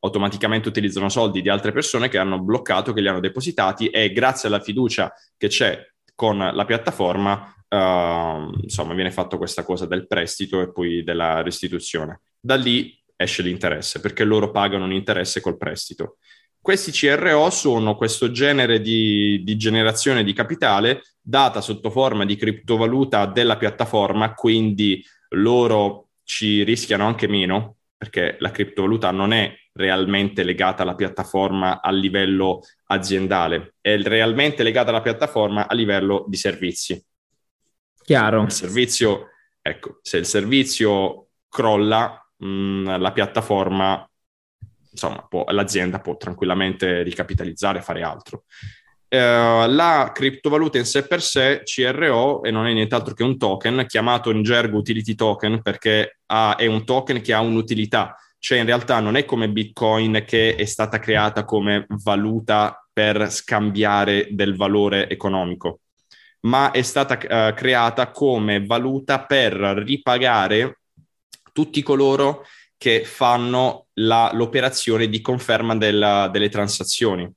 Automaticamente 0.00 0.68
utilizzano 0.68 1.08
soldi 1.08 1.42
di 1.42 1.48
altre 1.48 1.72
persone 1.72 2.08
che 2.08 2.18
hanno 2.18 2.40
bloccato, 2.40 2.92
che 2.92 3.00
li 3.00 3.08
hanno 3.08 3.20
depositati 3.20 3.88
e 3.88 4.12
grazie 4.12 4.48
alla 4.48 4.60
fiducia 4.60 5.12
che 5.36 5.48
c'è 5.48 5.78
con 6.14 6.38
la 6.38 6.64
piattaforma, 6.64 7.54
uh, 7.68 8.50
insomma, 8.62 8.94
viene 8.94 9.10
fatto 9.10 9.36
questa 9.36 9.62
cosa 9.62 9.86
del 9.86 10.06
prestito 10.06 10.60
e 10.60 10.72
poi 10.72 11.02
della 11.02 11.42
restituzione. 11.42 12.20
Da 12.38 12.54
lì 12.54 12.98
esce 13.16 13.42
l'interesse 13.42 14.00
perché 14.00 14.24
loro 14.24 14.50
pagano 14.50 14.84
un 14.84 14.92
interesse 14.92 15.40
col 15.40 15.58
prestito. 15.58 16.16
Questi 16.62 16.92
CRO 16.92 17.48
sono 17.48 17.96
questo 17.96 18.30
genere 18.30 18.82
di, 18.82 19.42
di, 19.42 19.56
generazione 19.56 20.22
di 20.22 20.34
capitale 20.34 21.02
data 21.18 21.62
sotto 21.62 21.90
forma 21.90 22.26
di 22.26 22.36
criptovaluta 22.36 23.24
della 23.24 23.56
piattaforma, 23.56 24.34
quindi 24.34 25.02
loro 25.30 26.08
ci 26.22 26.62
rischiano 26.62 27.06
anche 27.06 27.26
meno 27.28 27.76
perché 27.96 28.36
la 28.40 28.50
criptovaluta 28.50 29.10
non 29.10 29.32
è 29.32 29.54
realmente 29.72 30.42
legata 30.42 30.82
alla 30.82 30.94
piattaforma 30.94 31.80
a 31.80 31.90
livello 31.90 32.60
aziendale, 32.86 33.74
è 33.80 33.96
realmente 33.98 34.62
legata 34.62 34.90
alla 34.90 35.02
piattaforma 35.02 35.66
a 35.66 35.74
livello 35.74 36.24
di 36.28 36.36
servizi. 36.36 37.02
Chiaro. 38.02 38.42
Il 38.42 38.52
servizio, 38.52 39.28
ecco, 39.62 39.98
se 40.02 40.18
il 40.18 40.26
servizio 40.26 41.28
crolla, 41.48 42.26
mh, 42.36 42.46
mm, 42.46 42.86
la 42.98 43.12
piattaforma 43.12 44.09
insomma, 44.90 45.24
può, 45.28 45.44
l'azienda 45.48 46.00
può 46.00 46.16
tranquillamente 46.16 47.02
ricapitalizzare 47.02 47.78
e 47.78 47.82
fare 47.82 48.02
altro. 48.02 48.44
Eh, 49.12 49.66
la 49.68 50.12
criptovaluta 50.14 50.78
in 50.78 50.84
sé 50.84 51.06
per 51.06 51.20
sé, 51.20 51.62
CRO, 51.64 52.42
e 52.44 52.50
non 52.50 52.66
è 52.66 52.72
nient'altro 52.72 53.14
che 53.14 53.24
un 53.24 53.36
token, 53.36 53.84
chiamato 53.88 54.30
in 54.30 54.42
gergo 54.42 54.78
utility 54.78 55.14
token 55.14 55.62
perché 55.62 56.18
ha, 56.26 56.54
è 56.56 56.66
un 56.66 56.84
token 56.84 57.20
che 57.20 57.32
ha 57.32 57.40
un'utilità, 57.40 58.16
cioè 58.38 58.58
in 58.58 58.66
realtà 58.66 59.00
non 59.00 59.16
è 59.16 59.24
come 59.24 59.48
Bitcoin 59.48 60.22
che 60.26 60.54
è 60.54 60.64
stata 60.64 61.00
creata 61.00 61.44
come 61.44 61.86
valuta 61.88 62.86
per 62.92 63.30
scambiare 63.32 64.28
del 64.30 64.56
valore 64.56 65.08
economico, 65.08 65.80
ma 66.42 66.70
è 66.70 66.82
stata 66.82 67.14
uh, 67.14 67.54
creata 67.54 68.10
come 68.12 68.64
valuta 68.64 69.24
per 69.24 69.54
ripagare 69.54 70.80
tutti 71.52 71.82
coloro 71.82 72.44
che 72.80 73.04
fanno 73.04 73.88
la, 73.96 74.30
l'operazione 74.32 75.10
di 75.10 75.20
conferma 75.20 75.76
della, 75.76 76.28
delle 76.28 76.48
transazioni. 76.48 77.30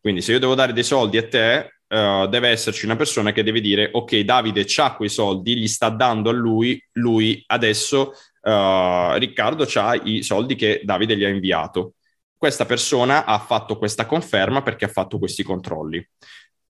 Quindi 0.00 0.22
se 0.22 0.32
io 0.32 0.40
devo 0.40 0.56
dare 0.56 0.72
dei 0.72 0.82
soldi 0.82 1.18
a 1.18 1.28
te, 1.28 1.74
uh, 1.86 2.26
deve 2.26 2.48
esserci 2.48 2.84
una 2.84 2.96
persona 2.96 3.30
che 3.30 3.44
deve 3.44 3.60
dire 3.60 3.90
ok, 3.92 4.16
Davide 4.22 4.66
ha 4.78 4.96
quei 4.96 5.08
soldi, 5.08 5.54
li 5.54 5.68
sta 5.68 5.88
dando 5.88 6.30
a 6.30 6.32
lui, 6.32 6.84
lui 6.94 7.44
adesso 7.46 8.12
uh, 8.40 9.12
Riccardo 9.18 9.68
ha 9.72 9.94
i 10.02 10.24
soldi 10.24 10.56
che 10.56 10.80
Davide 10.82 11.16
gli 11.16 11.24
ha 11.24 11.28
inviato. 11.28 11.94
Questa 12.36 12.66
persona 12.66 13.24
ha 13.24 13.38
fatto 13.38 13.78
questa 13.78 14.04
conferma 14.04 14.62
perché 14.62 14.86
ha 14.86 14.88
fatto 14.88 15.16
questi 15.16 15.44
controlli. 15.44 16.04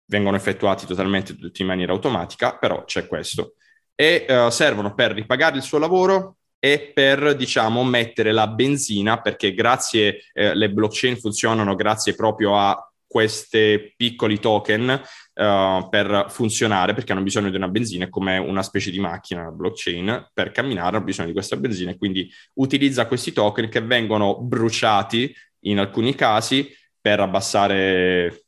Vengono 0.04 0.36
effettuati 0.36 0.84
totalmente 0.84 1.34
tutti 1.34 1.62
in 1.62 1.68
maniera 1.68 1.94
automatica, 1.94 2.58
però 2.58 2.84
c'è 2.84 3.06
questo. 3.06 3.54
E 3.94 4.26
uh, 4.28 4.50
servono 4.50 4.92
per 4.92 5.12
ripagare 5.12 5.56
il 5.56 5.62
suo 5.62 5.78
lavoro, 5.78 6.36
e 6.64 6.92
per, 6.94 7.34
diciamo, 7.34 7.82
mettere 7.82 8.30
la 8.30 8.46
benzina, 8.46 9.20
perché 9.20 9.52
grazie, 9.52 10.26
eh, 10.32 10.54
le 10.54 10.70
blockchain 10.70 11.16
funzionano 11.16 11.74
grazie 11.74 12.14
proprio 12.14 12.56
a 12.56 12.88
questi 13.04 13.92
piccoli 13.96 14.38
token 14.38 14.88
uh, 14.88 15.88
per 15.88 16.26
funzionare, 16.28 16.94
perché 16.94 17.10
hanno 17.10 17.22
bisogno 17.22 17.50
di 17.50 17.56
una 17.56 17.66
benzina, 17.66 18.08
come 18.08 18.38
una 18.38 18.62
specie 18.62 18.92
di 18.92 19.00
macchina, 19.00 19.50
blockchain, 19.50 20.30
per 20.32 20.52
camminare 20.52 20.96
hanno 20.96 21.04
bisogno 21.04 21.26
di 21.26 21.34
questa 21.34 21.56
benzina 21.56 21.90
e 21.90 21.98
quindi 21.98 22.30
utilizza 22.54 23.06
questi 23.06 23.32
token 23.32 23.68
che 23.68 23.80
vengono 23.80 24.40
bruciati 24.40 25.34
in 25.64 25.80
alcuni 25.80 26.14
casi 26.14 26.72
per 27.00 27.18
abbassare 27.18 28.44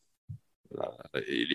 la, 0.68 0.94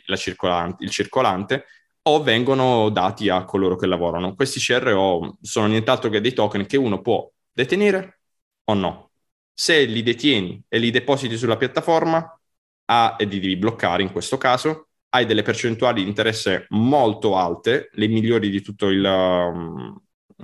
la 0.06 0.16
circolante, 0.18 0.84
il 0.84 0.90
circolante 0.90 1.66
o 2.04 2.24
vengono 2.24 2.90
dati 2.90 3.30
a 3.30 3.44
coloro 3.44 3.76
che 3.76 3.86
lavorano. 3.86 4.36
Questi 4.36 4.60
CRO 4.60 5.38
sono 5.42 5.68
nient'altro 5.68 6.10
che 6.10 6.22
dei 6.22 6.34
token 6.34 6.66
che 6.66 6.78
uno 6.78 7.02
può 7.02 7.30
detenere 7.52 8.22
o 8.66 8.74
no. 8.74 9.12
Se 9.54 9.84
li 9.86 10.02
detieni 10.04 10.62
e 10.68 10.80
li 10.80 10.92
depositi 10.92 11.38
sulla 11.38 11.58
piattaforma, 11.58 12.40
ha, 12.86 13.16
e 13.20 13.26
li 13.26 13.40
devi 13.40 13.58
bloccare 13.58 14.02
in 14.04 14.12
questo 14.12 14.38
caso, 14.38 14.88
hai 15.10 15.26
delle 15.26 15.42
percentuali 15.42 16.04
di 16.04 16.08
interesse 16.08 16.66
molto 16.70 17.36
alte, 17.36 17.90
le 17.94 18.08
migliori 18.08 18.50
di 18.50 18.62
tutto 18.62 18.88
il, 18.88 19.04
um, 19.04 20.00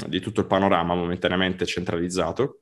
di 0.07 0.19
tutto 0.19 0.41
il 0.41 0.47
panorama 0.47 0.95
momentaneamente 0.95 1.65
centralizzato, 1.65 2.59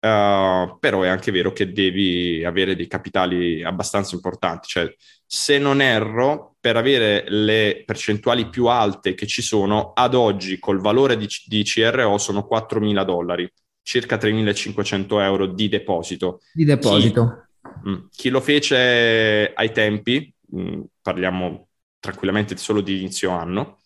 Uh, 0.00 0.78
però 0.78 1.02
è 1.02 1.08
anche 1.08 1.32
vero 1.32 1.52
che 1.52 1.72
devi 1.72 2.44
avere 2.44 2.76
dei 2.76 2.86
capitali 2.86 3.64
abbastanza 3.64 4.14
importanti, 4.14 4.68
cioè 4.68 4.94
se 5.26 5.58
non 5.58 5.80
erro, 5.80 6.47
per 6.60 6.76
avere 6.76 7.24
le 7.28 7.82
percentuali 7.86 8.48
più 8.48 8.66
alte 8.66 9.14
che 9.14 9.26
ci 9.26 9.42
sono 9.42 9.92
ad 9.94 10.14
oggi 10.14 10.58
col 10.58 10.80
valore 10.80 11.16
di, 11.16 11.28
di 11.46 11.62
CRO 11.62 12.18
sono 12.18 12.46
4.000 12.50 13.04
dollari, 13.04 13.50
circa 13.82 14.16
3.500 14.16 15.20
euro 15.20 15.46
di 15.46 15.68
deposito. 15.68 16.40
Di 16.52 16.64
deposito. 16.64 17.46
Chi, 17.62 17.88
mm, 17.88 18.06
chi 18.10 18.28
lo 18.28 18.40
fece 18.40 19.52
ai 19.54 19.72
tempi, 19.72 20.32
mh, 20.50 20.60
mm, 20.60 20.80
parliamo 21.00 21.68
tranquillamente 22.00 22.56
solo 22.56 22.80
di 22.80 22.98
inizio 22.98 23.30
anno, 23.30 23.78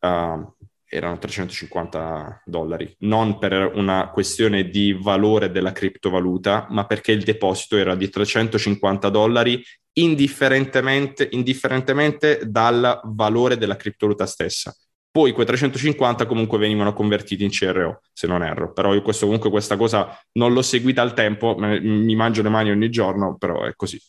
uh, 0.00 0.53
erano 0.94 1.18
350 1.18 2.42
dollari, 2.44 2.94
non 3.00 3.38
per 3.38 3.72
una 3.74 4.10
questione 4.10 4.68
di 4.68 4.92
valore 4.92 5.50
della 5.50 5.72
criptovaluta, 5.72 6.66
ma 6.70 6.86
perché 6.86 7.10
il 7.10 7.24
deposito 7.24 7.76
era 7.76 7.96
di 7.96 8.08
350 8.08 9.08
dollari 9.08 9.62
indifferentemente, 9.94 11.28
indifferentemente 11.32 12.42
dal 12.46 13.00
valore 13.04 13.58
della 13.58 13.76
criptovaluta 13.76 14.26
stessa. 14.26 14.74
Poi 15.10 15.32
quei 15.32 15.46
350 15.46 16.26
comunque 16.26 16.58
venivano 16.58 16.92
convertiti 16.92 17.44
in 17.44 17.50
CRO, 17.50 18.00
se 18.12 18.26
non 18.26 18.42
erro. 18.42 18.72
Però 18.72 18.94
io 18.94 19.02
questo, 19.02 19.26
comunque 19.26 19.50
questa 19.50 19.76
cosa 19.76 20.16
non 20.32 20.52
l'ho 20.52 20.62
seguita 20.62 21.02
al 21.02 21.14
tempo, 21.14 21.56
mi 21.56 22.14
mangio 22.16 22.42
le 22.42 22.48
mani 22.48 22.70
ogni 22.70 22.90
giorno, 22.90 23.36
però 23.36 23.64
è 23.64 23.74
così. 23.76 24.00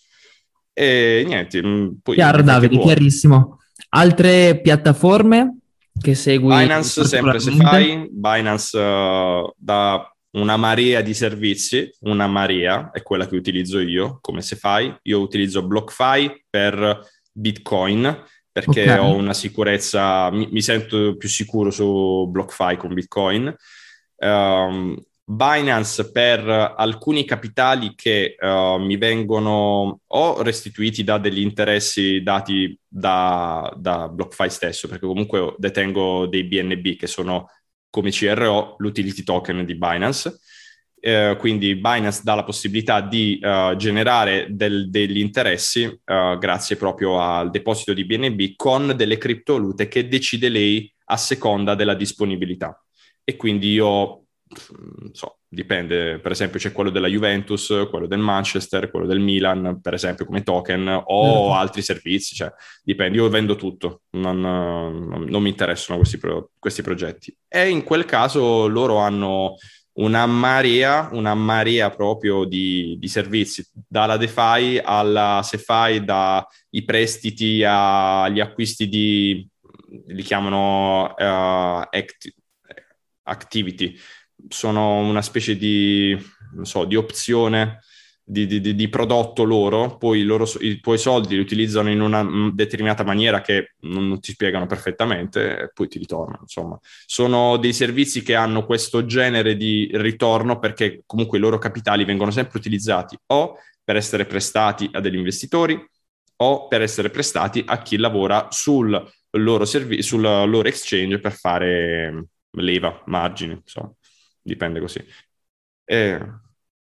E 0.74 1.24
niente. 1.26 1.64
Mm, 1.64 1.90
poi 2.02 2.16
Chiaro 2.16 2.42
Davide, 2.42 2.78
chiarissimo. 2.78 3.60
Altre 3.90 4.60
piattaforme 4.62 5.60
che 6.00 6.16
segui? 6.16 6.56
Binance 6.56 7.04
sempre 7.06 7.40
se 7.40 7.52
fai, 7.52 8.08
Binance 8.12 8.78
uh, 8.78 9.54
da 9.58 10.10
una 10.32 10.58
marea 10.58 11.02
di 11.02 11.14
servizi, 11.14 11.90
una 12.02 12.28
marea 12.28 12.92
è 12.92 13.02
quella 13.02 13.28
che 13.28 13.36
utilizzo 13.36 13.80
io 13.80 14.18
come 14.22 14.42
se 14.42 14.56
fai. 14.56 14.94
Io 15.04 15.20
utilizzo 15.20 15.66
BlockFi 15.66 16.46
per 16.50 17.00
Bitcoin 17.32 18.24
perché 18.52 18.84
okay. 18.84 18.98
ho 18.98 19.14
una 19.16 19.34
sicurezza, 19.34 20.32
mi, 20.32 20.48
mi, 20.50 20.62
sento 20.62 21.18
più 21.18 21.28
sicuro 21.28 21.72
su 21.72 22.28
BlockFi 22.30 22.78
con 22.78 22.94
Bitcoin. 22.94 23.54
Um, 24.18 24.98
Binance 25.28 26.12
per 26.12 26.48
alcuni 26.48 27.26
capitali 27.26 27.96
che 27.96 28.36
uh, 28.40 28.78
mi 28.78 28.96
vengono 28.96 30.02
o 30.06 30.42
restituiti 30.44 31.04
da 31.04 31.18
degli 31.18 31.40
interessi 31.40 32.22
dati 32.22 32.78
da, 32.88 33.74
da 33.76 34.08
BlockFi 34.08 34.50
stesso, 34.52 34.88
perché 34.88 35.08
comunque 35.08 35.56
detengo 35.58 36.28
dei 36.28 36.44
BNB 36.44 36.96
che 36.96 37.08
sono 37.08 37.50
come 37.90 38.12
CRO, 38.12 38.76
l'utility 38.78 39.24
token 39.24 39.66
di 39.66 39.76
Binance. 39.76 40.40
Uh, 41.02 41.36
quindi 41.38 41.76
Binance 41.76 42.22
dà 42.24 42.36
la 42.36 42.44
possibilità 42.44 43.02
di 43.02 43.40
uh, 43.42 43.76
generare 43.76 44.48
del, 44.50 44.90
degli 44.90 45.20
interessi 45.20 45.86
uh, 45.86 46.38
grazie 46.38 46.78
proprio 46.78 47.20
al 47.20 47.50
deposito 47.50 47.94
di 47.94 48.06
BNB 48.06 48.56
con 48.56 48.94
delle 48.96 49.18
criptovalute 49.18 49.88
che 49.88 50.08
decide 50.08 50.50
lei 50.50 50.92
a 51.06 51.18
seconda 51.18 51.74
della 51.74 51.96
disponibilità. 51.96 52.80
E 53.24 53.36
quindi 53.36 53.72
io 53.72 54.25
so, 55.12 55.40
dipende, 55.48 56.20
per 56.20 56.32
esempio 56.32 56.60
c'è 56.60 56.72
quello 56.72 56.92
della 56.92 57.08
Juventus, 57.08 57.88
quello 57.90 58.06
del 58.06 58.20
Manchester, 58.20 58.92
quello 58.92 59.08
del 59.08 59.20
Milan, 59.20 59.80
per 59.82 59.96
esempio 59.96 60.26
come 60.26 60.44
token, 60.44 61.04
o 61.06 61.50
mm. 61.50 61.52
altri 61.54 61.82
servizi, 61.82 62.36
cioè 62.36 62.54
dipende, 62.84 63.18
io 63.18 63.28
vendo 63.30 63.56
tutto, 63.56 64.02
non, 64.12 64.40
non, 64.40 65.24
non 65.24 65.42
mi 65.42 65.50
interessano 65.50 65.98
questi, 65.98 66.18
pro, 66.18 66.52
questi, 66.60 66.84
progetti. 66.84 67.36
E 67.48 67.70
in 67.70 67.84
quel 67.84 68.06
caso 68.06 68.68
loro 68.68 68.98
hanno 68.98 69.56
una 69.94 70.26
marea, 70.26 71.10
una 71.14 71.34
marea 71.34 71.90
proprio 71.90 72.44
di, 72.44 72.98
di 73.00 73.08
servizi, 73.08 73.66
dalla 73.74 74.18
DeFi 74.18 74.80
alla 74.84 75.42
SeFi, 75.42 76.04
dai 76.04 76.84
prestiti 76.86 77.64
agli 77.66 78.42
acquisti 78.42 78.88
di, 78.88 79.48
li 80.08 80.22
chiamano 80.22 81.06
uh, 81.06 81.88
act, 81.90 82.34
activity, 83.24 83.98
sono 84.50 85.00
una 85.00 85.22
specie 85.22 85.56
di, 85.58 86.18
so, 86.64 86.86
di 86.86 86.96
opzione 86.96 87.80
di, 88.28 88.48
di, 88.48 88.74
di, 88.74 88.90
prodotto 88.90 89.44
loro, 89.44 89.98
poi 89.98 90.24
loro, 90.24 90.48
i 90.60 90.80
tuoi 90.80 90.98
soldi 90.98 91.36
li 91.36 91.40
utilizzano 91.40 91.92
in 91.92 92.02
una 92.02 92.28
determinata 92.52 93.04
maniera 93.04 93.42
che 93.42 93.76
non, 93.82 94.20
ti 94.20 94.32
spiegano 94.32 94.66
perfettamente 94.66 95.60
e 95.60 95.72
poi 95.72 95.88
ti 95.88 96.00
ritornano. 96.00 96.40
Insomma, 96.42 96.80
sono 97.06 97.58
dei 97.58 97.72
servizi 97.72 98.24
che 98.24 98.34
hanno 98.34 98.66
questo 98.66 99.06
genere 99.06 99.56
di 99.56 99.88
ritorno 99.94 100.58
perché 100.58 101.04
comunque 101.06 101.38
i 101.38 101.42
loro 101.42 101.60
capitali 101.60 102.04
vengono 102.04 102.32
sempre 102.32 102.58
utilizzati 102.58 103.16
o 103.28 103.58
per 103.84 103.96
essere 103.96 104.26
prestati 104.26 104.90
a 104.92 105.00
degli 105.00 105.18
investitori 105.18 105.80
o 106.38 106.68
per 106.68 106.82
essere 106.82 107.12
prestati 107.12 107.64
a 107.66 107.80
chi 107.84 107.98
lavora 107.98 108.48
sul 108.50 108.90
loro, 109.32 109.66
servi- 109.66 110.02
sul 110.02 110.22
loro 110.22 110.64
exchange 110.64 111.20
per 111.20 111.34
fare 111.34 112.26
leva, 112.58 113.04
margini, 113.06 113.54
insomma 113.54 113.94
dipende 114.46 114.80
così. 114.80 115.04
E 115.84 116.20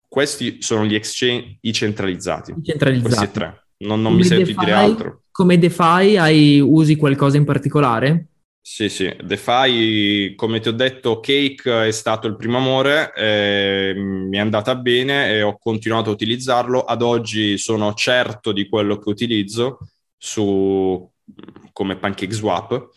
questi 0.07 0.61
sono 0.61 0.85
gli 0.85 0.95
exchange 0.95 1.57
i 1.61 1.73
centralizzati. 1.73 2.51
I 2.51 2.63
centralizzati. 2.63 3.15
Questi 3.15 3.31
tre. 3.31 3.67
Non, 3.77 4.01
non 4.01 4.13
mi 4.13 4.23
sento 4.23 4.45
di 4.45 4.55
dire 4.55 4.71
altro. 4.71 5.23
Come 5.31 5.57
DeFi 5.57 6.15
hai, 6.17 6.59
usi 6.61 6.95
qualcosa 6.95 7.37
in 7.37 7.43
particolare? 7.43 8.27
Sì, 8.61 8.89
sì, 8.89 9.13
DeFi, 9.21 10.33
come 10.35 10.59
ti 10.59 10.69
ho 10.69 10.71
detto, 10.71 11.19
Cake 11.19 11.87
è 11.87 11.91
stato 11.91 12.27
il 12.27 12.35
primo 12.35 12.57
amore, 12.57 13.13
eh, 13.13 13.93
mi 13.95 14.37
è 14.37 14.39
andata 14.39 14.75
bene 14.75 15.29
e 15.29 15.41
ho 15.41 15.57
continuato 15.57 16.09
a 16.09 16.13
utilizzarlo. 16.13 16.81
Ad 16.81 17.01
oggi 17.01 17.57
sono 17.57 17.93
certo 17.93 18.51
di 18.51 18.67
quello 18.67 18.97
che 18.97 19.09
utilizzo 19.09 19.79
su, 20.17 21.11
come 21.73 21.97
PancakeSwap 21.97 22.89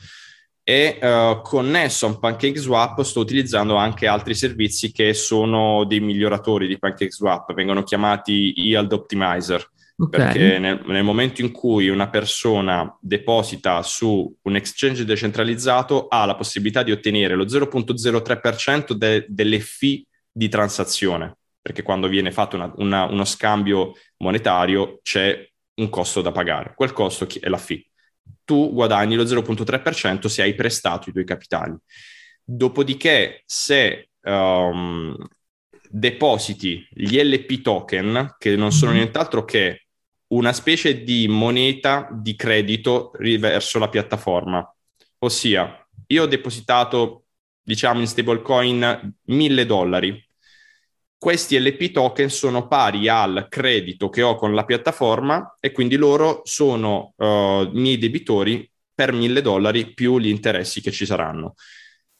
e 0.68 0.98
uh, 1.00 1.40
connesso 1.40 2.04
a 2.04 2.10
un 2.10 2.18
PancakeSwap 2.18 3.00
sto 3.00 3.20
utilizzando 3.20 3.76
anche 3.76 4.06
altri 4.06 4.34
servizi 4.34 4.92
che 4.92 5.14
sono 5.14 5.84
dei 5.84 6.00
miglioratori 6.00 6.66
di 6.66 6.78
PancakeSwap, 6.78 7.54
vengono 7.54 7.82
chiamati 7.84 8.52
Yield 8.54 8.92
Optimizer. 8.92 9.66
Okay. 9.96 10.20
Perché 10.20 10.58
nel, 10.58 10.82
nel, 10.84 11.02
momento 11.02 11.40
in 11.40 11.52
cui 11.52 11.88
una 11.88 12.10
persona 12.10 12.94
deposita 13.00 13.82
su 13.82 14.30
un 14.42 14.56
exchange 14.56 15.06
decentralizzato 15.06 16.06
ha 16.06 16.26
la 16.26 16.36
possibilità 16.36 16.82
di 16.82 16.92
ottenere 16.92 17.34
lo 17.34 17.46
0.03% 17.46 18.92
de, 18.92 19.24
delle 19.26 19.60
fee 19.60 20.04
di 20.30 20.50
transazione, 20.50 21.38
perché 21.62 21.82
quando 21.82 22.08
viene 22.08 22.30
fatto 22.30 22.56
una, 22.56 22.70
una, 22.76 23.04
uno 23.04 23.24
scambio 23.24 23.94
monetario 24.18 25.00
c'è 25.02 25.48
un 25.76 25.88
costo 25.88 26.20
da 26.20 26.30
pagare. 26.30 26.74
Quel 26.76 26.92
costo 26.92 27.26
è 27.40 27.48
la 27.48 27.56
fee 27.56 27.87
tu 28.48 28.72
guadagni 28.72 29.14
lo 29.14 29.24
0.3% 29.24 30.26
se 30.26 30.40
hai 30.40 30.54
prestato 30.54 31.10
i 31.10 31.12
tuoi 31.12 31.26
capitali. 31.26 31.76
Dopodiché, 32.42 33.42
se 33.44 34.08
um, 34.22 35.14
depositi 35.86 36.88
gli 36.90 37.20
LP 37.20 37.60
token, 37.60 38.36
che 38.38 38.56
non 38.56 38.72
sono 38.72 38.92
mm-hmm. 38.92 39.00
nient'altro 39.00 39.44
che 39.44 39.88
una 40.28 40.54
specie 40.54 41.02
di 41.02 41.28
moneta 41.28 42.08
di 42.10 42.34
credito 42.36 43.10
verso 43.18 43.78
la 43.78 43.90
piattaforma, 43.90 44.66
ossia 45.18 45.86
io 46.06 46.22
ho 46.22 46.26
depositato, 46.26 47.24
diciamo 47.62 48.00
in 48.00 48.06
stablecoin, 48.06 49.14
1000 49.24 49.66
dollari, 49.66 50.27
questi 51.18 51.58
LP 51.58 51.90
token 51.90 52.30
sono 52.30 52.68
pari 52.68 53.08
al 53.08 53.46
credito 53.50 54.08
che 54.08 54.22
ho 54.22 54.36
con 54.36 54.54
la 54.54 54.64
piattaforma 54.64 55.56
e 55.58 55.72
quindi 55.72 55.96
loro 55.96 56.42
sono 56.44 57.12
uh, 57.16 57.68
miei 57.72 57.98
debitori 57.98 58.70
per 58.94 59.12
1000 59.12 59.42
dollari 59.42 59.92
più 59.94 60.20
gli 60.20 60.28
interessi 60.28 60.80
che 60.80 60.92
ci 60.92 61.04
saranno. 61.04 61.54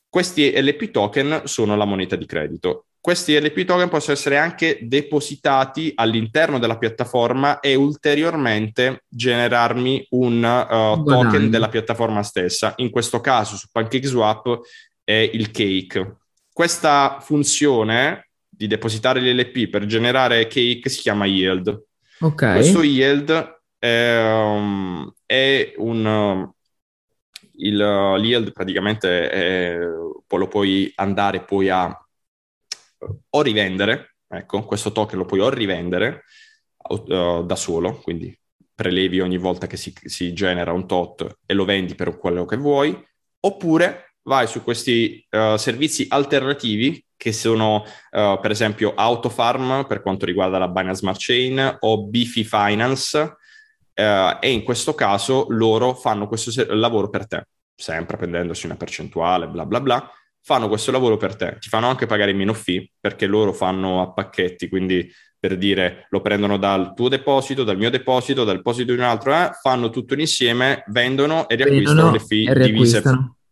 Questi 0.09 0.51
LP 0.61 0.91
token 0.91 1.43
sono 1.45 1.77
la 1.77 1.85
moneta 1.85 2.17
di 2.17 2.27
credito. 2.27 2.87
Questi 3.01 3.39
LP 3.41 3.65
token 3.65 3.89
possono 3.89 4.17
essere 4.17 4.37
anche 4.37 4.81
depositati 4.83 5.93
all'interno 5.95 6.59
della 6.59 6.77
piattaforma 6.77 7.61
e 7.61 7.77
ulteriormente 7.77 9.05
generarmi 9.09 10.09
un 10.11 10.43
uh, 10.43 11.05
token 11.05 11.51
della 11.51 11.69
piattaforma 11.69 12.25
stessa. 12.25 12.73
In 12.79 12.91
questo 12.91 13.21
caso 13.21 13.57
su 13.57 13.69
PancakeSwap 13.71 14.61
è 15.05 15.31
il 15.33 15.53
cake. 15.53 16.17
Questa 16.53 17.19
funzione 17.21 18.28
di 18.59 18.67
depositare 18.67 19.21
l'LP 19.21 19.69
per 19.69 19.87
generare 19.87 20.49
cake 20.49 20.89
si 20.89 21.01
chiama 21.01 21.27
yield. 21.27 21.85
Ok. 22.19 22.55
Questo 22.55 22.83
yield 22.83 23.61
è, 23.79 24.21
um, 24.21 25.13
è 25.25 25.75
un... 25.77 26.05
Um, 26.05 26.53
il, 27.61 27.81
yield 28.23 28.53
praticamente 28.53 29.31
è, 29.31 29.77
lo 29.79 30.49
puoi 30.49 30.93
andare 30.97 31.45
poi 31.45 31.69
a 31.69 32.09
o 33.31 33.43
rivendere, 33.43 34.17
ecco, 34.29 34.65
questo 34.65 34.91
token 34.91 35.19
lo 35.19 35.25
puoi 35.25 35.41
o 35.41 35.49
rivendere 35.49 36.25
uh, 36.77 37.45
da 37.45 37.57
solo, 37.57 38.01
quindi 38.01 38.37
prelevi 38.75 39.21
ogni 39.21 39.39
volta 39.39 39.67
che 39.67 39.77
si, 39.77 39.93
si, 40.05 40.33
genera 40.33 40.73
un 40.73 40.87
tot 40.87 41.39
e 41.47 41.55
lo 41.55 41.65
vendi 41.65 41.95
per 41.95 42.17
quello 42.19 42.45
che 42.45 42.57
vuoi, 42.57 42.97
oppure 43.41 44.08
vai 44.23 44.47
su 44.47 44.63
questi 44.63 45.27
uh, 45.31 45.57
servizi 45.57 46.07
alternativi 46.09 47.03
che 47.17 47.33
sono 47.33 47.83
uh, 47.83 48.39
per 48.41 48.51
esempio 48.51 48.95
Autofarm 48.95 49.87
per 49.87 50.03
quanto 50.03 50.25
riguarda 50.25 50.59
la 50.59 50.69
Binance 50.69 51.01
Smart 51.01 51.19
Chain 51.21 51.77
o 51.81 52.05
Bifi 52.05 52.45
Finance 52.45 53.19
uh, 53.19 54.37
e 54.41 54.53
in 54.53 54.63
questo 54.63 54.95
caso 54.95 55.47
loro 55.49 55.95
fanno 55.95 56.29
questo 56.29 56.51
se- 56.51 56.67
lavoro 56.67 57.11
per 57.11 57.27
te, 57.27 57.49
sempre 57.75 58.17
prendendosi 58.17 58.67
una 58.67 58.77
percentuale, 58.77 59.49
bla 59.49 59.67
bla 59.67 59.81
bla, 59.81 60.11
fanno 60.41 60.69
questo 60.69 60.93
lavoro 60.93 61.17
per 61.17 61.35
te, 61.35 61.57
ti 61.59 61.69
fanno 61.69 61.89
anche 61.89 62.07
pagare 62.07 62.33
meno 62.33 62.55
fee 62.55 62.91
perché 63.01 63.27
loro 63.27 63.53
fanno 63.53 64.01
a 64.01 64.13
pacchetti, 64.13 64.69
quindi 64.69 65.11
per 65.41 65.57
dire 65.57 66.07
lo 66.11 66.21
prendono 66.21 66.57
dal 66.57 66.95
tuo 66.95 67.09
deposito, 67.09 67.65
dal 67.65 67.77
mio 67.77 67.91
deposito, 67.91 68.45
dal 68.45 68.57
deposito 68.57 68.93
di 68.93 68.99
un 68.99 69.05
altro, 69.05 69.35
eh, 69.35 69.51
fanno 69.61 69.91
tutto 69.91 70.15
insieme, 70.15 70.85
vendono 70.89 71.49
e 71.49 71.57
riacquistano 71.57 72.13
le 72.13 72.21
fee 72.21 72.53
divise 72.55 73.03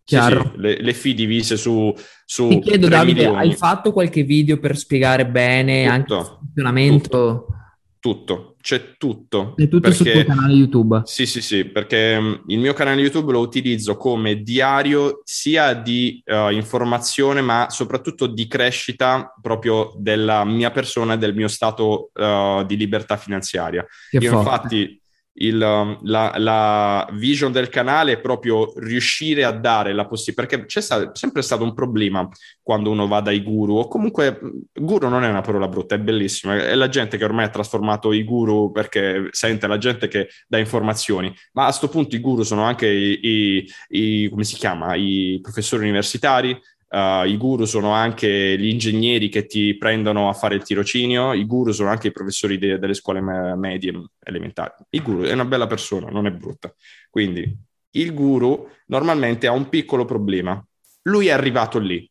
Chiaro. 0.06 0.52
Sì, 0.54 0.60
le, 0.60 0.80
le 0.80 0.94
fee 0.94 1.14
divise 1.14 1.56
su, 1.56 1.92
su 2.24 2.46
Ti 2.46 2.60
chiedo 2.60 2.86
Davide, 2.86 3.22
milioni. 3.24 3.38
hai 3.38 3.54
fatto 3.56 3.92
qualche 3.92 4.22
video 4.22 4.56
per 4.60 4.76
spiegare 4.76 5.26
bene 5.26 5.82
tutto, 5.82 5.92
anche 5.92 6.14
il 6.14 6.38
funzionamento? 6.38 7.08
Tutto, 7.08 7.56
tutto, 7.98 8.56
c'è 8.62 8.96
tutto. 8.98 9.54
È 9.56 9.66
tutto 9.66 9.80
perché, 9.80 9.96
sul 9.96 10.12
tuo 10.12 10.24
canale 10.24 10.52
YouTube? 10.52 11.00
Sì, 11.06 11.26
sì, 11.26 11.42
sì, 11.42 11.64
perché 11.64 12.20
mm, 12.20 12.34
il 12.46 12.58
mio 12.60 12.72
canale 12.72 13.00
YouTube 13.00 13.32
lo 13.32 13.40
utilizzo 13.40 13.96
come 13.96 14.42
diario 14.42 15.22
sia 15.24 15.74
di 15.74 16.22
uh, 16.24 16.50
informazione 16.50 17.40
ma 17.40 17.66
soprattutto 17.68 18.28
di 18.28 18.46
crescita 18.46 19.34
proprio 19.42 19.92
della 19.98 20.44
mia 20.44 20.70
persona 20.70 21.14
e 21.14 21.18
del 21.18 21.34
mio 21.34 21.48
stato 21.48 22.10
uh, 22.14 22.64
di 22.64 22.76
libertà 22.76 23.16
finanziaria. 23.16 23.84
Che 24.08 24.18
Io 24.18 24.30
forte. 24.30 24.48
infatti 24.48 25.00
il, 25.38 25.60
um, 25.60 25.98
la, 26.02 26.34
la, 26.36 27.08
vision 27.12 27.52
del 27.52 27.68
canale 27.68 28.12
è 28.12 28.20
proprio 28.20 28.72
riuscire 28.76 29.44
a 29.44 29.50
dare 29.50 29.92
la 29.92 30.06
possibilità, 30.06 30.56
perché 30.56 30.66
c'è 30.66 30.80
stato, 30.80 31.14
sempre 31.14 31.42
stato 31.42 31.64
un 31.64 31.74
problema 31.74 32.28
quando 32.62 32.90
uno 32.90 33.06
va 33.06 33.20
dai 33.20 33.42
guru, 33.42 33.76
o 33.76 33.88
comunque 33.88 34.38
guru 34.72 35.08
non 35.08 35.24
è 35.24 35.28
una 35.28 35.42
parola 35.42 35.68
brutta, 35.68 35.94
è 35.94 35.98
bellissima, 35.98 36.56
è 36.56 36.74
la 36.74 36.88
gente 36.88 37.16
che 37.16 37.24
ormai 37.24 37.44
ha 37.44 37.50
trasformato 37.50 38.12
i 38.12 38.24
guru 38.24 38.70
perché 38.70 39.28
sente 39.30 39.66
la 39.66 39.78
gente 39.78 40.08
che 40.08 40.28
dà 40.46 40.58
informazioni, 40.58 41.34
ma 41.52 41.62
a 41.62 41.66
questo 41.66 41.88
punto 41.88 42.16
i 42.16 42.20
guru 42.20 42.42
sono 42.42 42.62
anche 42.62 42.86
i, 42.86 43.18
i, 43.22 43.70
i 43.88 44.28
come 44.28 44.44
si 44.44 44.56
chiama, 44.56 44.94
i 44.94 45.38
professori 45.42 45.84
universitari, 45.84 46.58
Uh, 46.88 47.24
I 47.26 47.36
guru 47.36 47.64
sono 47.64 47.90
anche 47.92 48.56
gli 48.56 48.68
ingegneri 48.68 49.28
che 49.28 49.46
ti 49.46 49.76
prendono 49.76 50.28
a 50.28 50.32
fare 50.32 50.54
il 50.54 50.62
tirocinio, 50.62 51.32
i 51.32 51.44
guru 51.44 51.72
sono 51.72 51.90
anche 51.90 52.08
i 52.08 52.12
professori 52.12 52.58
de- 52.58 52.78
delle 52.78 52.94
scuole 52.94 53.20
me- 53.20 53.56
medie 53.56 53.92
elementari. 54.22 54.72
Il 54.90 55.02
guru 55.02 55.22
è 55.22 55.32
una 55.32 55.44
bella 55.44 55.66
persona, 55.66 56.10
non 56.10 56.26
è 56.26 56.30
brutta. 56.30 56.72
Quindi 57.10 57.56
il 57.90 58.14
guru 58.14 58.68
normalmente 58.86 59.46
ha 59.48 59.52
un 59.52 59.68
piccolo 59.68 60.04
problema. 60.04 60.64
Lui 61.02 61.26
è 61.26 61.32
arrivato 61.32 61.78
lì. 61.78 62.08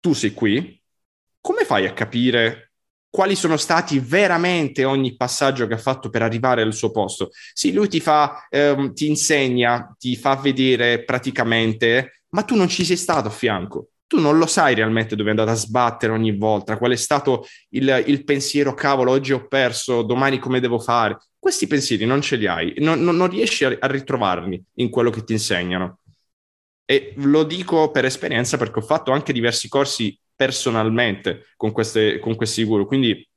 Tu 0.00 0.12
sei 0.12 0.32
qui. 0.32 0.80
Come 1.40 1.64
fai 1.64 1.86
a 1.86 1.92
capire 1.92 2.72
quali 3.10 3.34
sono 3.34 3.56
stati 3.56 3.98
veramente 3.98 4.84
ogni 4.84 5.16
passaggio 5.16 5.66
che 5.66 5.74
ha 5.74 5.78
fatto 5.78 6.10
per 6.10 6.22
arrivare 6.22 6.62
al 6.62 6.74
suo 6.74 6.90
posto? 6.90 7.30
Sì, 7.52 7.72
lui 7.72 7.88
ti 7.88 8.00
fa, 8.00 8.46
ehm, 8.50 8.92
ti 8.92 9.08
insegna, 9.08 9.94
ti 9.98 10.14
fa 10.16 10.36
vedere 10.36 11.04
praticamente 11.04 12.17
ma 12.30 12.42
tu 12.42 12.56
non 12.56 12.68
ci 12.68 12.84
sei 12.84 12.96
stato 12.96 13.28
a 13.28 13.30
fianco. 13.30 13.88
Tu 14.06 14.18
non 14.18 14.38
lo 14.38 14.46
sai 14.46 14.74
realmente 14.74 15.16
dove 15.16 15.28
è 15.28 15.30
andato 15.32 15.50
a 15.50 15.54
sbattere 15.54 16.12
ogni 16.12 16.34
volta, 16.34 16.78
qual 16.78 16.92
è 16.92 16.96
stato 16.96 17.46
il, 17.70 18.04
il 18.06 18.24
pensiero, 18.24 18.72
cavolo, 18.72 19.10
oggi 19.10 19.32
ho 19.32 19.46
perso, 19.46 20.02
domani 20.02 20.38
come 20.38 20.60
devo 20.60 20.78
fare. 20.78 21.18
Questi 21.38 21.66
pensieri 21.66 22.06
non 22.06 22.22
ce 22.22 22.36
li 22.36 22.46
hai, 22.46 22.74
non, 22.78 23.02
non, 23.02 23.16
non 23.16 23.28
riesci 23.28 23.64
a 23.64 23.78
ritrovarli 23.80 24.62
in 24.76 24.88
quello 24.88 25.10
che 25.10 25.24
ti 25.24 25.32
insegnano. 25.32 25.98
E 26.86 27.12
lo 27.16 27.44
dico 27.44 27.90
per 27.90 28.06
esperienza 28.06 28.56
perché 28.56 28.78
ho 28.78 28.82
fatto 28.82 29.12
anche 29.12 29.34
diversi 29.34 29.68
corsi 29.68 30.18
personalmente 30.34 31.48
con, 31.56 31.70
queste, 31.70 32.18
con 32.18 32.34
questi 32.34 32.64
guru, 32.64 32.86
quindi 32.86 33.28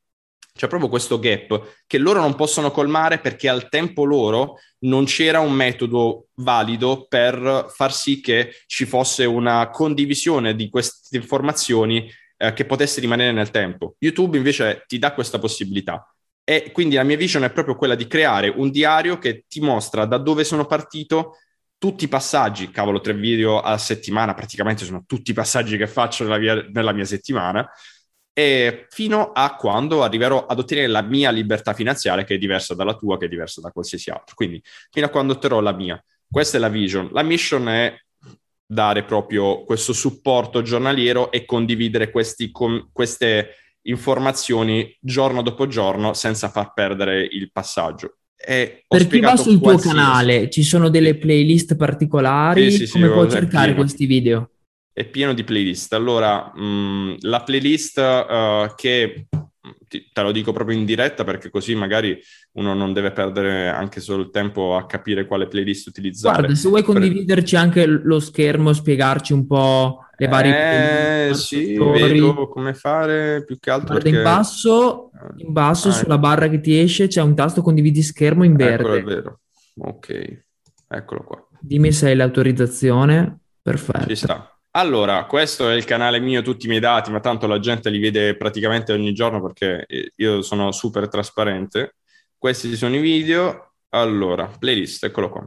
c'è 0.54 0.68
proprio 0.68 0.90
questo 0.90 1.18
gap 1.20 1.82
che 1.88 1.98
loro 1.98 2.20
non 2.20 2.36
possono 2.36 2.72
colmare 2.72 3.20
perché 3.20 3.48
al 3.48 3.70
tempo 3.70 4.04
loro 4.04 4.60
non 4.80 5.06
c'era 5.06 5.40
un 5.40 5.54
metodo 5.54 6.28
valido 6.36 7.06
per 7.08 7.68
far 7.70 7.94
sì 7.94 8.20
che 8.20 8.54
ci 8.66 8.86
fosse 8.86 9.26
una 9.26 9.70
condivisione 9.70 10.56
di 10.56 10.70
queste 10.70 11.18
informazioni 11.18 12.10
eh, 12.38 12.54
che 12.54 12.66
potesse 12.66 13.00
rimanere 13.00 13.32
nel 13.32 13.52
tempo. 13.52 13.96
YouTube 14.00 14.38
invece 14.38 14.84
ti 14.88 14.98
dà 14.98 15.14
questa 15.14 15.40
possibilità. 15.40 16.14
E 16.44 16.72
quindi 16.72 16.96
la 16.96 17.04
mia 17.04 17.16
vision 17.16 17.44
è 17.44 17.52
proprio 17.52 17.76
quella 17.76 17.96
di 17.96 18.08
creare 18.08 18.50
un 18.50 18.72
diario 18.72 19.20
che 19.20 19.46
ti 19.48 19.62
mostra 19.62 20.06
da 20.06 20.18
dove 20.18 20.44
sono 20.44 20.66
partito, 20.66 21.38
tutti 21.78 22.06
i 22.06 22.08
passaggi, 22.08 22.72
cavolo, 22.72 23.00
tre 23.00 23.14
video 23.14 23.60
a 23.60 23.78
settimana, 23.78 24.34
praticamente 24.34 24.84
sono 24.84 25.04
tutti 25.06 25.32
i 25.32 25.36
passaggi 25.36 25.78
che 25.78 25.88
faccio 25.88 26.24
nella 26.24 26.38
mia, 26.40 26.68
nella 26.72 26.94
mia 26.94 27.06
settimana, 27.06 27.68
e 28.34 28.88
fino 28.90 29.32
a 29.34 29.56
quando 29.56 30.04
arriverò 30.04 30.46
ad 30.46 30.60
ottenere 30.60 30.88
la 30.88 31.02
mia 31.02 31.32
libertà 31.32 31.74
finanziaria 31.74 32.24
che 32.24 32.36
è 32.36 32.38
diversa 32.38 32.74
dalla 32.74 32.96
tua, 32.96 33.18
che 33.18 33.26
è 33.26 33.30
diversa 33.30 33.62
da 33.62 33.72
qualsiasi 33.72 34.10
altro. 34.10 34.36
Quindi 34.36 34.62
fino 34.90 35.06
a 35.06 35.10
quando 35.10 35.34
otterrò 35.34 35.60
la 35.60 35.74
mia. 35.74 36.02
Questa 36.30 36.58
è 36.58 36.60
la 36.60 36.70
vision. 36.70 37.10
La 37.12 37.24
mission 37.24 37.68
è 37.68 37.94
dare 38.66 39.04
proprio 39.04 39.66
questo 39.66 39.92
supporto 39.92 40.62
giornaliero 40.62 41.30
e 41.32 41.44
condividere 41.44 42.10
questi, 42.10 42.52
com- 42.52 42.90
queste 42.94 43.56
informazioni 43.84 44.96
giorno 45.02 45.42
dopo 45.42 45.68
giorno 45.68 46.14
senza 46.14 46.50
far 46.50 46.72
perdere 46.74 47.22
il 47.30 47.52
passaggio. 47.52 48.16
E 48.44 48.86
per 48.88 49.08
chi 49.08 49.20
va 49.20 49.36
sul 49.36 49.60
tuo 49.60 49.78
canale 49.78 50.50
ci 50.50 50.64
sono 50.64 50.90
delle 50.90 51.16
playlist 51.16 51.76
particolari? 51.76 52.72
Sì, 52.72 52.86
sì, 52.86 52.94
Come 52.94 53.08
sì, 53.08 53.14
può 53.14 53.28
cercare 53.28 53.76
questi 53.76 54.06
video? 54.06 54.50
È 54.94 55.06
pieno 55.06 55.34
di 55.34 55.44
playlist. 55.44 55.94
Allora, 55.94 56.52
mh, 56.54 56.64
mm, 56.64 57.14
la 57.22 57.44
playlist 57.44 57.98
uh, 57.98 58.74
che 58.76 59.28
te 59.90 60.22
lo 60.22 60.32
dico 60.32 60.52
proprio 60.54 60.78
in 60.78 60.86
diretta 60.86 61.24
perché 61.24 61.50
così 61.50 61.76
magari 61.76 62.20
uno 62.54 62.74
non 62.74 62.94
deve 62.94 63.12
perdere 63.12 63.68
anche 63.68 64.00
solo 64.00 64.24
il 64.24 64.30
tempo 64.30 64.76
a 64.76 64.86
capire 64.86 65.26
quale 65.26 65.48
playlist 65.48 65.88
utilizzare. 65.88 66.38
Guarda, 66.38 66.56
se 66.56 66.68
vuoi 66.68 66.84
condividerci 66.84 67.56
anche 67.56 67.86
lo 67.86 68.20
schermo, 68.20 68.74
spiegarci 68.74 69.34
un 69.34 69.46
po' 69.46 70.06
le 70.18 70.28
varie... 70.28 71.30
Eh 71.30 71.34
sì, 71.34 71.78
vedo 71.78 72.48
come 72.48 72.74
fare 72.74 73.44
più 73.46 73.58
che 73.60 73.70
altro 73.70 73.94
Guarda, 73.94 74.04
perché... 74.04 74.18
in 74.18 74.24
basso, 74.24 75.12
in 75.38 75.52
basso 75.52 75.90
ah, 75.90 75.94
sulla 75.94 76.18
barra 76.18 76.48
che 76.50 76.60
ti 76.60 76.78
esce 76.80 77.08
c'è 77.08 77.22
un 77.22 77.36
tasto 77.36 77.62
condividi 77.62 78.02
schermo 78.02 78.44
in 78.44 78.56
verde. 78.56 78.84
Eccolo, 78.84 78.96
è 78.96 79.04
vero. 79.04 79.40
Ok, 79.78 80.44
eccolo 80.88 81.24
qua. 81.24 81.48
Dimmi 81.60 81.92
se 81.92 82.08
hai 82.08 82.16
l'autorizzazione. 82.16 83.40
Perfetto. 83.62 84.08
Ci 84.08 84.16
sta. 84.16 84.61
Allora, 84.74 85.26
questo 85.26 85.70
è 85.70 85.76
il 85.76 85.84
canale 85.84 86.22
mio, 86.22 86.42
tutti 86.42 86.66
i 86.66 86.70
miei 86.70 86.80
dati, 86.80 87.12
ma 87.12 87.20
tanto 87.20 87.46
la 87.46 87.60
gente 87.60 87.90
li 87.90 88.00
vede 88.00 88.38
praticamente 88.38 88.94
ogni 88.94 89.14
giorno 89.14 89.42
perché 89.42 89.86
eh, 89.86 90.14
io 90.16 90.42
sono 90.42 90.72
super 90.72 91.10
trasparente. 91.10 91.96
Questi 92.38 92.78
sono 92.78 92.96
i 92.96 93.02
video. 93.02 93.74
Allora, 93.90 94.48
playlist, 94.48 95.04
eccolo 95.04 95.30
qua. 95.30 95.46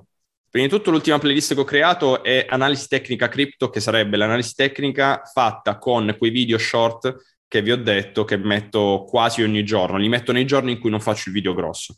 Prima 0.51 0.67
di 0.67 0.73
tutto 0.73 0.91
l'ultima 0.91 1.19
playlist 1.19 1.55
che 1.55 1.61
ho 1.61 1.65
creato 1.65 2.23
è 2.23 2.45
Analisi 2.47 2.87
Tecnica 2.87 3.29
Crypto, 3.29 3.71
che 3.71 3.81
sarebbe 3.81 4.19
l'analisi 4.19 4.55
tecnica 4.55 5.23
fatta 5.25 5.79
con 5.79 6.15
quei 6.19 6.31
video 6.31 6.59
short 6.59 7.17
che 7.49 7.63
vi 7.63 7.73
ho 7.73 7.77
detto 7.77 8.25
che 8.25 8.37
metto 8.37 9.07
quasi 9.09 9.43
ogni 9.43 9.65
giorno. 9.65 9.97
Li 9.97 10.09
metto 10.09 10.33
nei 10.33 10.45
giorni 10.45 10.73
in 10.73 10.79
cui 10.79 10.91
non 10.91 11.01
faccio 11.01 11.31
il 11.31 11.35
video 11.35 11.55
grosso. 11.55 11.97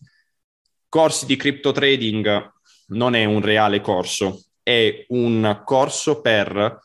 Corsi 0.89 1.27
di 1.27 1.35
crypto 1.35 1.73
trading 1.73 2.53
non 2.89 3.17
è 3.17 3.25
un 3.25 3.41
reale 3.41 3.81
corso, 3.81 4.45
è 4.63 5.07
un 5.09 5.63
corso 5.65 6.21
per 6.21 6.85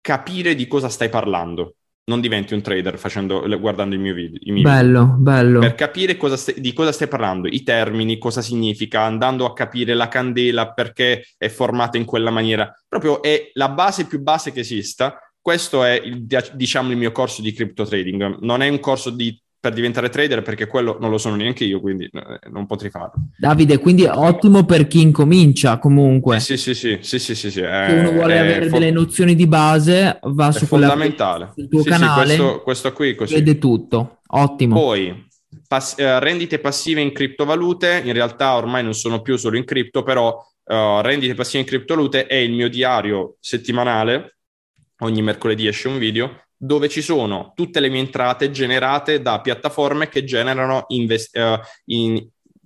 capire 0.00 0.54
di 0.54 0.66
cosa 0.66 0.88
stai 0.88 1.08
parlando. 1.08 1.74
Non 2.04 2.20
diventi 2.20 2.54
un 2.54 2.62
trader 2.62 2.98
facendo, 2.98 3.46
guardando 3.58 3.94
i 3.94 3.98
miei 3.98 4.14
video. 4.14 4.38
I 4.42 4.50
miei 4.50 4.64
bello, 4.64 5.04
video. 5.04 5.16
bello. 5.18 5.58
Per 5.60 5.74
capire 5.74 6.16
cosa 6.16 6.36
stai, 6.36 6.60
di 6.60 6.72
cosa 6.72 6.90
stai 6.90 7.06
parlando, 7.06 7.46
i 7.46 7.62
termini, 7.62 8.18
cosa 8.18 8.42
significa, 8.42 9.02
andando 9.02 9.44
a 9.44 9.52
capire 9.52 9.94
la 9.94 10.08
candela, 10.08 10.72
perché 10.72 11.26
è 11.36 11.48
formata 11.48 11.98
in 11.98 12.04
quella 12.04 12.30
maniera. 12.30 12.72
Proprio 12.88 13.22
è 13.22 13.50
la 13.52 13.68
base 13.68 14.06
più 14.06 14.20
base 14.20 14.50
che 14.50 14.60
esista. 14.60 15.20
Questo 15.40 15.84
è, 15.84 15.92
il, 15.92 16.26
diciamo, 16.54 16.90
il 16.90 16.96
mio 16.96 17.12
corso 17.12 17.42
di 17.42 17.52
crypto 17.52 17.84
trading. 17.84 18.38
Non 18.40 18.62
è 18.62 18.68
un 18.68 18.80
corso 18.80 19.10
di 19.10 19.40
per 19.60 19.74
diventare 19.74 20.08
trader 20.08 20.40
perché 20.40 20.66
quello 20.66 20.96
non 20.98 21.10
lo 21.10 21.18
sono 21.18 21.36
neanche 21.36 21.64
io, 21.64 21.80
quindi 21.80 22.04
eh, 22.10 22.48
non 22.50 22.66
potrei 22.66 22.90
farlo. 22.90 23.12
Davide, 23.36 23.78
quindi 23.78 24.04
è 24.04 24.10
ottimo 24.10 24.64
per 24.64 24.86
chi 24.86 25.02
incomincia 25.02 25.78
comunque. 25.78 26.40
Sì, 26.40 26.56
sì, 26.56 26.74
sì, 26.74 26.98
sì, 27.02 27.18
sì, 27.18 27.34
sì, 27.34 27.50
sì. 27.50 27.60
Se 27.60 27.94
uno 27.94 28.10
vuole 28.12 28.38
avere 28.38 28.68
fo- 28.68 28.78
delle 28.78 28.90
nozioni 28.90 29.34
di 29.34 29.46
base, 29.46 30.18
va 30.22 30.50
su 30.50 30.64
fondamentale. 30.64 31.52
sul 31.54 31.68
tuo 31.68 31.82
sì, 31.82 31.90
canale. 31.90 32.30
Sì, 32.30 32.36
questo, 32.38 32.62
questo 32.62 32.92
qui 32.94 33.14
così. 33.14 33.34
Vede 33.34 33.58
tutto. 33.58 34.20
Ottimo. 34.28 34.76
Poi 34.76 35.28
pass- 35.68 35.98
eh, 35.98 36.18
rendite 36.20 36.58
passive 36.58 37.02
in 37.02 37.12
criptovalute, 37.12 38.00
in 38.02 38.14
realtà 38.14 38.56
ormai 38.56 38.82
non 38.82 38.94
sono 38.94 39.20
più 39.20 39.36
solo 39.36 39.58
in 39.58 39.64
cripto, 39.64 40.02
però 40.02 40.42
uh, 40.64 41.00
rendite 41.02 41.34
passive 41.34 41.62
in 41.62 41.68
criptovalute 41.68 42.26
è 42.26 42.36
il 42.36 42.52
mio 42.52 42.70
diario 42.70 43.36
settimanale. 43.40 44.36
Ogni 45.00 45.20
mercoledì 45.20 45.66
esce 45.66 45.88
un 45.88 45.98
video 45.98 46.44
dove 46.62 46.90
ci 46.90 47.00
sono 47.00 47.52
tutte 47.54 47.80
le 47.80 47.88
mie 47.88 48.00
entrate 48.00 48.50
generate 48.50 49.22
da 49.22 49.40
piattaforme 49.40 50.10
che 50.10 50.24
generano 50.24 50.84
invest- 50.88 51.34
uh, 51.34 51.58
in, 51.86 52.22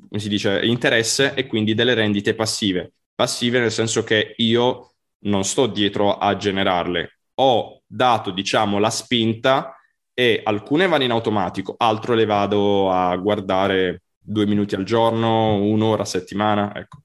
dice, 0.08 0.64
interesse 0.64 1.34
e 1.34 1.46
quindi 1.46 1.74
delle 1.74 1.94
rendite 1.94 2.34
passive. 2.34 2.94
Passive 3.14 3.60
nel 3.60 3.70
senso 3.70 4.02
che 4.02 4.34
io 4.38 4.94
non 5.26 5.44
sto 5.44 5.68
dietro 5.68 6.18
a 6.18 6.36
generarle. 6.36 7.18
Ho 7.34 7.82
dato, 7.86 8.32
diciamo, 8.32 8.80
la 8.80 8.90
spinta 8.90 9.76
e 10.12 10.40
alcune 10.42 10.88
vanno 10.88 11.04
in 11.04 11.12
automatico, 11.12 11.76
altre 11.78 12.16
le 12.16 12.24
vado 12.24 12.90
a 12.90 13.14
guardare 13.16 14.02
due 14.18 14.46
minuti 14.46 14.74
al 14.74 14.82
giorno, 14.82 15.54
un'ora 15.54 16.02
a 16.02 16.06
settimana, 16.06 16.74
ecco. 16.74 17.02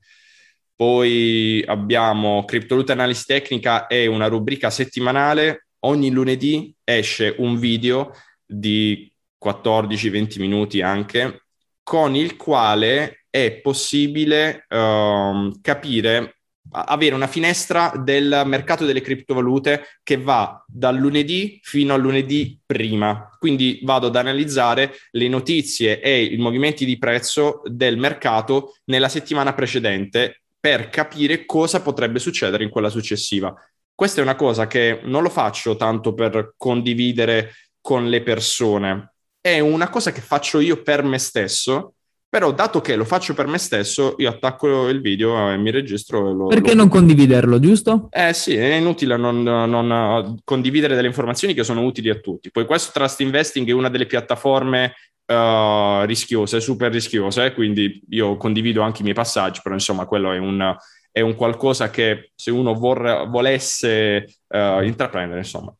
Poi 0.76 1.64
abbiamo 1.68 2.46
Criptovaluta 2.46 2.94
Analisi 2.94 3.26
Tecnica 3.26 3.86
e 3.86 4.08
una 4.08 4.28
rubrica 4.28 4.72
settimanale 4.72 5.68
ogni 5.82 6.10
lunedì 6.10 6.74
esce 6.84 7.36
un 7.38 7.58
video 7.58 8.14
di 8.46 9.12
14-20 9.44 10.40
minuti 10.40 10.82
anche, 10.82 11.44
con 11.84 12.16
il 12.16 12.36
quale 12.36 13.26
è 13.30 13.52
possibile 13.62 14.66
uh, 14.70 15.52
capire, 15.62 16.40
avere 16.72 17.16
una 17.16 17.28
finestra 17.28 17.92
del 17.96 18.44
mercato 18.46 18.86
delle 18.86 19.02
criptovalute 19.02 20.00
che 20.04 20.18
va 20.18 20.64
dal 20.68 20.98
lunedì 20.98 21.60
fino 21.64 21.94
al 21.94 22.02
lunedì 22.02 22.60
prima. 22.66 23.30
Quindi 23.40 23.80
vado 23.84 24.08
ad 24.08 24.16
analizzare 24.16 24.94
le 25.12 25.28
notizie 25.28 26.00
e 26.02 26.24
i 26.24 26.38
movimenti 26.38 26.86
di 26.86 26.98
prezzo 26.98 27.62
del 27.66 27.98
mercato 27.98 28.76
nella 28.86 29.10
settimana 29.10 29.54
precedente 29.54 30.42
per 30.60 30.90
capire 30.90 31.46
cosa 31.46 31.82
potrebbe 31.82 32.20
succedere 32.20 32.64
in 32.64 32.70
quella 32.70 32.90
successiva. 32.90 33.56
Questa 34.00 34.22
è 34.22 34.24
una 34.24 34.38
cosa 34.38 34.66
che 34.66 35.02
non 35.04 35.24
lo 35.24 35.30
faccio 35.30 35.76
tanto 35.76 36.14
per 36.14 36.54
condividere 36.56 37.52
con 37.82 38.08
le 38.08 38.24
persone, 38.24 39.12
è 39.41 39.60
una 39.60 39.89
cosa 39.89 40.14
che 40.14 40.22
faccio 40.22 40.62
io 40.62 40.82
per 40.82 41.04
me 41.04 41.20
stesso 41.20 41.95
Però, 42.30 42.54
dato 42.54 42.80
che 42.80 42.95
lo 42.95 43.04
faccio 43.04 43.34
per 43.34 43.47
me 43.47 43.58
stesso, 43.58 44.16
io 44.20 44.30
attacco 44.30 44.88
il 44.88 45.02
video 45.02 45.52
e 45.52 45.58
mi 45.58 45.70
registro. 45.70 46.30
E 46.30 46.34
lo, 46.34 46.47
Perché 46.47 46.70
lo... 46.70 46.76
non 46.76 46.88
condividerlo, 46.88 47.60
giusto? 47.60 48.08
Eh 48.12 48.32
sì, 48.34 48.56
è 48.56 48.76
inutile 48.76 49.18
non, 49.18 49.43
non, 49.43 50.39
condividere 50.45 50.95
delle 50.95 51.08
informazioni 51.08 51.54
che 51.54 51.66
sono 51.66 51.84
utili 51.84 52.10
a 52.10 52.20
tutti. 52.20 52.52
Poi 52.52 52.66
questo 52.66 52.91
Trust 52.93 53.20
Investing 53.20 53.68
è 53.68 53.74
una 53.74 53.89
delle 53.89 54.06
piattaforme 54.06 54.93
uh, 55.26 56.06
rischiose, 56.06 56.62
super 56.62 56.89
rischiose, 56.89 57.52
quindi 57.54 58.02
io 58.12 58.38
condivido 58.38 58.82
anche 58.82 59.02
i 59.02 59.04
miei 59.04 59.16
passaggi, 59.16 59.60
però 59.62 59.76
insomma 59.76 60.06
quello 60.06 60.32
è 60.32 60.38
un, 60.38 60.74
è 61.20 61.22
un 61.22 61.36
qualcosa 61.36 61.90
che 61.90 62.32
se 62.36 62.52
uno 62.52 62.74
vor, 62.74 63.28
volesse 63.30 64.26
uh, 64.48 64.82
intraprendere, 64.82 65.40
insomma, 65.40 65.74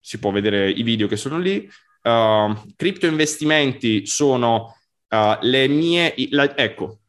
si 0.00 0.18
può 0.18 0.30
vedere 0.30 0.70
i 0.70 0.82
video 0.82 1.06
che 1.06 1.16
sono 1.16 1.38
lì. 1.38 1.68
Uh, 2.02 2.54
cripto 2.74 3.06
investimenti 3.06 4.06
sono 4.06 4.74
uh, 5.10 5.36
le 5.42 5.68
mie... 5.68 6.14
La, 6.30 6.56
ecco, 6.56 7.00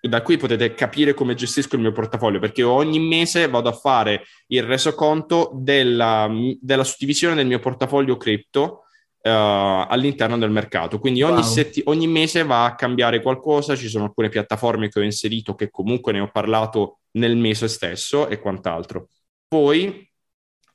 da 0.00 0.20
qui 0.22 0.36
potete 0.36 0.74
capire 0.74 1.14
come 1.14 1.34
gestisco 1.34 1.76
il 1.76 1.82
mio 1.82 1.92
portafoglio, 1.92 2.40
perché 2.40 2.62
ogni 2.62 2.98
mese 2.98 3.48
vado 3.48 3.68
a 3.68 3.72
fare 3.72 4.24
il 4.48 4.64
resoconto 4.64 5.52
della, 5.54 6.28
della 6.60 6.84
suddivisione 6.84 7.34
del 7.34 7.46
mio 7.46 7.60
portafoglio 7.60 8.16
cripto 8.16 8.82
uh, 9.22 9.30
all'interno 9.88 10.36
del 10.36 10.50
mercato. 10.50 10.98
Quindi 10.98 11.22
ogni, 11.22 11.40
wow. 11.40 11.42
setti- 11.42 11.82
ogni, 11.86 12.08
mese 12.08 12.44
va 12.44 12.64
a 12.64 12.74
cambiare 12.74 13.22
qualcosa, 13.22 13.76
ci 13.76 13.88
sono 13.88 14.04
alcune 14.04 14.28
piattaforme 14.28 14.88
che 14.88 14.98
ho 14.98 15.02
inserito 15.02 15.54
che 15.54 15.70
comunque 15.70 16.12
ne 16.12 16.20
ho 16.20 16.30
parlato 16.30 16.98
nel 17.12 17.36
mese 17.36 17.68
stesso 17.68 18.28
e 18.28 18.38
quant'altro. 18.38 19.08
Poi 19.46 20.08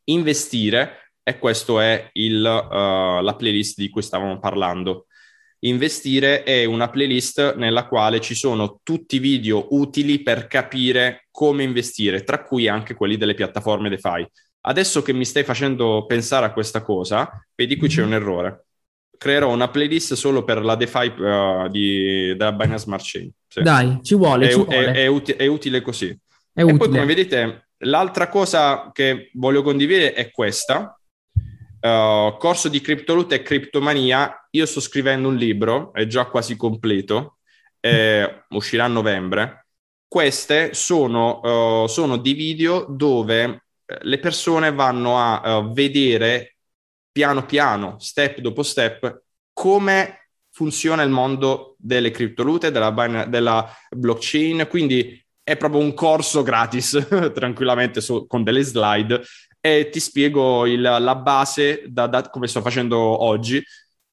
investire, 0.06 1.12
e 1.24 1.40
questa 1.40 1.84
è 1.84 2.10
il, 2.14 2.40
uh, 2.40 3.22
la 3.22 3.36
playlist 3.38 3.80
di 3.80 3.90
cui 3.90 4.02
stavamo 4.02 4.40
parlando. 4.40 5.08
Investire 5.60 6.44
è 6.44 6.66
una 6.66 6.90
playlist 6.90 7.56
nella 7.56 7.88
quale 7.88 8.22
ci 8.22 8.36
sono 8.36 8.80
tutti 8.84 9.16
i 9.16 9.20
video 9.20 9.68
utili 9.72 10.22
per 10.22 10.48
capire 10.48 11.28
come 11.32 11.64
investire, 11.64 12.24
tra 12.24 12.44
cui 12.44 12.68
anche 12.68 12.94
quelli 12.94 13.18
delle 13.18 13.34
piattaforme 13.34 13.90
DeFi. 13.90 14.26
Adesso 14.62 15.02
che 15.02 15.14
mi 15.14 15.26
stai 15.26 15.44
facendo 15.44 16.06
pensare 16.06 16.46
a 16.46 16.54
questa 16.54 16.82
cosa, 16.84 17.44
vedi 17.56 17.76
qui 17.76 17.88
c'è 17.88 18.04
un 18.04 18.14
errore. 18.14 18.66
Creerò 19.18 19.52
una 19.52 19.70
playlist 19.70 20.14
solo 20.14 20.44
per 20.44 20.64
la 20.64 20.76
DeFi 20.76 21.08
uh, 21.08 21.68
di, 21.70 22.36
della 22.38 22.52
Binance 22.52 22.84
Smart 22.84 23.04
Chain. 23.04 23.32
Sì. 23.48 23.62
Dai, 23.64 24.00
ci 24.04 24.14
vuole, 24.14 24.48
è, 24.48 24.52
ci 24.52 24.64
vuole. 24.64 24.92
È, 24.92 24.92
è, 24.92 25.08
uti- 25.08 25.32
è 25.32 25.48
utile 25.48 25.82
così. 25.82 26.16
È 26.58 26.62
e 26.62 26.64
utile. 26.64 26.78
poi, 26.80 26.90
come 26.90 27.06
vedete, 27.06 27.68
l'altra 27.82 28.30
cosa 28.30 28.90
che 28.92 29.30
voglio 29.36 29.62
condividere 29.62 30.14
è 30.14 30.32
questa. 30.32 31.00
Uh, 31.80 32.36
corso 32.38 32.68
di 32.68 32.82
criptovaluta 32.82 33.36
e 33.36 33.44
criptomania. 33.44 34.48
Io 34.50 34.66
sto 34.66 34.80
scrivendo 34.80 35.28
un 35.28 35.36
libro, 35.36 35.94
è 35.94 36.08
già 36.08 36.26
quasi 36.26 36.56
completo, 36.56 37.38
eh, 37.80 38.46
uscirà 38.50 38.86
a 38.86 38.88
novembre. 38.88 39.68
Queste 40.08 40.74
sono, 40.74 41.84
uh, 41.84 41.88
sono 41.88 42.18
dei 42.18 42.34
video 42.34 42.88
dove 42.90 43.44
eh, 43.86 43.98
le 44.02 44.18
persone 44.18 44.74
vanno 44.74 45.20
a 45.20 45.58
uh, 45.60 45.72
vedere 45.72 46.56
piano 47.12 47.46
piano, 47.46 48.00
step 48.00 48.40
dopo 48.40 48.64
step, 48.64 49.22
come 49.54 50.30
funziona 50.50 51.04
il 51.04 51.12
mondo 51.12 51.76
delle 51.78 52.10
criptovalute, 52.10 52.72
della, 52.72 53.26
della 53.28 53.72
blockchain. 53.92 54.66
Quindi 54.68 55.24
è 55.48 55.56
proprio 55.56 55.80
un 55.80 55.94
corso 55.94 56.44
gratis, 56.44 57.08
tranquillamente 57.34 58.02
su, 58.02 58.28
con 58.28 58.44
delle 58.44 58.64
slide 58.64 59.22
e 59.62 59.88
ti 59.90 60.02
spiego 60.02 60.66
il, 60.66 60.82
la 60.82 61.16
base 61.16 61.86
da, 61.88 62.06
da, 62.08 62.30
come 62.30 62.48
sto 62.48 62.60
facendo 62.60 62.98
oggi. 63.00 63.64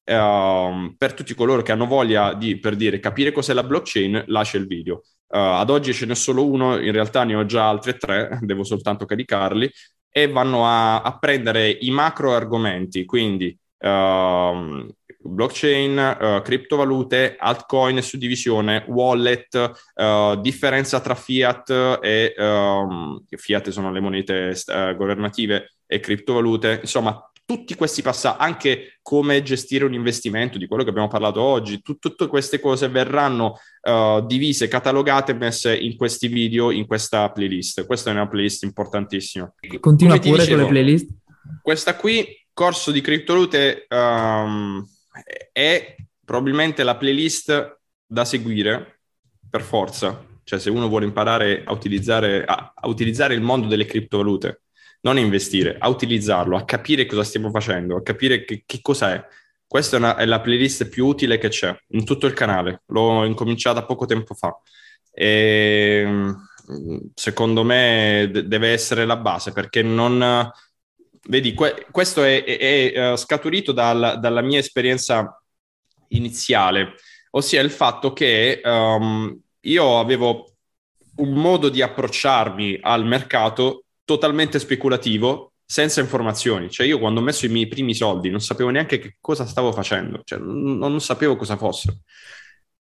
Uh, 0.05 0.95
per 0.97 1.13
tutti 1.13 1.33
coloro 1.33 1.61
che 1.61 1.73
hanno 1.73 1.87
voglia 1.87 2.35
di, 2.35 2.57
per 2.57 2.77
dire, 2.77 2.99
capire 2.99 3.33
cos'è 3.33 3.51
la 3.51 3.63
blockchain, 3.63 4.23
lascia 4.27 4.57
il 4.57 4.65
video. 4.65 5.03
Uh, 5.27 5.59
ad 5.59 5.69
oggi 5.69 5.93
ce 5.93 6.05
n'è 6.05 6.15
solo 6.15 6.47
uno, 6.47 6.79
in 6.79 6.93
realtà 6.93 7.25
ne 7.25 7.35
ho 7.35 7.45
già 7.45 7.67
altri 7.67 7.97
tre, 7.97 8.39
devo 8.41 8.63
soltanto 8.63 9.03
caricarli, 9.05 9.69
e 10.09 10.27
vanno 10.29 10.65
a, 10.65 11.01
a 11.01 11.17
prendere 11.17 11.69
i 11.69 11.91
macro 11.91 12.33
argomenti, 12.33 13.03
quindi 13.03 13.57
uh, 13.85 14.93
blockchain, 15.19 16.17
uh, 16.19 16.41
criptovalute, 16.41 17.35
altcoin, 17.37 18.01
suddivisione, 18.01 18.85
wallet, 18.87 19.75
uh, 19.95 20.39
differenza 20.41 20.99
tra 20.99 21.15
fiat 21.15 21.99
e 22.01 22.33
um, 22.37 23.23
fiat 23.29 23.69
sono 23.69 23.91
le 23.91 23.99
monete 23.99 24.53
uh, 24.65 24.95
governative 24.95 25.77
e 25.87 25.99
criptovalute, 25.99 26.79
insomma 26.81 27.29
tutti 27.45 27.75
questi 27.75 28.01
passaggi, 28.01 28.37
anche 28.39 28.97
come 29.03 29.43
gestire 29.43 29.85
un 29.85 29.93
investimento, 29.93 30.57
di 30.57 30.65
quello 30.65 30.83
che 30.83 30.89
abbiamo 30.89 31.07
parlato 31.07 31.41
oggi, 31.41 31.79
tut- 31.81 31.99
tutte 31.99 32.27
queste 32.27 32.59
cose 32.59 32.89
verranno 32.89 33.59
uh, 33.81 34.25
divise, 34.25 34.67
catalogate 34.67 35.33
e 35.33 35.35
messe 35.35 35.77
in 35.77 35.95
questi 35.95 36.27
video, 36.27 36.71
in 36.71 36.87
questa 36.87 37.29
playlist. 37.29 37.85
Questa 37.85 38.09
è 38.09 38.13
una 38.13 38.27
playlist 38.27 38.63
importantissima. 38.63 39.53
Continua 39.79 40.17
come 40.17 40.29
pure 40.31 40.41
dicevo, 40.41 40.63
con 40.63 40.73
le 40.73 40.79
playlist. 40.81 41.09
Questa 41.61 41.95
qui, 41.95 42.25
corso 42.55 42.91
di 42.91 43.01
criptovalute, 43.01 43.85
um, 43.89 44.83
è 45.51 45.95
probabilmente 46.23 46.83
la 46.83 46.95
playlist 46.95 47.79
da 48.07 48.23
seguire 48.23 49.01
per 49.49 49.61
forza. 49.61 50.25
Cioè, 50.43 50.57
se 50.57 50.69
uno 50.69 50.87
vuole 50.87 51.05
imparare 51.05 51.63
a 51.65 51.73
utilizzare, 51.73 52.45
a, 52.45 52.71
a 52.73 52.87
utilizzare 52.87 53.33
il 53.33 53.41
mondo 53.41 53.67
delle 53.67 53.85
criptovalute, 53.85 54.61
non 55.01 55.17
investire, 55.17 55.75
a 55.77 55.89
utilizzarlo, 55.89 56.55
a 56.55 56.63
capire 56.63 57.05
cosa 57.05 57.23
stiamo 57.23 57.51
facendo, 57.51 57.97
a 57.97 58.01
capire 58.01 58.45
che, 58.45 58.63
che 58.65 58.79
cos'è. 58.81 59.23
Questa 59.67 59.97
è, 59.97 59.99
una, 59.99 60.15
è, 60.15 60.25
la 60.25 60.39
playlist 60.39 60.87
più 60.87 61.07
utile 61.07 61.37
che 61.37 61.49
c'è 61.49 61.75
in 61.89 62.05
tutto 62.05 62.25
il 62.25 62.33
canale. 62.33 62.83
L'ho 62.87 63.25
incominciata 63.25 63.83
poco 63.83 64.05
tempo 64.05 64.33
fa. 64.33 64.57
E 65.11 66.33
secondo 67.13 67.63
me 67.63 68.29
d- 68.31 68.41
deve 68.43 68.69
essere 68.69 69.05
la 69.05 69.17
base 69.17 69.51
perché 69.51 69.81
non 69.83 70.51
vedi, 71.27 71.53
que- 71.53 71.87
questo 71.91 72.23
è, 72.23 72.43
è, 72.43 72.91
è 72.93 73.11
uh, 73.11 73.15
scaturito 73.15 73.71
dal, 73.71 74.17
dalla 74.19 74.41
mia 74.41 74.59
esperienza 74.59 75.41
iniziale, 76.09 76.93
ossia 77.31 77.61
il 77.61 77.71
fatto 77.71 78.13
che 78.13 78.61
um, 78.63 79.37
io 79.61 79.99
avevo 79.99 80.53
un 81.17 81.33
modo 81.33 81.69
di 81.69 81.81
approcciarmi 81.81 82.79
al 82.81 83.05
mercato 83.05 83.85
totalmente 84.03 84.59
speculativo, 84.59 85.53
senza 85.65 85.99
informazioni. 85.99 86.69
Cioè 86.69 86.85
io 86.85 86.99
quando 86.99 87.19
ho 87.19 87.23
messo 87.23 87.45
i 87.45 87.49
miei 87.49 87.67
primi 87.67 87.95
soldi 87.95 88.29
non 88.29 88.41
sapevo 88.41 88.69
neanche 88.69 88.99
che 88.99 89.17
cosa 89.19 89.45
stavo 89.45 89.71
facendo, 89.71 90.21
cioè 90.23 90.39
non, 90.39 90.77
non 90.77 91.01
sapevo 91.01 91.35
cosa 91.35 91.57
fosse. 91.57 92.01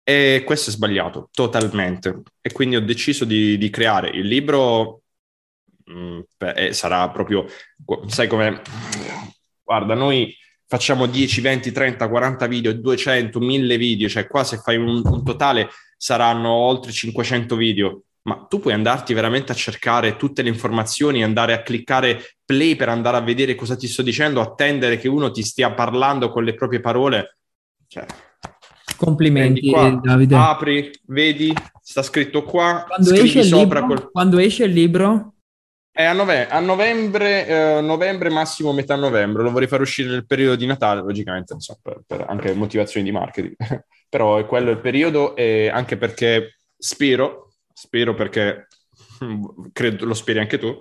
E 0.02 0.42
questo 0.44 0.70
è 0.70 0.72
sbagliato, 0.72 1.28
totalmente. 1.32 2.22
E 2.40 2.52
quindi 2.52 2.76
ho 2.76 2.80
deciso 2.80 3.24
di, 3.24 3.58
di 3.58 3.70
creare 3.70 4.08
il 4.08 4.26
libro 4.26 4.99
Mm, 5.90 6.20
e 6.54 6.72
sarà 6.72 7.08
proprio, 7.10 7.46
sai 8.06 8.28
come, 8.28 8.62
guarda, 9.62 9.94
noi 9.94 10.34
facciamo 10.66 11.06
10, 11.06 11.40
20, 11.40 11.72
30, 11.72 12.08
40 12.08 12.46
video, 12.46 12.72
200, 12.72 13.40
1000 13.40 13.76
video, 13.76 14.08
cioè 14.08 14.26
qua 14.28 14.44
se 14.44 14.58
fai 14.58 14.76
un, 14.76 15.02
un 15.04 15.24
totale 15.24 15.68
saranno 15.96 16.50
oltre 16.50 16.92
500 16.92 17.56
video, 17.56 18.02
ma 18.22 18.46
tu 18.48 18.60
puoi 18.60 18.74
andarti 18.74 19.12
veramente 19.14 19.50
a 19.50 19.56
cercare 19.56 20.16
tutte 20.16 20.42
le 20.42 20.48
informazioni, 20.48 21.24
andare 21.24 21.54
a 21.54 21.62
cliccare 21.62 22.36
play 22.44 22.76
per 22.76 22.88
andare 22.88 23.16
a 23.16 23.20
vedere 23.20 23.56
cosa 23.56 23.76
ti 23.76 23.88
sto 23.88 24.02
dicendo, 24.02 24.40
attendere 24.40 24.96
che 24.96 25.08
uno 25.08 25.32
ti 25.32 25.42
stia 25.42 25.72
parlando 25.72 26.30
con 26.30 26.44
le 26.44 26.54
proprie 26.54 26.80
parole. 26.80 27.36
Cioè, 27.88 28.06
Complimenti, 28.96 29.70
qua, 29.70 29.98
Davide. 30.00 30.36
Apri, 30.36 30.90
vedi, 31.06 31.52
sta 31.82 32.02
scritto 32.02 32.44
qua. 32.44 32.84
Quando 32.86 33.14
esce, 33.14 33.42
libro, 33.42 33.86
col... 33.86 34.10
quando 34.10 34.38
esce 34.38 34.64
il 34.64 34.72
libro? 34.72 35.34
È 36.00 36.04
a, 36.04 36.14
nove- 36.14 36.48
a 36.48 36.60
novembre, 36.60 37.46
eh, 37.46 37.80
novembre, 37.82 38.30
massimo 38.30 38.72
metà 38.72 38.96
novembre. 38.96 39.42
Lo 39.42 39.50
vorrei 39.50 39.68
far 39.68 39.82
uscire 39.82 40.08
nel 40.08 40.26
periodo 40.26 40.56
di 40.56 40.64
Natale, 40.64 41.02
logicamente, 41.02 41.54
so, 41.58 41.78
per, 41.82 42.00
per, 42.06 42.24
anche 42.26 42.54
motivazioni 42.54 43.04
di 43.04 43.12
marketing. 43.12 43.54
Però 44.08 44.38
è 44.38 44.46
quello 44.46 44.70
il 44.70 44.80
periodo 44.80 45.36
e 45.36 45.68
anche 45.68 45.98
perché 45.98 46.56
spero, 46.76 47.52
spero 47.72 48.14
perché 48.14 48.66
credo 49.72 50.06
lo 50.06 50.14
speri 50.14 50.38
anche 50.38 50.58
tu, 50.58 50.74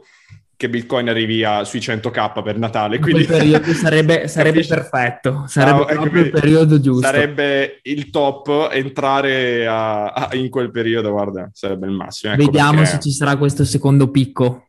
che 0.56 0.70
Bitcoin 0.70 1.10
arrivi 1.10 1.44
a, 1.44 1.66
sui 1.66 1.80
100k 1.80 2.42
per 2.42 2.58
Natale. 2.58 3.00
Quindi... 3.00 3.26
periodo 3.26 3.72
sarebbe, 3.76 4.30
sarebbe 4.30 4.66
perfetto, 4.66 5.44
sarebbe 5.48 5.80
no, 5.94 6.00
proprio 6.00 6.24
il 6.24 6.32
periodo 6.32 6.80
giusto. 6.80 7.06
Sarebbe 7.06 7.80
il 7.84 8.10
top 8.10 8.70
entrare 8.72 9.68
a, 9.68 10.06
a, 10.06 10.30
in 10.36 10.50
quel 10.50 10.72
periodo, 10.72 11.12
guarda, 11.12 11.50
sarebbe 11.52 11.88
il 11.88 11.94
massimo. 11.94 12.34
Ecco 12.34 12.46
Vediamo 12.46 12.78
perché... 12.78 12.90
se 12.90 13.00
ci 13.00 13.12
sarà 13.12 13.36
questo 13.36 13.66
secondo 13.66 14.10
picco. 14.10 14.69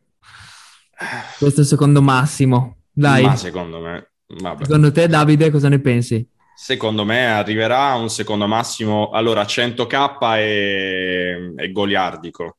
Questo 1.37 1.59
è 1.59 1.63
il 1.63 1.69
secondo 1.69 2.01
massimo. 2.01 2.77
Dai. 2.91 3.23
Ma 3.23 3.35
secondo 3.35 3.79
me. 3.79 4.11
Vabbè. 4.27 4.65
Secondo 4.65 4.91
te, 4.91 5.07
Davide, 5.07 5.49
cosa 5.49 5.69
ne 5.69 5.79
pensi? 5.79 6.27
Secondo 6.55 7.05
me 7.05 7.25
arriverà 7.25 7.93
un 7.95 8.09
secondo 8.09 8.47
massimo. 8.47 9.09
Allora, 9.09 9.43
100k 9.43 10.35
è, 10.35 11.35
è 11.55 11.71
goliardico. 11.71 12.57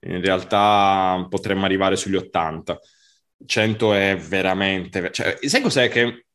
In 0.00 0.20
realtà 0.20 1.26
potremmo 1.28 1.64
arrivare 1.64 1.96
sugli 1.96 2.16
80. 2.16 2.78
100 3.44 3.94
è 3.94 4.16
veramente... 4.16 5.10
Cioè, 5.12 5.38
sai 5.42 5.60
cos'è 5.60 5.88
che 5.88 6.26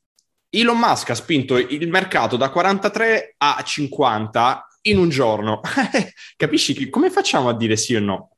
Elon 0.50 0.78
Musk 0.78 1.10
ha 1.10 1.16
spinto 1.16 1.58
il 1.58 1.90
mercato 1.90 2.38
da 2.38 2.50
43 2.50 3.36
a 3.38 3.62
50 3.64 4.68
in 4.84 4.98
un 4.98 5.10
giorno. 5.10 5.60
Capisci 6.38 6.74
che 6.74 6.90
come 6.90 7.10
facciamo 7.10 7.50
a 7.50 7.58
dire 7.58 7.76
sì 7.76 7.96
o 7.96 8.00
no? 8.00 8.38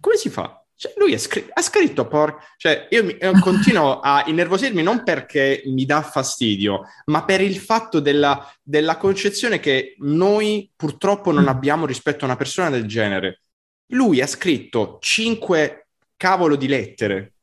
Come 0.00 0.16
si 0.16 0.30
fa? 0.30 0.59
Cioè, 0.80 0.94
lui 0.96 1.18
scr- 1.18 1.50
ha 1.52 1.60
scritto 1.60 2.08
por... 2.08 2.42
Cioè, 2.56 2.86
io, 2.88 3.04
mi, 3.04 3.14
io 3.20 3.38
continuo 3.40 4.00
a 4.00 4.24
innervosirmi 4.26 4.82
non 4.82 5.02
perché 5.02 5.60
mi 5.66 5.84
dà 5.84 6.00
fastidio, 6.00 6.86
ma 7.06 7.22
per 7.26 7.42
il 7.42 7.58
fatto 7.58 8.00
della, 8.00 8.50
della 8.62 8.96
concezione 8.96 9.60
che 9.60 9.94
noi 9.98 10.70
purtroppo 10.74 11.32
non 11.32 11.44
mm. 11.44 11.48
abbiamo 11.48 11.84
rispetto 11.84 12.24
a 12.24 12.28
una 12.28 12.36
persona 12.36 12.70
del 12.70 12.86
genere. 12.86 13.42
Lui 13.88 14.22
ha 14.22 14.26
scritto 14.26 14.96
cinque 15.02 15.88
cavolo 16.16 16.56
di 16.56 16.66
lettere 16.66 17.34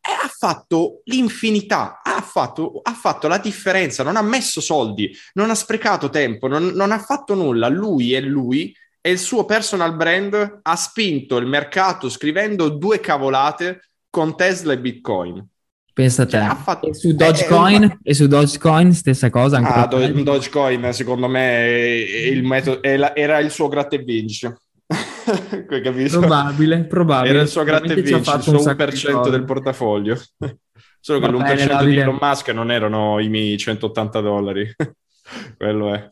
e 0.00 0.12
ha 0.12 0.28
fatto 0.28 1.00
l'infinità, 1.06 2.00
ha 2.04 2.20
fatto, 2.20 2.78
ha 2.80 2.94
fatto, 2.94 3.26
la 3.26 3.38
differenza, 3.38 4.04
non 4.04 4.14
ha 4.14 4.22
messo 4.22 4.60
soldi, 4.60 5.12
non 5.32 5.50
ha 5.50 5.56
sprecato 5.56 6.10
tempo, 6.10 6.46
non, 6.46 6.66
non 6.66 6.92
ha 6.92 7.00
fatto 7.00 7.34
nulla. 7.34 7.66
Lui 7.66 8.14
è 8.14 8.20
lui 8.20 8.72
e 9.08 9.10
il 9.10 9.18
suo 9.18 9.46
personal 9.46 9.96
brand 9.96 10.58
ha 10.60 10.76
spinto 10.76 11.38
il 11.38 11.46
mercato 11.46 12.10
scrivendo 12.10 12.68
due 12.68 13.00
cavolate 13.00 13.88
con 14.10 14.36
Tesla 14.36 14.74
e 14.74 14.78
Bitcoin. 14.78 15.46
Pensa 15.94 16.24
a 16.24 16.26
te. 16.26 16.38
Cioè, 16.38 16.54
fatto... 16.56 16.88
e, 16.88 16.94
su 16.94 17.14
Dogecoin, 17.14 17.84
eh, 17.84 17.98
e 18.02 18.12
su 18.12 18.26
Dogecoin 18.26 18.92
stessa 18.92 19.30
cosa? 19.30 19.60
Ah, 19.62 19.86
Do- 19.86 20.06
Dogecoin 20.22 20.92
secondo 20.92 21.26
me 21.26 22.04
il 22.30 22.42
metodo, 22.44 22.82
era 22.82 23.38
il 23.38 23.50
suo 23.50 23.68
gratta 23.68 23.96
e 23.96 24.00
vinci. 24.00 24.46
probabile, 26.10 26.84
probabile. 26.84 27.32
Era 27.32 27.42
il 27.42 27.48
suo 27.48 27.64
gratta 27.64 27.90
e 27.90 27.94
vinci, 27.94 28.12
il 28.12 28.42
suo 28.42 28.52
1% 28.58 29.30
del 29.30 29.44
portafoglio. 29.44 30.20
Solo 31.00 31.20
che 31.20 31.28
l'1% 31.28 31.66
Davide. 31.66 31.90
di 31.90 31.98
Elon 31.98 32.18
Musk 32.20 32.48
non 32.50 32.70
erano 32.70 33.20
i 33.20 33.30
miei 33.30 33.56
180 33.56 34.20
dollari. 34.20 34.70
Quello 35.56 35.94
è. 35.94 36.10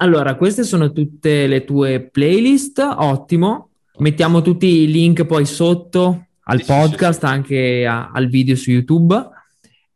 Allora, 0.00 0.36
queste 0.36 0.62
sono 0.62 0.92
tutte 0.92 1.48
le 1.48 1.64
tue 1.64 2.00
playlist, 2.00 2.78
ottimo. 2.78 3.70
Mettiamo 3.98 4.42
tutti 4.42 4.66
i 4.66 4.90
link 4.90 5.24
poi 5.24 5.44
sotto 5.44 6.26
al 6.44 6.64
podcast, 6.64 7.24
anche 7.24 7.84
a, 7.84 8.10
al 8.12 8.28
video 8.28 8.54
su 8.54 8.70
YouTube. 8.70 9.28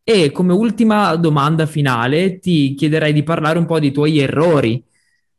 E 0.02 0.32
come 0.32 0.52
ultima 0.52 1.14
domanda 1.14 1.66
finale 1.66 2.40
ti 2.40 2.74
chiederei 2.74 3.12
di 3.12 3.22
parlare 3.22 3.60
un 3.60 3.66
po' 3.66 3.78
dei 3.78 3.92
tuoi 3.92 4.18
errori. 4.18 4.84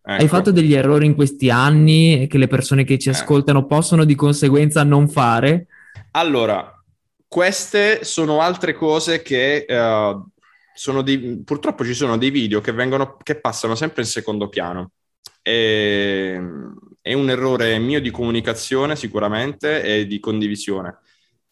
Ecco. 0.06 0.22
Hai 0.22 0.28
fatto 0.30 0.52
degli 0.52 0.74
errori 0.74 1.08
in 1.08 1.16
questi 1.16 1.50
anni 1.50 2.28
che 2.30 2.38
le 2.38 2.48
persone 2.48 2.86
che 2.86 2.98
ci 2.98 3.10
eh. 3.10 3.12
ascoltano 3.12 3.66
possono 3.66 4.06
di 4.06 4.16
conseguenza 4.16 4.84
non 4.84 5.10
fare? 5.10 5.68
Allora, 6.12 6.74
queste 7.28 8.06
sono 8.06 8.40
altre 8.40 8.74
cose 8.74 9.22
che 9.22 9.66
uh, 9.68 10.26
dei, 11.02 11.42
purtroppo 11.44 11.86
ci 11.86 11.94
sono 11.94 12.18
dei 12.18 12.30
video 12.30 12.62
che, 12.62 12.72
vengono, 12.72 13.18
che 13.22 13.40
passano 13.40 13.76
sempre 13.76 14.02
in 14.02 14.08
secondo 14.08 14.50
piano. 14.50 14.92
E, 15.42 16.40
è 17.02 17.14
un 17.14 17.30
errore 17.30 17.78
mio 17.80 18.00
di 18.00 18.12
comunicazione 18.12 18.96
sicuramente 18.96 19.84
e 19.84 20.08
di 20.08 20.20
condivisione. 20.20 21.00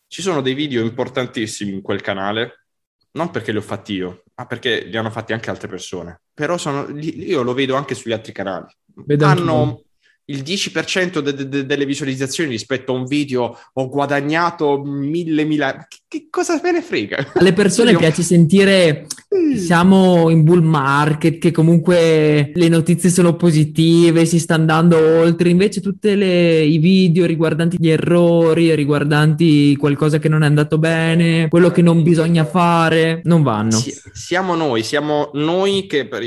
Ci 0.07 0.21
sono 0.21 0.41
dei 0.41 0.53
video 0.53 0.81
importantissimi 0.81 1.73
in 1.73 1.81
quel 1.81 2.01
canale, 2.01 2.65
non 3.11 3.31
perché 3.31 3.51
li 3.51 3.57
ho 3.57 3.61
fatti 3.61 3.93
io, 3.93 4.23
ma 4.35 4.45
perché 4.45 4.85
li 4.85 4.97
hanno 4.97 5.11
fatti 5.11 5.33
anche 5.33 5.49
altre 5.49 5.67
persone. 5.67 6.21
Però 6.33 6.57
sono, 6.57 6.87
io 6.97 7.41
lo 7.43 7.53
vedo 7.53 7.75
anche 7.75 7.95
sugli 7.95 8.13
altri 8.13 8.31
canali. 8.31 8.67
Vedo 8.93 9.25
hanno, 9.25 9.83
il 10.25 10.43
10% 10.43 11.19
de- 11.19 11.47
de- 11.47 11.65
delle 11.65 11.85
visualizzazioni 11.85 12.49
rispetto 12.49 12.93
a 12.93 12.95
un 12.95 13.05
video 13.05 13.57
ho 13.73 13.89
guadagnato 13.89 14.81
mille 14.83 15.43
mila 15.43 15.85
che, 15.87 15.99
che 16.07 16.27
cosa 16.29 16.59
me 16.63 16.71
ne 16.71 16.81
frega? 16.81 17.31
Alle 17.35 17.53
persone 17.53 17.95
piace 17.95 18.21
sentire 18.21 19.07
siamo 19.55 20.29
in 20.29 20.43
bull 20.43 20.61
market 20.61 21.37
che 21.39 21.51
comunque 21.51 22.51
le 22.53 22.67
notizie 22.67 23.09
sono 23.09 23.35
positive 23.35 24.25
si 24.25 24.39
sta 24.39 24.55
andando 24.55 24.97
oltre. 24.97 25.49
Invece 25.49 25.81
tutti 25.81 26.09
i 26.09 26.77
video 26.77 27.25
riguardanti 27.25 27.77
gli 27.79 27.89
errori 27.89 28.75
riguardanti 28.75 29.75
qualcosa 29.75 30.19
che 30.19 30.29
non 30.29 30.43
è 30.43 30.45
andato 30.45 30.77
bene 30.77 31.47
quello 31.49 31.71
che 31.71 31.81
non 31.81 32.03
bisogna 32.03 32.45
fare 32.45 33.21
non 33.23 33.41
vanno. 33.41 33.71
Si- 33.71 33.93
siamo 34.13 34.55
noi 34.55 34.83
siamo 34.83 35.31
noi 35.33 35.87
che 35.87 36.07
per 36.07 36.23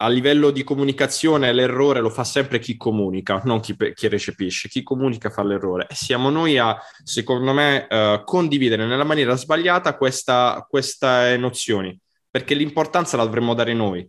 a 0.00 0.08
livello 0.08 0.50
di 0.50 0.62
comunicazione 0.62 1.52
l'errore 1.52 2.00
lo 2.00 2.10
fa 2.10 2.22
sempre 2.22 2.60
chi 2.60 2.76
comunica, 2.76 3.42
non 3.44 3.58
chi, 3.60 3.76
chi 3.94 4.06
recepisce. 4.06 4.68
Chi 4.68 4.84
comunica 4.84 5.28
fa 5.28 5.42
l'errore. 5.42 5.88
Siamo 5.90 6.30
noi 6.30 6.56
a, 6.56 6.78
secondo 7.02 7.52
me, 7.52 7.86
uh, 7.90 8.22
condividere 8.22 8.86
nella 8.86 9.04
maniera 9.04 9.34
sbagliata 9.34 9.96
questa, 9.96 10.64
queste 10.68 11.36
nozioni, 11.36 11.98
perché 12.30 12.54
l'importanza 12.54 13.16
la 13.16 13.24
dovremmo 13.24 13.54
dare 13.54 13.74
noi 13.74 14.08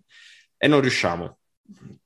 e 0.57 0.67
non 0.67 0.81
riusciamo. 0.81 1.37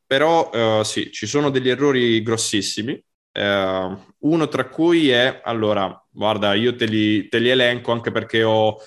Però 0.06 0.50
uh, 0.80 0.84
sì, 0.84 1.12
ci 1.12 1.26
sono 1.26 1.50
degli 1.50 1.70
errori 1.70 2.22
grossissimi. 2.22 3.04
Uh, 3.34 3.98
uno 4.20 4.48
tra 4.48 4.70
cui 4.70 5.10
è, 5.10 5.42
allora, 5.44 6.02
guarda, 6.10 6.54
io 6.54 6.74
te 6.76 6.86
li, 6.86 7.28
te 7.28 7.40
li 7.40 7.50
elenco 7.50 7.92
anche 7.92 8.12
perché 8.12 8.44
ho 8.44 8.78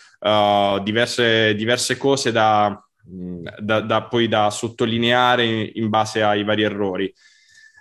diverse, 0.82 1.54
diverse 1.54 1.96
cose 1.98 2.32
da 2.32 2.80
da, 3.06 3.80
da, 3.80 4.04
poi 4.04 4.28
da 4.28 4.50
sottolineare 4.50 5.44
in, 5.74 5.88
base 5.88 6.22
ai 6.22 6.44
vari 6.44 6.62
errori. 6.62 7.12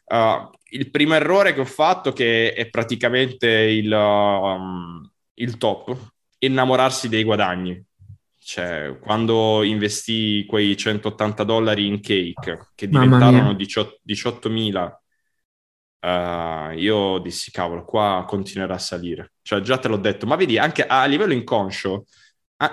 Uh, 0.06 0.50
il 0.70 0.92
primo 0.92 1.16
errore 1.16 1.54
che 1.54 1.62
ho 1.62 1.66
fatto, 1.66 2.12
che 2.12 2.54
è 2.54 2.70
praticamente 2.70 3.50
il, 3.50 3.92
um, 3.92 5.10
il 5.36 5.58
top, 5.58 5.96
innamorarsi 6.40 7.10
dei 7.10 7.24
guadagni. 7.24 7.84
Cioè, 8.38 9.00
quando 9.02 9.64
investì 9.64 10.46
quei 10.48 10.78
180 10.78 11.44
dollari 11.44 11.88
in 11.88 12.00
cake, 12.00 12.70
che 12.76 12.88
diventarono 12.88 13.54
18, 13.54 14.02
18.000, 14.08 14.92
uh, 16.02 16.78
io 16.78 17.18
dissi, 17.18 17.50
cavolo, 17.50 17.84
qua 17.84 18.24
continuerà 18.28 18.76
a 18.76 18.80
salire. 18.80 19.34
Cioè, 19.42 19.62
già 19.62 19.80
te 19.80 19.88
l'ho 19.88 19.98
detto, 19.98 20.28
ma 20.28 20.36
vedi, 20.36 20.60
anche 20.60 20.86
a 20.86 21.06
livello 21.06 21.34
inconscio, 21.34 22.06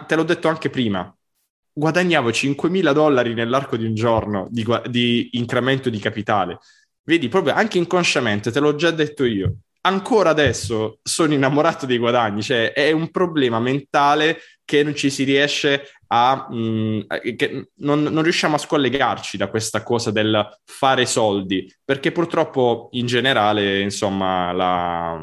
te 0.07 0.15
l'ho 0.15 0.25
detto 0.25 0.49
anche 0.49 0.69
prima, 0.69 1.17
guadagnavo 1.73 2.31
5.000 2.31 2.93
dollari 2.93 3.35
nell'arco 3.35 3.77
di 3.77 3.87
un 3.87 3.95
giorno 3.95 4.47
di, 4.51 4.67
di, 4.89 5.31
incremento 5.33 5.91
di 5.91 5.99
capitale. 5.99 6.59
Vedi, 7.05 7.29
proprio 7.29 7.55
anche 7.55 7.79
inconsciamente, 7.79 8.51
te 8.51 8.61
l'ho 8.61 8.75
già 8.75 8.91
detto 8.91 9.25
io. 9.25 9.57
Ancora 9.85 10.31
adesso 10.31 10.99
sono 11.03 11.35
innamorato 11.35 11.87
dei 11.87 11.99
guadagni, 11.99 12.41
cioè 12.43 12.73
è 12.73 12.93
un 12.93 13.11
problema 13.11 13.59
mentale 13.59 14.39
che 14.65 14.83
non 14.85 14.95
ci 14.95 15.11
si 15.11 15.25
riesce 15.25 15.91
a... 16.09 16.47
Mh, 16.49 16.57
mm, 16.57 17.01
che 17.37 17.71
non, 17.77 18.03
non 18.03 18.23
riusciamo 18.23 18.55
a 18.55 18.59
scollegarci 18.59 19.37
da 19.37 19.49
questa 19.49 19.83
cosa 19.83 20.13
del 20.13 20.47
fare 20.65 21.07
soldi, 21.07 21.73
perché 21.85 22.13
purtroppo 22.13 22.91
in 22.93 23.07
generale, 23.07 23.81
insomma, 23.81 24.53
la, 24.53 25.21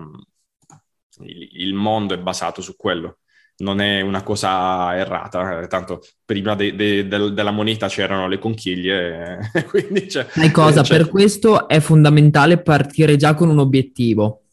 il, 1.21 1.49
il 1.61 1.73
mondo 1.73 2.13
è 2.13 2.17
basato 2.17 2.61
su 2.61 2.75
quello 2.75 3.19
non 3.59 3.81
è 3.81 4.01
una 4.01 4.23
cosa 4.23 4.95
errata, 4.95 5.61
eh, 5.61 5.67
tanto 5.67 6.01
prima 6.23 6.55
de- 6.55 6.75
de- 6.75 7.07
de- 7.07 7.33
della 7.33 7.51
moneta 7.51 7.87
c'erano 7.87 8.27
le 8.27 8.39
conchiglie, 8.39 9.51
quindi 9.67 10.05
c'è... 10.05 10.27
Sai 10.29 10.51
cosa? 10.51 10.81
C'è... 10.81 10.97
Per 10.97 11.09
questo 11.09 11.67
è 11.67 11.79
fondamentale 11.79 12.61
partire 12.61 13.15
già 13.15 13.33
con 13.33 13.49
un 13.49 13.59
obiettivo. 13.59 14.43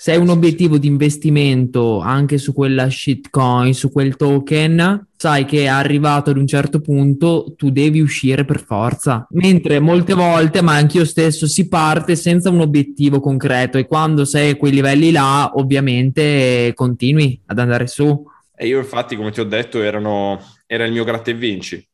Se 0.00 0.12
hai 0.12 0.18
un 0.18 0.28
obiettivo 0.28 0.78
di 0.78 0.86
investimento 0.86 1.98
anche 1.98 2.38
su 2.38 2.52
quella 2.52 2.88
shitcoin, 2.88 3.74
su 3.74 3.90
quel 3.90 4.14
token, 4.14 5.08
sai 5.16 5.44
che 5.44 5.62
è 5.62 5.66
arrivato 5.66 6.30
ad 6.30 6.36
un 6.36 6.46
certo 6.46 6.80
punto, 6.80 7.54
tu 7.56 7.70
devi 7.70 8.00
uscire 8.00 8.44
per 8.44 8.62
forza. 8.64 9.26
Mentre 9.30 9.80
molte 9.80 10.14
volte, 10.14 10.62
ma 10.62 10.74
anche 10.74 10.98
io 10.98 11.04
stesso, 11.04 11.48
si 11.48 11.66
parte 11.66 12.14
senza 12.14 12.48
un 12.48 12.60
obiettivo 12.60 13.18
concreto 13.18 13.76
e 13.76 13.88
quando 13.88 14.24
sei 14.24 14.50
a 14.50 14.56
quei 14.56 14.70
livelli 14.70 15.10
là, 15.10 15.50
ovviamente 15.54 16.70
continui 16.76 17.40
ad 17.46 17.58
andare 17.58 17.88
su. 17.88 18.24
E 18.60 18.66
io 18.66 18.78
infatti, 18.78 19.14
come 19.14 19.30
ti 19.30 19.38
ho 19.38 19.44
detto, 19.44 19.80
erano, 19.80 20.44
era 20.66 20.84
il 20.84 20.90
mio 20.90 21.04
gratta 21.04 21.30
e 21.30 21.34
vinci. 21.34 21.88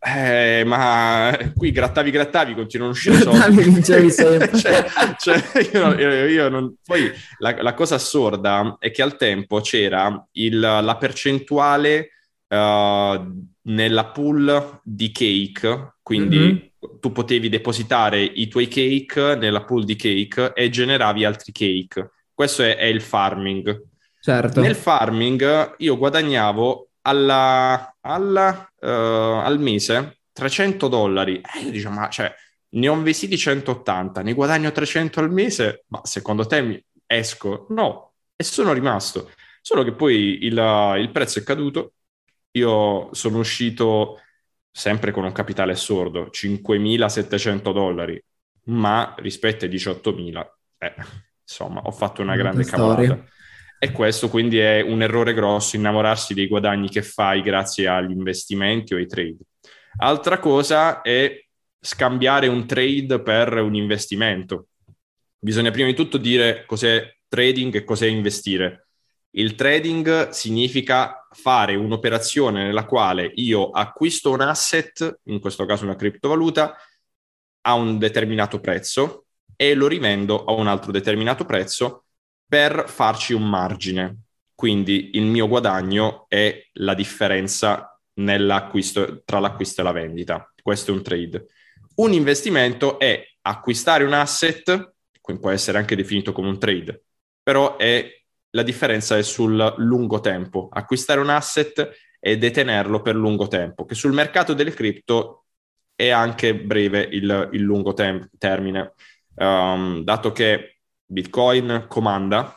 Eh, 0.00 0.62
ma 0.64 1.36
qui 1.56 1.72
grattavi, 1.72 2.12
grattavi, 2.12 2.54
continuano 2.54 2.92
a 2.92 2.94
uscire 2.94 3.20
soldi. 3.20 3.82
cioè, 3.82 4.08
cioè, 5.18 5.42
io, 5.72 5.98
io, 5.98 6.26
io 6.28 6.48
non... 6.48 6.72
Poi 6.84 7.10
la, 7.38 7.60
la, 7.60 7.74
cosa 7.74 7.96
assurda 7.96 8.76
è 8.78 8.92
che 8.92 9.02
al 9.02 9.16
tempo 9.16 9.60
c'era 9.60 10.24
il, 10.32 10.60
la 10.60 10.96
percentuale 10.96 12.10
uh, 12.46 13.48
nella 13.62 14.06
pool 14.12 14.80
di 14.84 15.10
cake, 15.10 15.96
quindi 16.00 16.38
mm-hmm. 16.38 17.00
tu 17.00 17.10
potevi 17.10 17.48
depositare 17.48 18.22
i 18.22 18.46
tuoi 18.46 18.68
cake 18.68 19.34
nella 19.34 19.64
pool 19.64 19.84
di 19.84 19.96
cake 19.96 20.52
e 20.54 20.70
generavi 20.70 21.24
altri 21.24 21.50
cake. 21.50 22.12
Questo 22.32 22.62
è, 22.62 22.76
è 22.76 22.84
il 22.84 23.00
farming. 23.00 23.87
Certo. 24.28 24.60
Nel 24.60 24.76
farming 24.76 25.76
io 25.78 25.96
guadagnavo 25.96 26.90
alla, 27.00 27.96
alla, 27.98 28.70
uh, 28.78 28.86
al 28.86 29.58
mese 29.58 30.18
300 30.32 30.86
dollari. 30.88 31.40
E 31.40 31.60
io 31.60 31.70
dicevo, 31.70 31.94
ma 31.94 32.10
cioè, 32.10 32.30
ne 32.70 32.88
ho 32.88 32.94
investiti 32.94 33.38
180, 33.38 34.20
ne 34.20 34.34
guadagno 34.34 34.70
300 34.70 35.20
al 35.20 35.32
mese? 35.32 35.84
Ma 35.86 36.02
secondo 36.04 36.44
te 36.44 36.60
mi 36.60 36.84
esco? 37.06 37.68
No, 37.70 38.16
e 38.36 38.44
sono 38.44 38.74
rimasto. 38.74 39.30
Solo 39.62 39.82
che 39.82 39.92
poi 39.92 40.44
il, 40.44 40.96
il 40.98 41.10
prezzo 41.10 41.38
è 41.38 41.42
caduto, 41.42 41.94
io 42.50 43.08
sono 43.14 43.38
uscito 43.38 44.20
sempre 44.70 45.10
con 45.10 45.24
un 45.24 45.32
capitale 45.32 45.72
assurdo, 45.72 46.28
5.700 46.30 47.72
dollari, 47.72 48.22
ma 48.64 49.14
rispetto 49.20 49.64
ai 49.64 49.70
18.000, 49.70 50.46
eh, 50.76 50.94
insomma, 51.40 51.80
ho 51.80 51.92
fatto 51.92 52.20
una 52.20 52.36
grande 52.36 52.64
cavolata. 52.64 53.24
E 53.80 53.92
questo 53.92 54.28
quindi 54.28 54.58
è 54.58 54.80
un 54.80 55.02
errore 55.02 55.34
grosso, 55.34 55.76
innamorarsi 55.76 56.34
dei 56.34 56.48
guadagni 56.48 56.88
che 56.88 57.02
fai 57.02 57.42
grazie 57.42 57.86
agli 57.86 58.10
investimenti 58.10 58.94
o 58.94 58.96
ai 58.96 59.06
trade. 59.06 59.38
Altra 59.98 60.40
cosa 60.40 61.00
è 61.00 61.40
scambiare 61.80 62.48
un 62.48 62.66
trade 62.66 63.20
per 63.22 63.54
un 63.54 63.76
investimento. 63.76 64.68
Bisogna 65.38 65.70
prima 65.70 65.86
di 65.86 65.94
tutto 65.94 66.18
dire 66.18 66.64
cos'è 66.66 67.16
trading 67.28 67.76
e 67.76 67.84
cos'è 67.84 68.06
investire. 68.06 68.88
Il 69.30 69.54
trading 69.54 70.30
significa 70.30 71.28
fare 71.30 71.76
un'operazione 71.76 72.64
nella 72.64 72.84
quale 72.84 73.30
io 73.36 73.70
acquisto 73.70 74.32
un 74.32 74.40
asset, 74.40 75.20
in 75.24 75.38
questo 75.38 75.66
caso 75.66 75.84
una 75.84 75.94
criptovaluta, 75.94 76.76
a 77.60 77.74
un 77.74 77.98
determinato 77.98 78.58
prezzo 78.58 79.26
e 79.54 79.74
lo 79.74 79.86
rivendo 79.86 80.44
a 80.44 80.52
un 80.52 80.66
altro 80.66 80.90
determinato 80.90 81.44
prezzo 81.44 82.06
per 82.48 82.84
farci 82.88 83.34
un 83.34 83.48
margine. 83.48 84.22
Quindi 84.54 85.10
il 85.12 85.24
mio 85.24 85.46
guadagno 85.46 86.24
è 86.28 86.60
la 86.74 86.94
differenza 86.94 88.00
tra 89.24 89.38
l'acquisto 89.38 89.80
e 89.80 89.84
la 89.84 89.92
vendita. 89.92 90.52
Questo 90.60 90.90
è 90.90 90.94
un 90.94 91.02
trade. 91.02 91.46
Un 91.96 92.12
investimento 92.12 92.98
è 92.98 93.22
acquistare 93.42 94.04
un 94.04 94.12
asset, 94.12 94.94
può 95.38 95.50
essere 95.50 95.78
anche 95.78 95.94
definito 95.94 96.32
come 96.32 96.48
un 96.48 96.58
trade, 96.58 97.04
però 97.42 97.76
è, 97.76 98.08
la 98.50 98.62
differenza 98.62 99.16
è 99.16 99.22
sul 99.22 99.74
lungo 99.78 100.20
tempo. 100.20 100.68
Acquistare 100.72 101.20
un 101.20 101.28
asset 101.28 101.90
e 102.18 102.38
detenerlo 102.38 103.02
per 103.02 103.14
lungo 103.14 103.46
tempo, 103.46 103.84
che 103.84 103.94
sul 103.94 104.12
mercato 104.12 104.54
delle 104.54 104.72
cripto 104.72 105.44
è 105.94 106.08
anche 106.10 106.54
breve 106.54 107.00
il, 107.10 107.48
il 107.52 107.60
lungo 107.60 107.92
tem- 107.92 108.28
termine, 108.38 108.94
um, 109.36 110.02
dato 110.02 110.32
che 110.32 110.77
Bitcoin 111.10 111.86
comanda, 111.88 112.54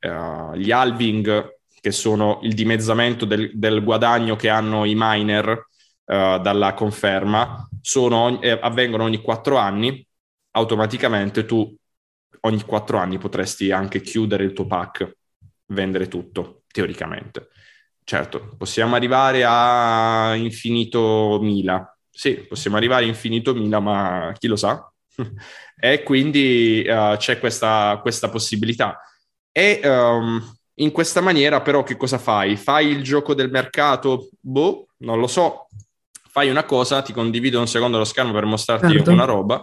uh, 0.00 0.54
gli 0.54 0.70
halving, 0.70 1.54
che 1.80 1.90
sono 1.92 2.40
il 2.42 2.52
dimezzamento 2.52 3.24
del, 3.24 3.50
del 3.54 3.82
guadagno 3.82 4.36
che 4.36 4.50
hanno 4.50 4.84
i 4.84 4.94
miner 4.94 5.48
uh, 5.48 6.38
dalla 6.38 6.74
conferma, 6.74 7.66
sono, 7.80 8.40
eh, 8.42 8.58
avvengono 8.60 9.04
ogni 9.04 9.22
quattro 9.22 9.56
anni, 9.56 10.06
automaticamente 10.50 11.46
tu 11.46 11.74
ogni 12.40 12.62
quattro 12.62 12.98
anni 12.98 13.18
potresti 13.18 13.70
anche 13.70 14.00
chiudere 14.00 14.44
il 14.44 14.52
tuo 14.52 14.66
pack, 14.66 15.16
vendere 15.66 16.08
tutto, 16.08 16.62
teoricamente. 16.66 17.48
Certo, 18.04 18.54
possiamo 18.56 18.94
arrivare 18.94 19.44
a 19.44 20.34
infinito 20.36 21.38
mila. 21.40 21.96
Sì, 22.10 22.34
possiamo 22.48 22.76
arrivare 22.76 23.04
a 23.04 23.08
infinito 23.08 23.54
mila, 23.54 23.80
ma 23.80 24.32
chi 24.38 24.46
lo 24.46 24.56
sa? 24.56 24.92
E 25.78 26.02
quindi 26.02 26.84
uh, 26.86 27.16
c'è 27.16 27.38
questa, 27.38 27.98
questa, 28.02 28.28
possibilità. 28.28 29.00
E 29.52 29.80
um, 29.84 30.42
in 30.74 30.90
questa 30.90 31.20
maniera 31.20 31.60
però 31.60 31.82
che 31.82 31.96
cosa 31.96 32.18
fai? 32.18 32.56
Fai 32.56 32.88
il 32.88 33.02
gioco 33.02 33.34
del 33.34 33.50
mercato? 33.50 34.28
Boh, 34.40 34.88
non 34.98 35.18
lo 35.18 35.26
so. 35.26 35.66
Fai 36.28 36.50
una 36.50 36.64
cosa, 36.64 37.02
ti 37.02 37.12
condivido 37.12 37.58
un 37.58 37.68
secondo 37.68 37.98
lo 37.98 38.04
schermo 38.04 38.32
per 38.32 38.44
mostrarti 38.44 38.92
certo. 38.92 39.10
una 39.10 39.24
roba. 39.24 39.62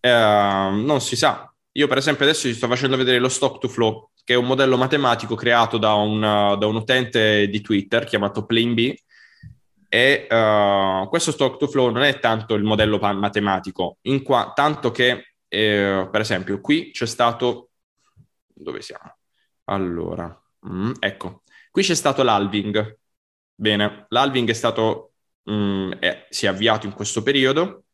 Uh, 0.00 0.76
non 0.84 1.00
si 1.00 1.16
sa. 1.16 1.50
Io 1.76 1.88
per 1.88 1.98
esempio 1.98 2.24
adesso 2.24 2.46
ti 2.46 2.54
sto 2.54 2.68
facendo 2.68 2.96
vedere 2.96 3.18
lo 3.18 3.28
stock 3.28 3.58
to 3.58 3.68
flow, 3.68 4.10
che 4.22 4.34
è 4.34 4.36
un 4.36 4.46
modello 4.46 4.76
matematico 4.76 5.34
creato 5.34 5.76
da 5.76 5.94
un, 5.94 6.20
da 6.20 6.66
un 6.66 6.76
utente 6.76 7.48
di 7.48 7.60
Twitter 7.60 8.04
chiamato 8.04 8.44
PlaneB, 8.44 8.94
e 9.94 10.26
uh, 10.28 11.08
questo 11.08 11.30
stock 11.30 11.56
to 11.56 11.68
flow 11.68 11.88
non 11.88 12.02
è 12.02 12.18
tanto 12.18 12.54
il 12.54 12.64
modello 12.64 12.98
matematico, 12.98 13.98
qua, 14.24 14.50
tanto 14.52 14.90
che, 14.90 15.34
eh, 15.46 16.08
per 16.10 16.20
esempio, 16.20 16.60
qui 16.60 16.90
c'è 16.90 17.06
stato... 17.06 17.70
Dove 18.52 18.82
siamo? 18.82 19.18
Allora, 19.66 20.36
mm, 20.68 20.94
ecco, 20.98 21.44
qui 21.70 21.84
c'è 21.84 21.94
stato 21.94 22.24
l'halving. 22.24 22.98
Bene, 23.54 24.06
l'halving 24.08 24.48
è 24.48 24.52
stato... 24.52 25.12
Mm, 25.48 25.92
è, 26.00 26.26
si 26.28 26.46
è 26.46 26.48
avviato 26.48 26.86
in 26.86 26.92
questo 26.92 27.22
periodo. 27.22 27.84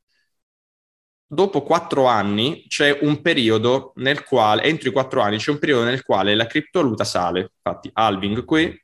Dopo 1.26 1.62
quattro 1.62 2.06
anni 2.06 2.64
c'è 2.66 2.98
un 3.02 3.20
periodo 3.20 3.92
nel 3.96 4.24
quale, 4.24 4.62
entro 4.62 4.88
i 4.88 4.92
quattro 4.92 5.20
anni, 5.20 5.36
c'è 5.36 5.50
un 5.50 5.58
periodo 5.58 5.84
nel 5.84 6.02
quale 6.02 6.34
la 6.34 6.46
criptovaluta 6.46 7.04
sale. 7.04 7.52
Infatti, 7.62 7.90
halving 7.92 8.46
qui, 8.46 8.74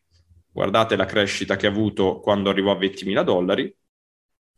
guardate 0.56 0.96
la 0.96 1.04
crescita 1.04 1.54
che 1.56 1.66
ha 1.66 1.70
avuto 1.70 2.18
quando 2.20 2.48
arrivò 2.48 2.70
a 2.70 2.78
20.000 2.78 3.22
dollari, 3.22 3.76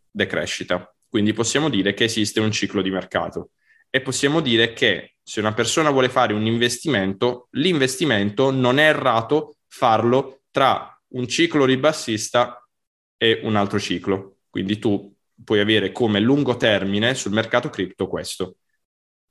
decrescita. 0.09 0.95
Quindi 1.09 1.33
possiamo 1.33 1.69
dire 1.69 1.93
che 1.93 2.05
esiste 2.05 2.39
un 2.39 2.53
ciclo 2.53 2.83
di 2.83 2.91
mercato 2.91 3.51
e 3.91 4.01
possiamo 4.01 4.39
dire 4.39 4.75
che 4.75 5.17
se 5.21 5.41
una 5.41 5.53
persona 5.55 5.91
vuole 5.91 6.09
fare 6.09 6.35
un 6.35 6.47
investimento, 6.47 7.49
l'investimento 7.53 8.53
non 8.53 8.79
è 8.79 8.85
errato 8.85 9.57
farlo 9.67 10.43
tra 10.53 10.97
un 11.15 11.27
ciclo 11.27 11.65
ribassista 11.65 12.65
e 13.17 13.41
un 13.43 13.57
altro 13.57 13.81
ciclo. 13.81 14.37
Quindi 14.49 14.79
tu 14.79 15.13
puoi 15.43 15.59
avere 15.59 15.91
come 15.91 16.21
lungo 16.21 16.57
termine 16.57 17.15
sul 17.17 17.33
mercato 17.33 17.71
cripto 17.71 18.07
questo. 18.07 18.59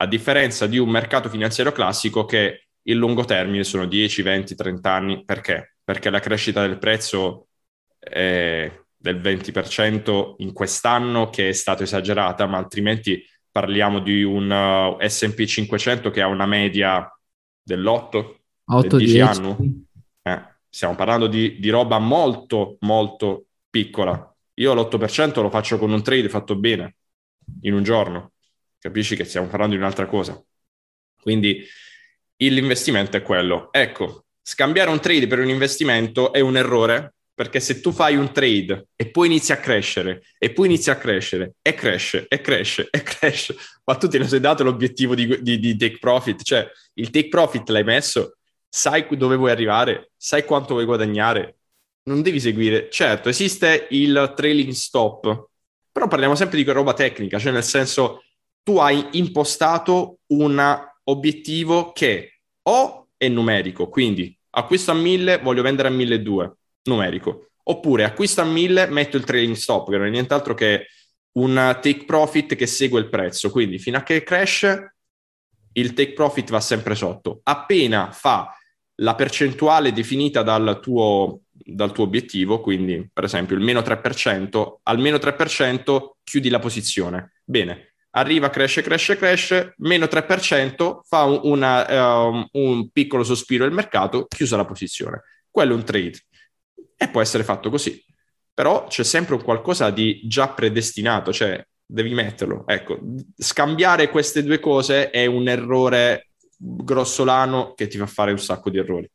A 0.02 0.06
differenza 0.06 0.68
di 0.68 0.78
un 0.78 0.90
mercato 0.90 1.30
finanziario 1.30 1.72
classico 1.72 2.26
che 2.26 2.68
il 2.82 2.98
lungo 2.98 3.24
termine 3.24 3.64
sono 3.64 3.86
10, 3.86 4.22
20, 4.22 4.54
30 4.54 4.92
anni. 4.92 5.24
Perché? 5.24 5.77
Perché 5.88 6.10
la 6.10 6.20
crescita 6.20 6.68
del 6.68 6.80
prezzo 6.80 7.48
è 7.98 8.70
del 8.94 9.22
20% 9.22 10.34
in 10.40 10.52
quest'anno, 10.52 11.30
che 11.30 11.48
è 11.48 11.54
stata 11.54 11.84
esagerata, 11.84 12.46
ma 12.46 12.58
altrimenti 12.58 13.26
parliamo 13.50 14.00
di 14.00 14.22
un 14.22 14.52
uh, 14.52 14.98
SP 15.00 15.46
500 15.46 16.12
che 16.12 16.22
ha 16.22 16.28
una 16.28 16.46
media 16.46 17.10
dell'8, 17.64 18.36
8, 18.66 18.98
10 18.98 19.20
anni. 19.22 19.88
Eh, 20.24 20.42
stiamo 20.68 20.96
parlando 20.96 21.28
di, 21.28 21.58
di 21.58 21.70
roba 21.70 22.00
molto, 22.00 22.76
molto 22.82 23.46
piccola. 23.70 24.36
Io 24.56 24.74
l'8% 24.74 25.42
lo 25.42 25.50
faccio 25.50 25.78
con 25.78 25.94
un 25.94 26.04
trade 26.04 26.28
fatto 26.28 26.58
bene, 26.58 26.98
in 27.62 27.74
un 27.74 27.84
giorno. 27.84 28.34
Capisci 28.78 29.16
che 29.16 29.24
stiamo 29.24 29.48
parlando 29.48 29.76
di 29.76 29.80
un'altra 29.80 30.06
cosa. 30.06 30.38
Quindi 31.22 31.66
l'investimento 32.36 33.16
è 33.16 33.22
quello. 33.22 33.70
Ecco, 33.72 34.26
scambiare 34.50 34.90
un 34.90 35.02
trade 35.02 35.28
per 35.28 35.40
un 35.40 35.50
investimento 35.50 36.32
è 36.32 36.40
un 36.40 36.56
errore 36.56 37.16
perché 37.34 37.60
se 37.60 37.82
tu 37.82 37.92
fai 37.92 38.16
un 38.16 38.32
trade 38.32 38.88
e 38.96 39.10
poi 39.10 39.28
inizi 39.28 39.52
a 39.52 39.58
crescere 39.58 40.24
e 40.38 40.54
poi 40.54 40.68
inizi 40.68 40.90
a 40.90 40.96
crescere 40.96 41.56
e 41.62 41.74
cresce 41.74 42.28
e 42.30 42.40
cresce 42.40 42.88
e 42.90 43.04
cresce, 43.04 43.58
ma 43.84 43.96
tu 43.96 44.08
ti 44.08 44.26
sei 44.26 44.40
dato 44.40 44.64
l'obiettivo 44.64 45.16
di, 45.16 45.42
di, 45.42 45.60
di 45.60 45.76
take 45.76 45.98
profit, 46.00 46.44
cioè 46.44 46.66
il 46.94 47.10
take 47.10 47.28
profit 47.28 47.68
l'hai 47.68 47.84
messo, 47.84 48.38
sai 48.70 49.06
dove 49.18 49.36
vuoi 49.36 49.52
arrivare, 49.52 50.12
sai 50.16 50.46
quanto 50.46 50.76
vuoi 50.76 50.86
guadagnare, 50.86 51.58
non 52.04 52.22
devi 52.22 52.40
seguire. 52.40 52.90
Certo, 52.90 53.28
esiste 53.28 53.88
il 53.90 54.32
trailing 54.34 54.72
stop, 54.72 55.50
però 55.92 56.08
parliamo 56.08 56.36
sempre 56.36 56.64
di 56.64 56.72
roba 56.72 56.94
tecnica, 56.94 57.38
cioè 57.38 57.52
nel 57.52 57.66
senso 57.66 58.24
tu 58.64 58.78
hai 58.78 59.10
impostato 59.12 60.20
un 60.28 60.88
obiettivo 61.04 61.92
che 61.92 62.40
o 62.62 63.10
è 63.18 63.28
numerico, 63.28 63.90
quindi 63.90 64.37
acquisto 64.58 64.92
a 64.92 64.96
1000, 64.96 65.40
voglio 65.40 65.62
vendere 65.62 65.88
a 65.88 65.92
1200, 65.92 66.58
numerico. 66.84 67.50
Oppure 67.64 68.04
acquisto 68.04 68.42
a 68.42 68.46
1000, 68.46 68.88
metto 68.88 69.18
il 69.18 69.24
trading 69.24 69.56
stop, 69.56 69.90
che 69.90 69.98
non 69.98 70.08
è 70.08 70.10
nient'altro 70.10 70.54
che 70.54 70.88
un 71.34 71.78
take 71.82 72.06
profit 72.06 72.56
che 72.56 72.66
segue 72.66 73.00
il 73.00 73.10
prezzo. 73.10 73.50
Quindi 73.52 73.78
fino 73.78 73.98
a 73.98 74.04
che 74.04 74.24
cresce, 74.24 74.96
il 75.74 75.94
take 75.94 76.14
profit 76.14 76.50
va 76.50 76.60
sempre 76.60 76.96
sotto. 76.96 77.42
Appena 77.44 78.12
fa 78.12 78.52
la 79.00 79.16
percentuale 79.16 79.92
definita 79.92 80.42
dal 80.42 80.80
tuo, 80.82 81.42
dal 81.52 81.92
tuo 81.92 82.06
obiettivo, 82.06 82.62
quindi 82.62 83.08
per 83.12 83.26
esempio 83.26 83.56
il 83.56 83.62
meno 83.62 83.82
3%, 83.82 84.80
al 84.84 85.00
meno 85.00 85.18
3% 85.18 86.10
chiudi 86.24 86.50
la 86.50 86.60
posizione. 86.60 87.34
Bene, 87.44 87.87
arriva, 88.18 88.50
cresce, 88.50 88.82
cresce, 88.82 89.18
cresce, 89.18 89.74
meno 89.78 90.06
3%, 90.06 91.00
fa 91.08 91.24
una, 91.24 92.26
um, 92.26 92.48
un 92.52 92.90
piccolo 92.90 93.24
sospiro 93.24 93.66
il 93.66 93.72
mercato, 93.72 94.26
chiusa 94.28 94.58
la 94.58 94.66
posizione. 94.66 95.22
Quello 95.50 95.74
è 95.74 95.76
un 95.76 95.84
trade 95.84 96.20
e 96.96 97.08
può 97.10 97.22
essere 97.22 97.44
fatto 97.44 97.70
così. 97.70 98.04
Però 98.54 98.88
c'è 98.88 99.04
sempre 99.04 99.36
un 99.36 99.44
qualcosa 99.44 99.92
di 99.92 100.22
già 100.26 100.50
predestinato, 100.50 101.32
cioè 101.32 101.64
devi 101.86 102.14
metterlo. 102.14 102.66
Ecco, 102.66 103.00
scambiare 103.38 104.10
queste 104.10 104.44
due 104.44 104.60
cose 104.60 105.12
è 105.12 105.26
un 105.28 105.48
errore 105.48 106.30
grossolano 106.58 107.74
che 107.74 107.88
ti 107.88 107.98
fa 107.98 108.08
fare 108.08 108.32
un 108.32 108.40
sacco 108.40 108.72
di 108.72 108.80
errori. 108.80 109.10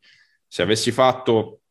Se 0.46 0.62
avessi 0.62 0.92
fatto 0.92 1.61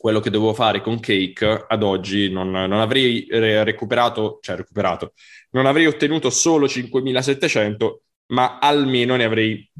quello 0.00 0.20
che 0.20 0.30
dovevo 0.30 0.54
fare 0.54 0.80
con 0.80 0.98
Cake 0.98 1.66
ad 1.68 1.82
oggi 1.82 2.30
non, 2.30 2.50
non 2.50 2.72
avrei 2.72 3.26
recuperato, 3.28 4.38
cioè 4.40 4.56
recuperato, 4.56 5.12
non 5.50 5.66
avrei 5.66 5.84
ottenuto 5.84 6.30
solo 6.30 6.64
5.700, 6.64 7.96
ma 8.28 8.58
almeno 8.58 9.14
ne 9.16 9.24
avrei 9.24 9.70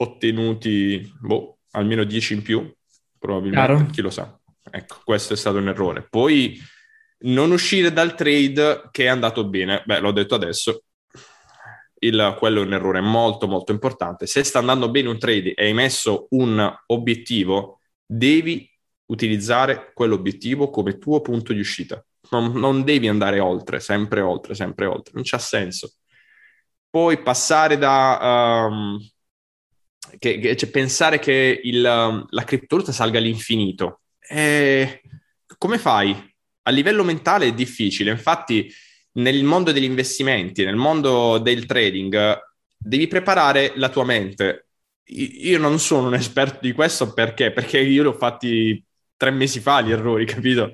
ottenuti 0.00 1.10
boh, 1.18 1.60
almeno 1.70 2.04
10 2.04 2.34
in 2.34 2.42
più, 2.42 2.70
probabilmente, 3.18 3.74
Chiaro. 3.74 3.90
chi 3.90 4.02
lo 4.02 4.10
sa. 4.10 4.38
Ecco, 4.70 5.00
questo 5.02 5.32
è 5.32 5.36
stato 5.36 5.56
un 5.56 5.68
errore. 5.68 6.06
Poi 6.10 6.60
non 7.20 7.52
uscire 7.52 7.94
dal 7.94 8.14
trade 8.14 8.90
che 8.90 9.04
è 9.04 9.08
andato 9.08 9.48
bene. 9.48 9.82
Beh, 9.86 10.00
l'ho 10.00 10.12
detto 10.12 10.34
adesso, 10.34 10.82
il, 12.00 12.36
quello 12.38 12.60
è 12.60 12.66
un 12.66 12.74
errore 12.74 13.00
molto 13.00 13.48
molto 13.48 13.72
importante. 13.72 14.26
Se 14.26 14.44
sta 14.44 14.58
andando 14.58 14.90
bene 14.90 15.08
un 15.08 15.18
trade 15.18 15.54
e 15.54 15.64
hai 15.64 15.72
messo 15.72 16.26
un 16.32 16.70
obiettivo, 16.88 17.80
devi 18.04 18.74
utilizzare 19.06 19.92
quell'obiettivo 19.94 20.70
come 20.70 20.98
tuo 20.98 21.20
punto 21.20 21.52
di 21.52 21.60
uscita. 21.60 22.04
Non, 22.30 22.52
non 22.52 22.84
devi 22.84 23.08
andare 23.08 23.38
oltre, 23.38 23.80
sempre 23.80 24.20
oltre, 24.20 24.54
sempre 24.54 24.86
oltre. 24.86 25.12
Non 25.14 25.22
c'ha 25.24 25.38
senso. 25.38 25.94
Poi 26.90 27.22
passare 27.22 27.78
da... 27.78 28.66
Um, 28.68 28.98
che, 30.18 30.38
che, 30.38 30.56
cioè 30.56 30.70
pensare 30.70 31.18
che 31.18 31.60
il, 31.62 31.80
la 31.80 32.44
criptovaluta 32.44 32.92
salga 32.92 33.18
all'infinito. 33.18 34.02
Eh, 34.28 35.02
come 35.58 35.78
fai? 35.78 36.34
A 36.62 36.70
livello 36.70 37.04
mentale 37.04 37.46
è 37.46 37.54
difficile. 37.54 38.10
Infatti 38.10 38.72
nel 39.12 39.44
mondo 39.44 39.72
degli 39.72 39.84
investimenti, 39.84 40.64
nel 40.64 40.76
mondo 40.76 41.38
del 41.38 41.66
trading, 41.66 42.38
devi 42.76 43.06
preparare 43.06 43.72
la 43.76 43.88
tua 43.88 44.04
mente. 44.04 44.68
Io 45.08 45.58
non 45.58 45.78
sono 45.78 46.08
un 46.08 46.14
esperto 46.14 46.58
di 46.60 46.72
questo 46.72 47.12
perché? 47.12 47.52
Perché 47.52 47.78
io 47.78 48.02
l'ho 48.02 48.12
fatti 48.12 48.84
tre 49.16 49.30
mesi 49.30 49.60
fa 49.60 49.80
gli 49.80 49.92
errori, 49.92 50.24
capito? 50.26 50.72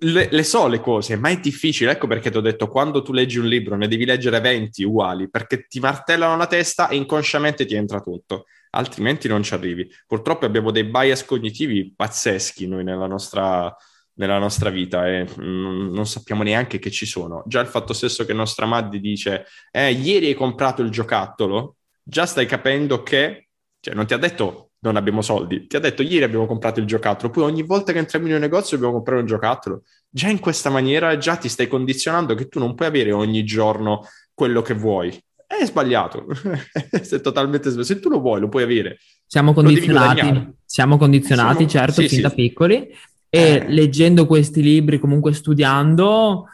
Le, 0.00 0.28
le, 0.30 0.42
so 0.42 0.66
le 0.66 0.80
cose, 0.80 1.16
ma 1.16 1.30
è 1.30 1.40
difficile. 1.40 1.92
Ecco 1.92 2.06
perché 2.06 2.30
ti 2.30 2.36
ho 2.36 2.42
detto: 2.42 2.68
quando 2.68 3.02
tu 3.02 3.12
leggi 3.12 3.38
un 3.38 3.46
libro, 3.46 3.76
ne 3.76 3.88
devi 3.88 4.04
leggere 4.04 4.40
20 4.40 4.84
uguali 4.84 5.30
perché 5.30 5.66
ti 5.66 5.80
martellano 5.80 6.36
la 6.36 6.46
testa 6.46 6.88
e 6.88 6.96
inconsciamente 6.96 7.64
ti 7.64 7.74
entra 7.74 8.00
tutto, 8.00 8.44
altrimenti 8.70 9.28
non 9.28 9.42
ci 9.42 9.54
arrivi. 9.54 9.90
Purtroppo 10.06 10.44
abbiamo 10.44 10.70
dei 10.70 10.84
bias 10.84 11.24
cognitivi 11.24 11.94
pazzeschi 11.96 12.66
noi 12.66 12.84
nella 12.84 13.06
nostra, 13.06 13.74
nella 14.14 14.38
nostra 14.38 14.68
vita 14.68 15.08
e 15.08 15.26
non, 15.36 15.90
non 15.90 16.06
sappiamo 16.06 16.42
neanche 16.42 16.78
che 16.78 16.90
ci 16.90 17.06
sono. 17.06 17.42
Già 17.46 17.60
il 17.60 17.68
fatto 17.68 17.94
stesso 17.94 18.26
che 18.26 18.34
nostra 18.34 18.66
madre 18.66 19.00
dice: 19.00 19.46
eh, 19.70 19.90
Ieri 19.92 20.26
hai 20.26 20.34
comprato 20.34 20.82
il 20.82 20.90
giocattolo, 20.90 21.76
già 22.02 22.26
stai 22.26 22.44
capendo 22.44 23.02
che, 23.02 23.48
cioè, 23.80 23.94
non 23.94 24.06
ti 24.06 24.12
ha 24.12 24.18
detto 24.18 24.67
non 24.80 24.96
abbiamo 24.96 25.22
soldi. 25.22 25.66
Ti 25.66 25.76
ha 25.76 25.80
detto 25.80 26.02
ieri 26.02 26.24
abbiamo 26.24 26.46
comprato 26.46 26.80
il 26.80 26.86
giocattolo, 26.86 27.30
poi 27.30 27.44
ogni 27.44 27.62
volta 27.62 27.92
che 27.92 27.98
entriamo 27.98 28.26
in 28.28 28.34
un 28.34 28.40
negozio 28.40 28.76
dobbiamo 28.76 28.96
comprare 28.96 29.20
un 29.20 29.26
giocattolo. 29.26 29.82
Già 30.08 30.28
in 30.28 30.38
questa 30.38 30.70
maniera 30.70 31.16
già 31.18 31.36
ti 31.36 31.48
stai 31.48 31.68
condizionando 31.68 32.34
che 32.34 32.48
tu 32.48 32.58
non 32.58 32.74
puoi 32.74 32.88
avere 32.88 33.12
ogni 33.12 33.44
giorno 33.44 34.06
quello 34.32 34.62
che 34.62 34.74
vuoi. 34.74 35.16
È 35.46 35.64
sbagliato, 35.64 36.26
è 36.72 37.20
totalmente 37.20 37.70
sbagliato. 37.70 37.94
Se 37.94 38.00
tu 38.00 38.08
lo 38.08 38.20
vuoi, 38.20 38.40
lo 38.40 38.48
puoi 38.48 38.62
avere. 38.62 38.98
Siamo 39.26 39.52
condizionati, 39.52 40.54
siamo 40.64 40.96
condizionati, 40.96 41.68
Siamo... 41.68 41.86
certo, 41.86 42.00
sì, 42.00 42.08
fin 42.08 42.16
sì. 42.16 42.22
da 42.22 42.30
piccoli. 42.30 42.88
E 43.30 43.40
eh. 43.40 43.64
leggendo 43.68 44.26
questi 44.26 44.62
libri, 44.62 44.98
comunque 44.98 45.32
studiando, 45.32 46.46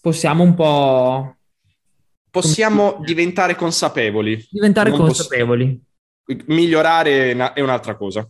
possiamo 0.00 0.42
un 0.42 0.54
po'... 0.54 1.36
Possiamo 2.30 3.00
diventare 3.04 3.56
consapevoli. 3.56 4.46
Diventare 4.50 4.90
non 4.90 4.98
consapevoli. 5.00 5.66
Posso 5.66 5.87
migliorare 6.46 7.32
è 7.54 7.60
un'altra 7.60 7.96
cosa. 7.96 8.26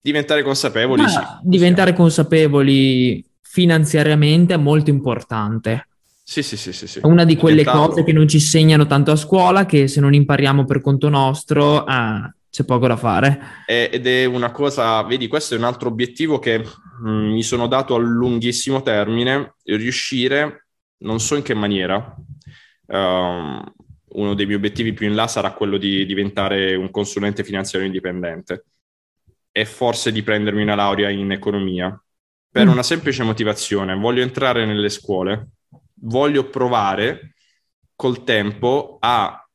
Diventare 0.00 0.42
consapevoli. 0.42 1.08
Sì, 1.08 1.18
diventare 1.42 1.92
consapevoli 1.92 3.24
finanziariamente 3.42 4.54
è 4.54 4.56
molto 4.56 4.90
importante. 4.90 5.88
Sì, 6.22 6.42
sì, 6.42 6.56
sì, 6.56 6.72
sì, 6.72 6.86
sì. 6.86 7.00
È 7.00 7.06
una 7.06 7.24
di 7.24 7.36
quelle 7.36 7.58
Diventarlo... 7.58 7.88
cose 7.88 8.04
che 8.04 8.12
non 8.12 8.28
ci 8.28 8.38
segnano 8.38 8.86
tanto 8.86 9.10
a 9.10 9.16
scuola 9.16 9.66
che 9.66 9.88
se 9.88 10.00
non 10.00 10.14
impariamo 10.14 10.64
per 10.64 10.80
conto 10.80 11.08
nostro 11.08 11.82
ah, 11.82 12.32
c'è 12.48 12.64
poco 12.64 12.86
da 12.86 12.96
fare. 12.96 13.40
Ed 13.66 14.06
è 14.06 14.24
una 14.26 14.52
cosa, 14.52 15.02
vedi, 15.02 15.26
questo 15.26 15.54
è 15.54 15.58
un 15.58 15.64
altro 15.64 15.88
obiettivo 15.88 16.38
che 16.38 16.58
mh, 16.58 17.08
mm, 17.08 17.32
mi 17.32 17.42
sono 17.42 17.66
dato 17.66 17.96
a 17.96 17.98
lunghissimo 17.98 18.80
termine, 18.82 19.54
riuscire, 19.64 20.66
non 20.98 21.18
so 21.18 21.34
in 21.34 21.42
che 21.42 21.54
maniera, 21.54 22.14
um, 22.86 23.72
uno 24.12 24.34
dei 24.34 24.46
miei 24.46 24.58
obiettivi 24.58 24.92
più 24.92 25.06
in 25.06 25.14
là 25.14 25.26
sarà 25.26 25.52
quello 25.52 25.76
di 25.76 26.04
diventare 26.06 26.74
un 26.74 26.90
consulente 26.90 27.44
finanziario 27.44 27.86
indipendente 27.86 28.64
e 29.52 29.64
forse 29.64 30.12
di 30.12 30.22
prendermi 30.22 30.62
una 30.62 30.74
laurea 30.74 31.10
in 31.10 31.30
economia 31.32 32.00
per 32.50 32.66
mm. 32.66 32.70
una 32.70 32.82
semplice 32.82 33.22
motivazione. 33.22 33.94
Voglio 33.94 34.22
entrare 34.22 34.66
nelle 34.66 34.88
scuole, 34.88 35.50
voglio 35.94 36.48
provare 36.48 37.34
col 37.94 38.24
tempo 38.24 38.96
a 39.00 39.46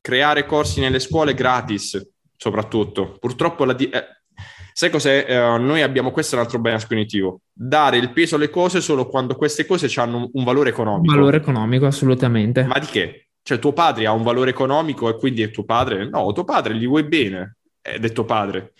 creare 0.00 0.44
corsi 0.44 0.80
nelle 0.80 0.98
scuole 0.98 1.34
gratis, 1.34 2.12
soprattutto. 2.36 3.16
Purtroppo 3.18 3.64
la... 3.64 3.72
Di- 3.72 3.88
eh, 3.88 4.04
sai 4.72 4.90
cos'è? 4.90 5.24
Eh, 5.28 5.58
noi 5.58 5.82
abbiamo 5.82 6.10
questo 6.10 6.34
è 6.34 6.38
un 6.38 6.44
altro 6.44 6.58
bias 6.58 6.86
cognitivo. 6.86 7.42
Dare 7.52 7.98
il 7.98 8.12
peso 8.12 8.36
alle 8.36 8.50
cose 8.50 8.80
solo 8.80 9.06
quando 9.06 9.36
queste 9.36 9.64
cose 9.64 9.88
hanno 10.00 10.28
un 10.32 10.44
valore 10.44 10.70
economico. 10.70 11.12
Un 11.12 11.18
valore 11.18 11.36
economico, 11.38 11.86
assolutamente. 11.86 12.64
Ma 12.64 12.78
di 12.78 12.86
che? 12.86 13.28
Cioè 13.42 13.58
tuo 13.58 13.72
padre 13.72 14.06
ha 14.06 14.12
un 14.12 14.22
valore 14.22 14.50
economico 14.50 15.08
e 15.08 15.16
quindi 15.16 15.42
è 15.42 15.50
tuo 15.50 15.64
padre? 15.64 16.08
No, 16.08 16.32
tuo 16.32 16.44
padre 16.44 16.76
gli 16.76 16.86
vuoi 16.86 17.04
bene, 17.04 17.56
ed 17.82 18.04
è 18.04 18.12
tuo 18.12 18.24
padre. 18.24 18.72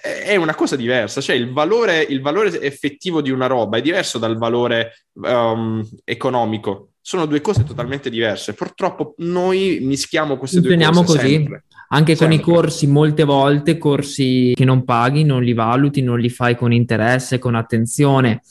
È 0.00 0.34
una 0.34 0.54
cosa 0.54 0.76
diversa, 0.76 1.20
cioè 1.20 1.36
il 1.36 1.52
valore, 1.52 2.00
il 2.00 2.22
valore 2.22 2.58
effettivo 2.62 3.20
di 3.20 3.30
una 3.30 3.46
roba 3.46 3.76
è 3.76 3.82
diverso 3.82 4.18
dal 4.18 4.38
valore 4.38 5.04
um, 5.12 5.86
economico. 6.04 6.92
Sono 7.02 7.26
due 7.26 7.42
cose 7.42 7.64
totalmente 7.64 8.08
diverse. 8.08 8.54
Purtroppo 8.54 9.14
noi 9.18 9.78
mischiamo 9.82 10.38
queste 10.38 10.60
due 10.60 10.76
cose 10.76 11.04
così. 11.04 11.18
Sempre. 11.18 11.64
Anche 11.90 12.16
sempre. 12.16 12.38
con 12.38 12.44
i 12.44 12.54
corsi, 12.54 12.86
molte 12.86 13.24
volte 13.24 13.78
corsi 13.78 14.52
che 14.54 14.64
non 14.64 14.84
paghi, 14.84 15.24
non 15.24 15.42
li 15.42 15.54
valuti, 15.54 16.02
non 16.02 16.18
li 16.18 16.30
fai 16.30 16.56
con 16.56 16.72
interesse, 16.72 17.38
con 17.38 17.54
attenzione. 17.54 18.42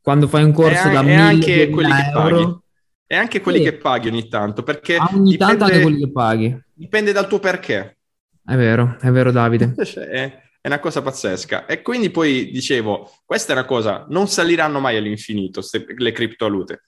Quando 0.00 0.26
fai 0.26 0.42
un 0.42 0.52
corso 0.52 0.88
e 0.88 0.92
da 0.92 1.02
1000 1.02 1.68
euro, 1.70 2.62
e 3.10 3.16
anche 3.16 3.40
quelli 3.40 3.58
sì. 3.58 3.64
che 3.64 3.72
paghi 3.78 4.08
ogni 4.08 4.28
tanto, 4.28 4.62
perché 4.62 4.96
ah, 4.96 5.08
ogni 5.14 5.30
dipende, 5.30 5.56
tanto 5.56 5.64
anche 5.64 5.80
quelli 5.80 5.98
che 6.00 6.12
paghi. 6.12 6.62
Dipende 6.74 7.12
dal 7.12 7.26
tuo 7.26 7.38
perché. 7.38 7.96
È 8.44 8.54
vero, 8.54 8.98
è 9.00 9.10
vero 9.10 9.32
Davide. 9.32 9.74
è, 9.96 10.40
è 10.60 10.66
una 10.66 10.78
cosa 10.78 11.00
pazzesca. 11.00 11.64
E 11.64 11.80
quindi 11.80 12.10
poi 12.10 12.50
dicevo, 12.50 13.10
questa 13.24 13.54
è 13.54 13.56
una 13.56 13.64
cosa, 13.64 14.04
non 14.10 14.28
saliranno 14.28 14.78
mai 14.78 14.98
all'infinito 14.98 15.62
ste, 15.62 15.86
le 15.88 16.12
criptovalute. 16.12 16.82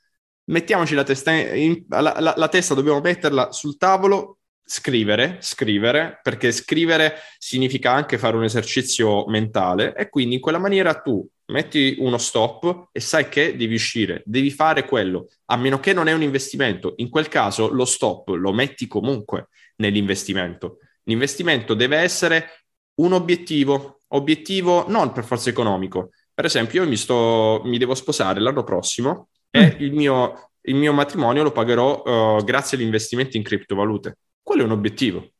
Mettiamoci 0.51 0.95
la 0.95 1.05
testa, 1.05 1.33
in, 1.33 1.87
la, 1.89 2.15
la, 2.19 2.35
la 2.37 2.49
testa, 2.49 2.75
dobbiamo 2.75 3.01
metterla 3.01 3.51
sul 3.51 3.79
tavolo, 3.79 4.40
scrivere, 4.71 5.39
scrivere, 5.41 6.21
perché 6.23 6.53
scrivere 6.53 7.15
significa 7.39 7.91
anche 7.91 8.19
fare 8.19 8.37
un 8.37 8.45
esercizio 8.45 9.27
mentale 9.27 9.97
e 9.97 10.09
quindi 10.09 10.37
in 10.37 10.41
quella 10.41 10.59
maniera 10.59 10.95
tu 10.95 11.29
metti 11.47 11.97
uno 11.99 12.19
stop 12.19 12.91
e 12.93 13.01
sai 13.01 13.29
che 13.29 13.57
devi 13.57 13.75
uscire, 13.75 14.23
devi 14.25 14.53
fare 14.53 14.85
quello, 14.85 15.29
a 15.47 15.57
meno 15.57 15.81
che 15.81 15.93
non 15.93 16.07
è 16.07 16.13
un 16.13 16.23
investimento. 16.23 16.95
In 16.99 17.09
quel 17.09 17.27
caso 17.27 17.69
lo 17.69 17.85
stop 17.85 18.29
lo 18.29 18.53
metti 18.53 18.87
comunque 18.87 19.49
nell'investimento. 19.79 20.79
L'investimento 21.03 21.75
deve 21.75 21.97
essere 21.97 22.67
un 23.01 23.13
obiettivo, 23.13 24.03
obiettivo 24.11 24.89
non 24.89 25.11
per 25.11 25.25
forza 25.25 25.51
economico. 25.51 26.11
Per 26.33 26.45
esempio, 26.45 26.85
io 26.85 26.89
mi, 26.89 26.97
sto, 26.97 27.61
mi 27.65 27.77
devo 27.77 27.97
sposare 27.97 28.39
l'anno 28.39 28.63
prossimo 28.63 29.31
e 29.51 29.75
mm. 29.75 29.83
il, 29.83 29.93
mio, 29.93 30.51
il, 30.61 30.77
mio, 30.77 30.93
matrimonio 30.93 31.43
lo 31.43 31.51
pagherò 31.51 32.37
uh, 32.37 32.45
grazie 32.45 32.77
agli 32.77 32.85
investimenti 32.85 33.37
in 33.37 33.43
criptovalute. 33.43 34.17
Quello 34.43 34.63
è 34.63 34.65
un 34.65 34.73
obiettivo. 34.73 35.33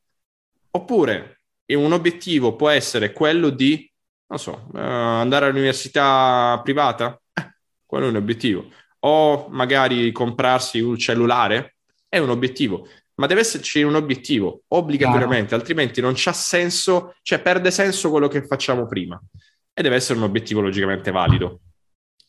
Oppure 0.73 1.41
un 1.71 1.93
obiettivo 1.93 2.57
può 2.57 2.69
essere 2.69 3.13
quello 3.13 3.51
di 3.51 3.91
non 4.31 4.39
so, 4.39 4.69
uh, 4.73 4.79
andare 4.79 5.47
all'università 5.47 6.61
privata, 6.63 7.21
eh, 7.35 7.55
quello 7.85 8.07
è 8.07 8.09
un 8.09 8.17
obiettivo. 8.17 8.71
O 9.01 9.49
magari 9.51 10.13
comprarsi 10.13 10.79
un 10.81 10.97
cellulare, 10.97 11.77
è 12.09 12.19
un 12.19 12.31
obiettivo. 12.31 12.87
Ma 13.15 13.27
deve 13.27 13.41
esserci 13.41 13.83
un 13.83 13.97
obiettivo, 13.97 14.63
obbligatoriamente, 14.69 15.49
Chiaro. 15.49 15.63
altrimenti 15.63 16.01
non 16.01 16.13
c'ha 16.15 16.33
senso, 16.33 17.17
cioè 17.23 17.41
perde 17.41 17.71
senso 17.71 18.11
quello 18.11 18.29
che 18.29 18.47
facciamo 18.47 18.87
prima. 18.87 19.21
E 19.73 19.83
deve 19.83 19.97
essere 19.97 20.19
un 20.19 20.25
obiettivo 20.25 20.61
logicamente 20.61 21.11
valido. 21.11 21.61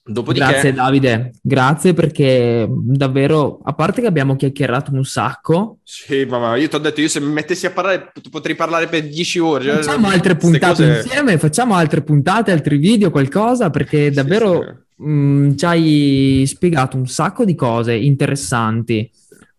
Dopodiché... 0.04 0.46
Grazie 0.46 0.74
Davide, 0.74 1.32
grazie 1.42 1.94
perché 1.94 2.68
davvero, 2.70 3.60
a 3.64 3.74
parte 3.74 4.02
che 4.02 4.08
abbiamo 4.08 4.36
chiacchierato 4.36 4.92
un 4.92 5.06
sacco. 5.06 5.78
Sì, 5.84 6.26
ma 6.26 6.56
io 6.56 6.68
ti 6.68 6.76
ho 6.76 6.80
detto, 6.80 7.02
io 7.02 7.08
se 7.08 7.20
mi 7.20 7.32
mettessi 7.32 7.68
a 7.68 7.72
parlare 7.72 8.12
potrei 8.32 8.56
parlare 8.56 8.88
per 8.88 9.08
dieci 9.08 9.38
ore. 9.38 9.66
Cioè, 9.66 9.76
facciamo 9.76 10.08
altre 10.08 10.36
puntate 10.36 10.88
cose... 10.88 11.02
insieme, 11.04 11.38
facciamo 11.38 11.76
altre 11.76 12.02
puntate, 12.02 12.52
altri 12.52 12.78
video, 12.78 13.12
qualcosa, 13.12 13.70
perché 13.70 14.10
davvero 14.10 14.62
sì, 14.62 14.70
sì. 14.96 15.04
Mh, 15.04 15.56
ci 15.56 15.66
hai 15.66 16.44
spiegato 16.48 16.98
un 16.98 17.08
sacco 17.08 17.46
di 17.46 17.54
cose 17.54 17.94
interessanti. 17.94 19.08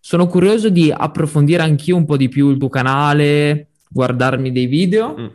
Sono 0.01 0.27
curioso 0.27 0.71
di 0.71 0.93
approfondire 0.95 1.63
anch'io 1.63 1.95
un 1.95 2.05
po' 2.05 2.17
di 2.17 2.29
più 2.29 2.51
il 2.51 2.59
tuo 2.59 2.69
canale, 2.69 3.69
guardarmi 3.89 4.51
dei 4.51 4.67
video. 4.67 5.15
Mm. 5.17 5.27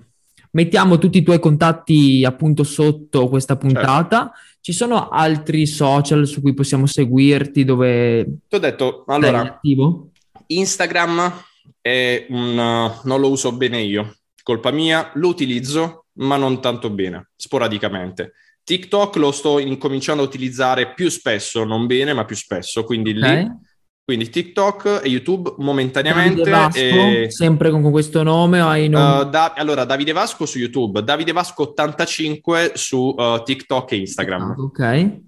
Mettiamo 0.52 0.98
tutti 0.98 1.20
i 1.20 1.24
tuoi 1.24 1.40
contatti 1.40 2.26
appunto 2.26 2.64
sotto 2.64 3.30
questa 3.30 3.56
puntata. 3.56 4.18
Certo 4.18 4.46
ci 4.68 4.73
sono 4.73 5.07
altri 5.07 5.65
social 5.65 6.27
su 6.27 6.41
cui 6.41 6.53
possiamo 6.53 6.88
seguirti 6.88 7.64
dove... 7.64 8.39
Ti 8.49 8.56
ho 8.57 8.60
detto, 8.60 9.06
allora, 9.07 9.61
Instagram 10.48 11.44
è 11.80 12.26
un, 12.27 12.53
non 13.02 13.22
lo 13.22 13.30
uso 13.30 13.53
bene 13.53 13.80
io, 13.80 14.18
colpa 14.44 14.72
mia, 14.72 15.10
lo 15.14 15.30
utilizzo 15.30 16.07
ma 16.15 16.35
non 16.35 16.60
tanto 16.60 16.89
bene, 16.89 17.30
sporadicamente. 17.38 18.34
TikTok 18.65 19.15
lo 19.15 19.31
sto 19.31 19.60
incominciando 19.60 20.22
a 20.22 20.26
utilizzare 20.26 20.94
più 20.94 21.07
spesso, 21.07 21.64
non 21.64 21.85
bene, 21.85 22.11
ma 22.11 22.26
più 22.26 22.35
spesso, 22.35 22.84
quindi 22.84 23.11
okay. 23.18 23.44
lì 23.44 23.49
quindi 24.08 24.30
TikTok 24.30 25.02
e 25.04 25.10
YouTube 25.10 25.56
momentaneamente. 25.58 26.50
Vasco, 26.50 26.80
e... 26.80 27.26
sempre 27.28 27.70
con 27.72 27.92
questo 27.92 28.24
nome? 28.24 28.62
Hai 28.62 28.88
nomi? 28.88 29.20
Uh, 29.20 29.30
da, 29.30 29.52
allora, 29.52 29.84
Davide 29.84 30.14
Vasco 30.14 30.46
su 30.46 30.60
YouTube, 30.60 31.04
Davide 31.04 31.34
Vasco 31.34 31.64
85 31.64 32.72
su 32.76 33.14
uh, 33.18 33.44
TikTok 33.44 33.92
e 33.92 33.96
Instagram. 33.98 34.56
Ok. 34.60 35.20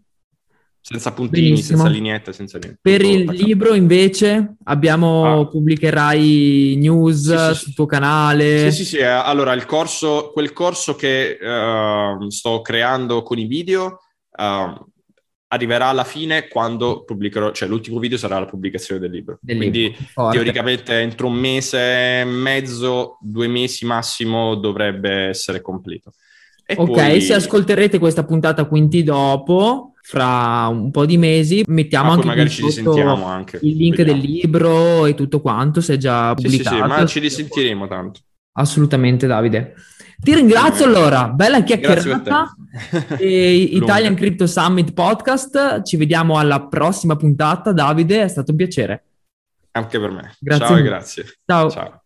Senza 0.80 1.12
puntini, 1.12 1.50
Benissimo. 1.50 1.80
senza 1.80 1.92
lineette, 1.92 2.32
senza 2.32 2.58
niente. 2.58 2.80
Per 2.82 3.02
il 3.02 3.24
attaccato. 3.24 3.46
libro 3.46 3.74
invece 3.74 4.56
abbiamo, 4.64 5.42
ah. 5.42 5.48
pubblicherai 5.50 6.76
news 6.78 7.36
sì, 7.36 7.54
sì, 7.56 7.60
sul 7.62 7.74
tuo 7.74 7.86
canale. 7.86 8.72
Sì, 8.72 8.86
sì, 8.86 8.92
sì. 8.92 8.98
Eh, 9.00 9.04
allora, 9.04 9.52
il 9.52 9.66
corso, 9.66 10.32
quel 10.32 10.54
corso 10.54 10.96
che 10.96 11.38
uh, 11.38 12.30
sto 12.30 12.62
creando 12.62 13.24
con 13.24 13.40
i 13.40 13.46
video 13.46 14.00
uh, 14.38 14.88
arriverà 15.52 15.88
alla 15.88 16.04
fine 16.04 16.48
quando 16.48 17.04
pubblicherò, 17.04 17.52
cioè 17.52 17.68
l'ultimo 17.68 18.00
video 18.00 18.18
sarà 18.18 18.40
la 18.40 18.46
pubblicazione 18.46 19.02
del 19.02 19.12
libro. 19.12 19.40
Del 19.42 19.58
Quindi 19.58 19.96
libro. 19.96 20.30
teoricamente 20.30 21.00
entro 21.00 21.28
un 21.28 21.34
mese 21.34 22.22
e 22.22 22.24
mezzo, 22.26 23.18
due 23.22 23.48
mesi 23.48 23.86
massimo 23.86 24.56
dovrebbe 24.56 25.28
essere 25.28 25.62
completo. 25.62 26.14
E 26.66 26.76
ok, 26.78 26.92
poi... 26.92 27.22
se 27.22 27.34
ascolterete 27.34 27.98
questa 27.98 28.24
puntata 28.24 28.66
quinti 28.66 29.02
dopo, 29.02 29.94
fra 30.04 30.68
un 30.68 30.92
po' 30.92 31.08
di 31.08 31.18
mesi, 31.18 31.64
mettiamo 31.66 32.12
anche, 32.12 32.28
magari 32.28 32.50
ci 32.50 32.62
risentiamo 32.62 33.26
anche. 33.26 33.58
il 33.64 33.76
link 33.76 33.98
Vediamo. 33.98 34.22
del 34.22 34.30
libro 34.30 35.06
e 35.08 35.16
tutto 35.16 35.42
quanto, 35.42 35.82
se 35.82 35.96
è 35.96 35.98
già 35.98 36.36
pubblicato. 36.36 36.70
Sì, 36.70 36.76
sì, 36.76 36.82
sì, 36.82 36.88
ma 36.88 37.06
ci 37.08 37.20
risentiremo 37.20 37.88
tanto. 37.88 38.20
Assolutamente, 38.54 39.26
Davide. 39.26 39.74
Ti 40.22 40.36
ringrazio 40.36 40.86
allora, 40.86 41.30
bella 41.30 41.64
chiacchierata. 41.64 42.54
Italian 43.20 44.16
Crypto 44.16 44.48
Summit 44.48 44.94
Podcast. 44.94 45.84
Ci 45.84 45.98
vediamo 45.98 46.38
alla 46.38 46.68
prossima 46.68 47.16
puntata. 47.16 47.72
Davide, 47.72 48.24
è 48.24 48.28
stato 48.28 48.52
un 48.52 48.58
piacere. 48.58 49.04
Anche 49.72 50.00
per 50.00 50.12
me. 50.12 50.34
Grazie. 50.40 50.66
Ciao 50.66 50.82
grazie. 50.82 51.26
Ciao. 51.46 51.70
Ciao. 51.70 52.04